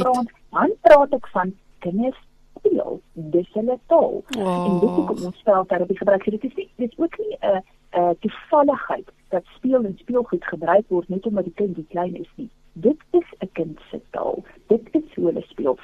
Frans, 0.00 0.30
dan 0.50 0.72
praat 0.80 1.12
ek 1.12 1.26
van 1.26 1.54
kinders 1.78 2.20
speel 2.58 3.00
dis 3.12 3.48
hulle 3.52 3.78
taal. 3.86 4.22
Oh. 4.38 4.64
En 4.66 4.78
dit 4.80 5.18
is 5.18 5.24
ons 5.24 5.38
spelterapie 5.38 5.96
gebruik. 5.96 6.24
Dit 6.24 6.44
is 6.44 6.54
nie 6.54 6.70
dit 6.76 6.90
is 6.90 6.98
ook 6.98 7.18
nie 7.18 7.36
'n 7.40 7.62
'n 7.96 8.16
toevalligheid 8.20 9.08
dat 9.28 9.44
speel 9.56 9.84
en 9.84 9.98
speelgoed 9.98 10.44
gebruik 10.44 10.84
word 10.88 11.08
net 11.08 11.26
omdat 11.26 11.44
die 11.44 11.54
kind 11.54 11.74
die 11.74 11.86
klein 11.88 12.14
is 12.14 12.32
nie. 12.36 12.50
Dit 12.72 13.00
is 13.10 13.28
'n 13.38 13.50
kind 13.52 13.78
se 13.90 14.00
taal. 14.10 14.44
Dit 14.66 14.88
is 14.90 15.14
hoe 15.14 15.24
hulle 15.26 15.42
speel. 15.42 15.78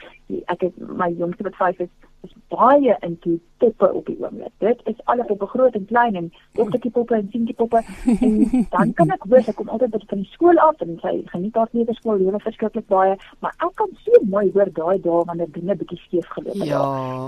Ek 0.52 0.64
het 0.66 0.78
my 1.02 1.10
jongste 1.18 1.46
wat 1.48 1.56
5 1.60 1.78
is, 1.86 1.90
is 2.26 2.34
baie 2.54 2.96
into 3.06 3.38
poppe 3.58 3.88
op 3.92 4.06
die 4.06 4.16
oomblik. 4.20 4.52
Dit 4.62 4.80
is 4.90 5.00
alles 5.10 5.30
op 5.34 5.42
groot 5.54 5.74
en 5.74 5.84
klein 5.90 6.18
en 6.20 6.28
dogtertjie 6.58 6.92
poppe 6.94 7.16
en 7.18 7.28
seentjie 7.32 7.56
poppe 7.58 7.82
en 8.20 8.38
dan 8.74 8.92
kan 8.98 9.10
ek 9.16 9.26
hoor 9.30 9.42
sy 9.46 9.54
kom 9.58 9.72
altyd 9.72 9.94
by 9.96 10.02
van 10.12 10.22
die 10.22 10.30
skool 10.34 10.62
af 10.66 10.84
en 10.86 10.94
sy 11.02 11.14
geniet 11.32 11.58
haar 11.58 11.72
net 11.72 11.92
skool 11.98 12.22
lewe 12.22 12.42
verskriklik 12.44 12.86
baie, 12.92 13.18
maar 13.44 13.56
ek 13.58 13.74
kan 13.80 13.92
so 14.06 14.22
mooi 14.34 14.46
hoor 14.54 14.70
daai 14.78 14.98
dae 15.06 15.24
wanneer 15.30 15.52
dinge 15.56 15.78
bietjie 15.82 16.00
skeef 16.06 16.28
geloop 16.36 16.54
het. 16.54 16.70
Ja. 16.70 16.82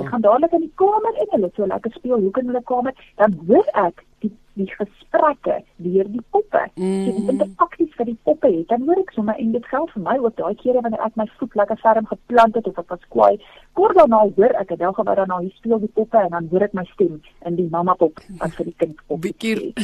Ek 0.04 0.12
gaan 0.14 0.26
dadelik 0.26 0.56
in 0.58 0.66
die 0.68 0.74
kamer 0.80 1.22
en 1.24 1.30
hulle 1.36 1.52
so 1.56 1.68
lekker 1.74 1.98
speel, 1.98 2.20
hoe 2.20 2.34
kan 2.38 2.50
hulle 2.52 2.64
kamer? 2.72 3.06
Dan 3.20 3.38
hoor 3.48 3.70
ek 3.86 4.04
die 4.24 4.32
die 4.54 4.68
gesprekke 4.70 5.56
deur 5.82 6.08
die 6.10 6.22
poppe. 6.30 6.62
Mm. 6.74 7.04
Die 7.06 7.32
interaksie 7.32 7.88
vir 7.96 8.08
die 8.10 8.16
poppe 8.26 8.50
het. 8.52 8.68
Dan 8.70 8.86
hoor 8.88 9.00
ek 9.02 9.12
sommer 9.16 9.38
en 9.40 9.52
dit 9.54 9.66
geld 9.70 9.92
vir 9.94 10.04
my 10.06 10.16
ook 10.22 10.36
daai 10.38 10.54
kere 10.62 10.82
wanneer 10.84 11.04
ek 11.06 11.18
my 11.20 11.26
voet 11.38 11.56
lekker 11.60 11.80
ferm 11.82 12.08
geplant 12.10 12.58
het 12.58 12.68
of 12.70 12.78
ek 12.82 12.94
was 12.94 13.08
kwaai. 13.14 13.34
Kort 13.78 13.98
daarna 13.98 14.22
hoor 14.36 14.54
ek 14.60 14.72
'n 14.72 14.78
dag 14.82 14.96
wat 14.96 15.26
nou 15.26 15.40
hier 15.42 15.56
speel 15.58 15.78
die 15.78 15.94
poppe 15.94 16.18
en 16.18 16.30
dan 16.30 16.48
hoor 16.50 16.62
ek 16.62 16.74
my 16.74 16.84
stem 16.92 17.20
in 17.46 17.56
die 17.56 17.68
mamma 17.70 17.94
pop 17.94 18.20
wat 18.38 18.54
vir 18.54 18.64
die 18.70 18.78
kind 18.78 18.96
pop. 19.06 19.20
Bietjie 19.20 19.74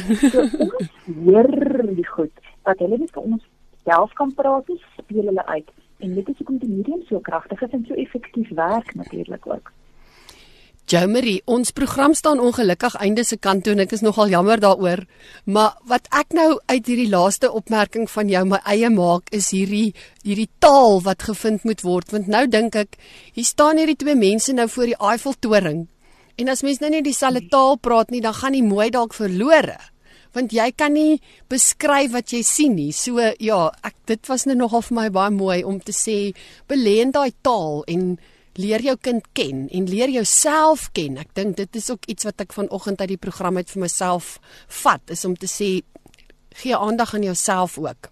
hoor 1.25 1.51
die 1.95 2.07
goed 2.07 2.35
dat 2.63 2.79
hulle 2.79 2.97
net 2.97 3.11
vir 3.11 3.23
ons 3.23 3.43
self 3.83 4.13
kan 4.13 4.33
praat 4.33 4.69
en 4.69 4.79
speel 4.97 5.25
hulle 5.25 5.45
uit. 5.45 5.69
En 5.99 6.13
dit 6.13 6.29
is 6.29 6.37
hoekom 6.37 6.57
die 6.57 6.69
medium 6.69 7.01
so 7.09 7.19
kragtig 7.19 7.61
is 7.61 7.71
en 7.71 7.85
so 7.85 7.93
effektief 7.93 8.49
werk 8.57 8.95
natuurlik 8.95 9.47
ook. 9.47 9.71
Jomery, 10.91 11.37
ons 11.47 11.71
program 11.71 12.11
staan 12.13 12.41
ongelukkig 12.43 12.97
einde 12.99 13.23
se 13.23 13.37
kant 13.39 13.63
toe 13.63 13.71
en 13.71 13.83
ek 13.85 13.93
is 13.95 14.01
nogal 14.03 14.27
jammer 14.33 14.59
daaroor. 14.59 15.05
Maar 15.47 15.77
wat 15.87 16.09
ek 16.19 16.33
nou 16.35 16.57
uit 16.67 16.89
hierdie 16.89 17.07
laaste 17.07 17.47
opmerking 17.47 18.09
van 18.11 18.27
jou 18.27 18.41
my 18.49 18.59
eie 18.73 18.89
maak 18.91 19.31
is 19.31 19.53
hierdie 19.55 19.93
hierdie 20.25 20.49
taal 20.59 20.99
wat 21.05 21.23
gevind 21.29 21.63
moet 21.63 21.85
word 21.87 22.11
want 22.11 22.27
nou 22.27 22.43
dink 22.51 22.75
ek 22.75 22.97
hier 23.37 23.47
staan 23.47 23.79
hierdie 23.79 23.95
twee 24.03 24.17
mense 24.19 24.51
nou 24.57 24.67
voor 24.67 24.91
die 24.91 24.97
Eiffeltoring. 24.99 25.85
En 26.35 26.51
as 26.51 26.65
mens 26.67 26.83
nou 26.83 26.91
nie 26.91 27.03
dieselfde 27.05 27.47
taal 27.53 27.79
praat 27.79 28.11
nie, 28.11 28.19
dan 28.19 28.35
gaan 28.35 28.57
die 28.57 28.65
mooi 28.65 28.89
dalk 28.91 29.15
verlore. 29.15 29.77
Want 30.35 30.51
jy 30.51 30.67
kan 30.75 30.95
nie 30.95 31.21
beskryf 31.51 32.11
wat 32.17 32.35
jy 32.35 32.43
sien 32.43 32.75
nie. 32.75 32.91
So 32.91 33.31
ja, 33.39 33.61
ek 33.87 33.95
dit 34.11 34.27
was 34.27 34.43
nou 34.47 34.59
nogal 34.59 34.83
vir 34.89 34.99
my 34.99 35.07
baie 35.15 35.31
mooi 35.31 35.61
om 35.63 35.79
te 35.79 35.95
sê 35.95 36.33
belê 36.67 36.99
in 37.05 37.15
daai 37.15 37.31
taal 37.47 37.85
en 37.87 38.17
leer 38.59 38.83
jou 38.83 38.95
kind 38.99 39.25
ken 39.33 39.67
en 39.71 39.89
leer 39.89 40.09
jouself 40.09 40.89
ken. 40.95 41.17
Ek 41.21 41.35
dink 41.37 41.57
dit 41.57 41.75
is 41.75 41.91
ook 41.91 42.05
iets 42.11 42.27
wat 42.27 42.41
ek 42.43 42.53
vanoggend 42.53 43.01
uit 43.01 43.13
die 43.13 43.21
program 43.21 43.57
uit 43.57 43.69
vir 43.69 43.85
myself 43.85 44.39
vat 44.83 45.13
is 45.13 45.25
om 45.25 45.35
te 45.35 45.47
sê 45.47 45.69
gee 46.61 46.75
aandag 46.75 47.15
aan 47.15 47.23
jouself 47.23 47.77
ook. 47.79 48.11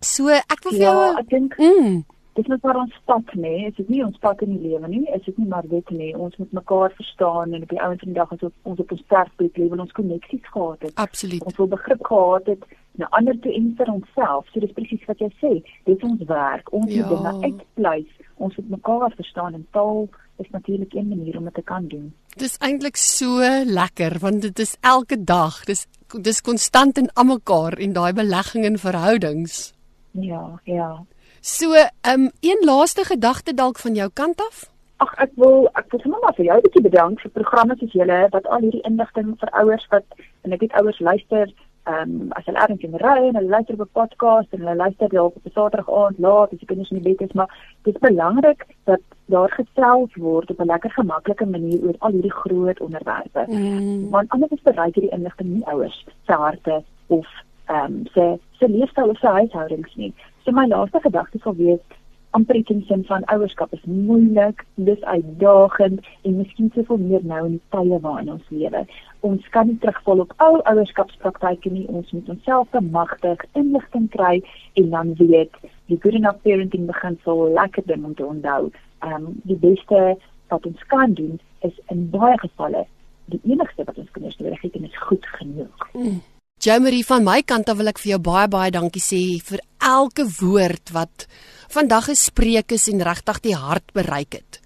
So 0.00 0.30
ek 0.30 0.62
wil 0.64 0.72
vir 0.72 0.80
ja, 0.80 0.92
jou 0.92 1.18
ek 1.20 1.28
dink 1.34 1.58
mm, 1.58 2.04
dit 2.38 2.48
is 2.54 2.62
maar 2.62 2.76
ons 2.76 2.94
stap 3.02 3.32
nê. 3.34 3.40
Nee. 3.40 3.70
Dit 3.70 3.78
is 3.84 3.90
nie 3.92 4.02
ons 4.04 4.16
stap 4.16 4.42
in 4.46 4.54
die 4.54 4.70
lewe 4.70 4.88
nie. 4.88 5.04
Dit 5.10 5.26
is 5.28 5.38
nie 5.40 5.48
maar 5.50 5.66
dit 5.66 5.90
nie. 5.90 6.10
Ons 6.16 6.36
moet 6.38 6.52
mekaar 6.60 6.94
verstaan 6.96 7.54
en 7.56 7.64
op 7.66 7.72
die 7.74 7.80
ouens 7.82 8.04
van 8.04 8.12
die 8.12 8.18
dag 8.18 8.32
as 8.34 8.44
ons 8.46 8.82
op 8.84 8.94
ons 8.94 9.02
sterfbed 9.06 9.58
lewe 9.58 9.76
en 9.76 9.86
ons 9.86 9.96
koneksies 9.96 10.52
gehad 10.52 10.86
het. 10.86 10.94
Absoluut. 10.94 11.44
Ons 11.44 11.58
wil 11.58 11.72
begrip 11.74 12.04
gehad 12.06 12.52
het 12.54 12.68
na 12.98 13.10
ander 13.18 13.36
toe 13.42 13.54
en 13.54 13.72
vir 13.78 13.92
onsself. 13.92 14.46
So 14.52 14.62
dis 14.62 14.74
presies 14.76 15.04
wat 15.10 15.22
jy 15.22 15.30
sê. 15.42 15.52
Dit 15.88 15.96
is 15.96 16.06
ons 16.06 16.24
werk. 16.30 16.72
Ons 16.72 16.94
ja. 16.94 17.02
moet 17.02 17.16
dinge 17.16 17.34
uitpleis 17.50 18.17
ons 18.38 18.56
moet 18.56 18.70
mekaar 18.70 19.12
verstaan 19.16 19.54
en 19.54 19.66
taal 19.70 20.08
is 20.38 20.50
natuurlik 20.50 20.94
'n 20.94 21.08
manier 21.08 21.36
om 21.36 21.44
dit 21.44 21.54
te 21.54 21.62
kan 21.62 21.88
doen. 21.88 22.14
Dis 22.36 22.56
eintlik 22.58 22.96
so 22.96 23.40
lekker 23.64 24.18
want 24.18 24.42
dit 24.42 24.58
is 24.58 24.76
elke 24.80 25.24
dag. 25.24 25.64
Dis 25.64 25.86
dis 26.22 26.40
konstant 26.40 26.98
in 26.98 27.10
almekaar 27.12 27.72
en 27.72 27.92
daai 27.92 28.12
belegging 28.12 28.64
in 28.64 28.78
verhoudings. 28.78 29.74
Ja, 30.10 30.60
ja. 30.64 31.04
So, 31.40 31.72
ehm 31.72 32.20
um, 32.20 32.30
een 32.40 32.64
laaste 32.64 33.04
gedagte 33.04 33.54
dalk 33.54 33.78
van 33.78 33.94
jou 33.94 34.10
kant 34.12 34.40
af? 34.40 34.70
Ag 34.96 35.14
ek 35.14 35.30
wil 35.34 35.68
ek 35.72 35.90
wil 35.90 36.00
sommer 36.00 36.20
maar 36.20 36.34
vir 36.34 36.44
jou 36.44 36.56
'n 36.56 36.62
bietjie 36.62 36.82
bedank 36.82 37.20
vir 37.20 37.30
programme 37.30 37.74
soos 37.78 37.92
julle 37.92 38.28
wat 38.30 38.46
al 38.46 38.60
hierdie 38.60 38.86
inligting 38.90 39.36
vir 39.40 39.50
ouers 39.50 39.86
wat 39.90 40.04
en 40.42 40.52
ek 40.52 40.60
weet 40.60 40.72
ouers 40.72 40.98
luister 40.98 41.52
ehm 41.88 42.10
um, 42.20 42.32
as 42.36 42.44
hulle 42.44 42.58
ergens 42.58 42.82
in 42.86 42.96
ry 43.02 43.18
en 43.28 43.36
hulle 43.38 43.48
luister 43.54 43.74
op 43.74 43.80
'n 43.86 43.98
podcast 44.00 44.52
en 44.52 44.60
hulle 44.60 44.76
luister 44.76 45.08
dalk 45.08 45.36
op 45.36 45.44
'n 45.46 45.54
Saterdag 45.54 45.90
aand 46.00 46.18
laat 46.18 46.52
as 46.52 46.58
die 46.58 46.70
kinders 46.70 46.90
in 46.90 47.02
die 47.02 47.08
bed 47.08 47.28
is, 47.28 47.34
maar 47.38 47.50
dit 47.82 47.94
is 47.94 48.00
belangrik 48.08 48.66
dat 48.84 49.00
daar 49.34 49.50
gesels 49.60 50.14
word 50.14 50.50
op 50.50 50.60
'n 50.60 50.72
lekker 50.72 50.90
gemaklike 50.90 51.46
manier 51.46 51.80
oor 51.86 51.96
al 51.98 52.10
hierdie 52.10 52.38
groot 52.40 52.80
onderwerpe. 52.80 53.44
Mm. 53.46 54.10
Want 54.10 54.28
anders 54.28 54.50
is 54.50 54.62
bereik 54.62 54.94
hierdie 54.94 55.16
inligting 55.18 55.48
nie 55.48 55.66
ouers 55.66 56.06
se 56.26 56.32
harte 56.32 56.82
of 57.06 57.26
ehm 57.66 57.84
um, 57.84 58.06
se 58.12 58.38
se 58.58 58.68
leefstyl 58.68 59.08
of 59.08 59.18
se 59.18 59.26
huishoudings 59.26 59.94
nie. 59.94 60.14
So 60.44 60.52
my 60.52 60.66
laaste 60.66 61.00
gedagte 61.00 61.38
sal 61.38 61.54
wees 61.54 61.84
amper 62.30 62.56
iets 62.56 62.70
in 62.70 62.82
sin 62.88 63.04
van 63.08 63.24
ouerskap 63.32 63.72
is 63.72 63.84
moeilik, 63.84 64.64
dis 64.74 65.00
uitdagend 65.02 66.06
en 66.22 66.36
miskien 66.36 66.70
soveel 66.74 67.00
meer 67.02 67.24
nou 67.24 67.44
in 67.46 67.56
die 67.56 67.62
tye 67.74 68.00
waarin 68.04 68.32
ons 68.36 68.50
lewe. 68.54 68.84
Ons 69.26 69.48
kan 69.54 69.66
nie 69.66 69.78
terugval 69.82 70.24
op 70.24 70.34
ou 70.44 70.60
ouerskapspraktyke 70.72 71.72
nie. 71.72 71.86
Ons 71.88 72.12
moet 72.12 72.28
onsself 72.34 72.68
bemagtig, 72.76 73.44
inligting 73.58 74.10
kry 74.14 74.34
en 74.74 74.90
dan 74.90 75.14
weet 75.18 75.56
die 75.88 75.98
good 76.02 76.14
enough 76.20 76.42
parenting 76.44 76.86
beginsel 76.86 77.48
lekker 77.56 77.86
ding 77.86 78.04
om 78.04 78.14
te 78.14 78.26
onthou. 78.26 78.70
Ehm 79.06 79.26
um, 79.30 79.40
die 79.48 79.58
beste 79.58 80.16
wat 80.48 80.66
ons 80.66 80.86
kan 80.92 81.12
doen 81.14 81.40
is 81.66 81.74
in 81.92 82.08
baie 82.10 82.38
gevalle 82.38 82.86
die 83.32 83.40
enigste 83.44 83.84
wat 83.84 83.98
ons 84.00 84.10
kinders 84.12 84.36
nodig 84.40 84.60
het 84.64 84.76
en 84.76 84.84
is 84.88 85.00
goed 85.08 85.26
genoeg. 85.38 85.88
Mm. 85.92 86.20
Jamie 86.58 87.04
van 87.06 87.22
my 87.22 87.42
kant 87.46 87.68
af 87.70 87.78
wil 87.78 87.90
ek 87.92 88.00
vir 88.02 88.16
jou 88.16 88.20
baie 88.30 88.48
baie 88.50 88.70
dankie 88.74 89.02
sê 89.02 89.20
vir 89.46 89.60
elke 89.88 90.26
woord 90.40 90.92
wat 90.92 91.26
vandag 91.72 92.10
gespreek 92.10 92.72
is 92.76 92.88
en 92.92 93.02
regtig 93.04 93.40
die 93.44 93.56
hart 93.56 93.92
bereik 93.96 94.38
het. 94.40 94.60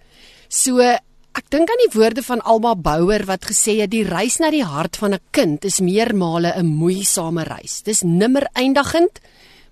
So 0.49 0.83
ek 0.83 1.47
dink 1.55 1.71
aan 1.73 1.83
die 1.87 1.93
woorde 1.95 2.23
van 2.27 2.43
Alma 2.45 2.75
Bouwer 2.77 3.25
wat 3.29 3.47
gesê 3.49 3.79
het 3.81 3.93
die 3.95 4.05
reis 4.05 4.39
na 4.43 4.51
die 4.53 4.67
hart 4.67 4.99
van 5.01 5.15
'n 5.15 5.25
kind 5.31 5.65
is 5.65 5.81
meermale 5.81 6.53
'n 6.57 6.67
moeisame 6.67 7.45
reis. 7.45 7.83
Dis 7.83 8.03
nimmer 8.03 8.47
eindigend, 8.55 9.21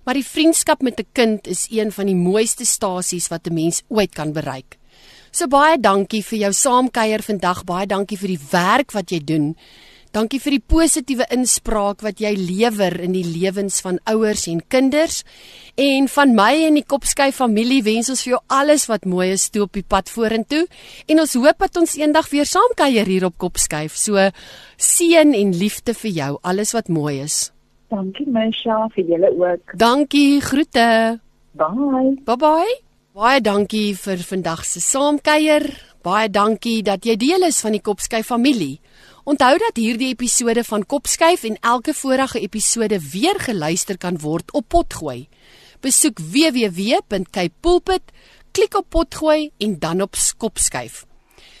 maar 0.03 0.15
die 0.15 0.25
vriendskap 0.25 0.81
met 0.81 0.99
'n 0.99 1.07
kind 1.13 1.47
is 1.47 1.67
een 1.69 1.91
van 1.91 2.05
die 2.05 2.15
mooiste 2.15 2.65
stasies 2.65 3.27
wat 3.29 3.47
'n 3.47 3.53
mens 3.53 3.83
ooit 3.89 4.13
kan 4.13 4.33
bereik. 4.33 4.77
So 5.31 5.47
baie 5.47 5.79
dankie 5.79 6.23
vir 6.23 6.39
jou 6.39 6.53
saamkuier 6.53 7.23
vandag. 7.23 7.63
Baie 7.63 7.85
dankie 7.87 8.17
vir 8.17 8.27
die 8.27 8.45
werk 8.51 8.91
wat 8.91 9.11
jy 9.11 9.19
doen 9.23 9.55
Dankie 10.11 10.41
vir 10.43 10.57
die 10.57 10.65
positiewe 10.73 11.23
inspraak 11.31 12.01
wat 12.03 12.19
jy 12.19 12.33
lewer 12.35 12.97
in 12.99 13.13
die 13.15 13.23
lewens 13.23 13.79
van 13.85 13.99
ouers 14.11 14.43
en 14.51 14.59
kinders. 14.67 15.21
En 15.79 16.09
van 16.11 16.33
my 16.35 16.51
en 16.65 16.75
die 16.75 16.83
Kopskyf 16.83 17.39
familie 17.39 17.79
wens 17.85 18.11
ons 18.11 18.25
vir 18.25 18.33
jou 18.33 18.41
alles 18.51 18.89
wat 18.91 19.07
mooi 19.07 19.29
is 19.31 19.47
toe 19.49 19.63
op 19.69 19.79
die 19.79 19.85
pad 19.87 20.11
vorentoe. 20.11 20.65
En 21.07 21.23
ons 21.23 21.37
hoop 21.39 21.63
dat 21.63 21.79
ons 21.79 21.95
eendag 21.95 22.27
weer 22.33 22.49
saam 22.49 22.75
kuier 22.75 23.07
hier 23.07 23.29
op 23.29 23.39
Kopskyf. 23.39 23.95
So 23.95 24.19
seën 24.75 25.31
en 25.31 25.55
liefde 25.55 25.95
vir 25.95 26.11
jou, 26.11 26.31
alles 26.43 26.75
wat 26.75 26.91
mooi 26.91 27.21
is. 27.23 27.49
Dankie 27.91 28.27
Misha 28.27 28.85
vir 28.91 29.15
julle 29.15 29.31
ook. 29.31 29.75
Dankie, 29.79 30.41
groete. 30.43 31.19
Bye. 31.55 32.15
Bye 32.27 32.39
bye. 32.39 32.79
Baie 33.11 33.41
dankie 33.43 33.91
vir 33.99 34.21
vandag 34.23 34.61
se 34.63 34.79
saamkuier. 34.79 35.65
Baie 36.03 36.29
dankie 36.31 36.79
dat 36.83 37.03
jy 37.03 37.17
deel 37.19 37.43
is 37.47 37.59
van 37.63 37.75
die 37.75 37.83
Kopskyf 37.83 38.31
familie. 38.31 38.79
Onthou 39.23 39.53
dat 39.61 39.77
hierdie 39.77 40.07
episode 40.15 40.63
van 40.65 40.81
Kopskuif 40.85 41.43
en 41.45 41.57
elke 41.61 41.93
vorige 41.93 42.39
episode 42.41 42.97
weer 43.11 43.37
geluister 43.39 43.97
kan 43.97 44.17
word 44.17 44.49
op 44.57 44.65
Potgooi. 44.73 45.27
Besoek 45.79 46.17
www.kypulpit, 46.19 48.01
klik 48.51 48.73
op 48.75 48.89
Potgooi 48.89 49.51
en 49.57 49.77
dan 49.79 50.01
op 50.01 50.17
Kopskuif. 50.37 51.05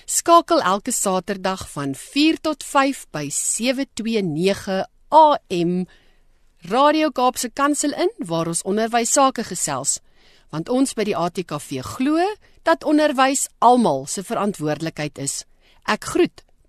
Skakel 0.05 0.61
elke 0.61 0.91
Saterdag 0.91 1.69
van 1.69 1.95
4 1.95 2.41
tot 2.41 2.63
5 2.63 3.05
by 3.11 3.29
729 3.29 4.85
AM 5.09 5.85
Radio 6.57 7.09
Kaapse 7.09 7.49
Kansel 7.53 7.93
in 7.93 8.09
waar 8.25 8.47
ons 8.47 8.65
onderwys 8.65 9.13
sake 9.13 9.43
gesels. 9.43 9.99
Want 10.49 10.69
ons 10.69 10.97
by 10.97 11.05
die 11.05 11.17
ATKV 11.17 11.85
glo 11.93 12.25
dat 12.65 12.83
onderwys 12.83 13.47
almal 13.59 14.07
se 14.09 14.23
verantwoordelikheid 14.25 15.21
is. 15.21 15.43
Ek 15.85 16.09
groet 16.09 16.41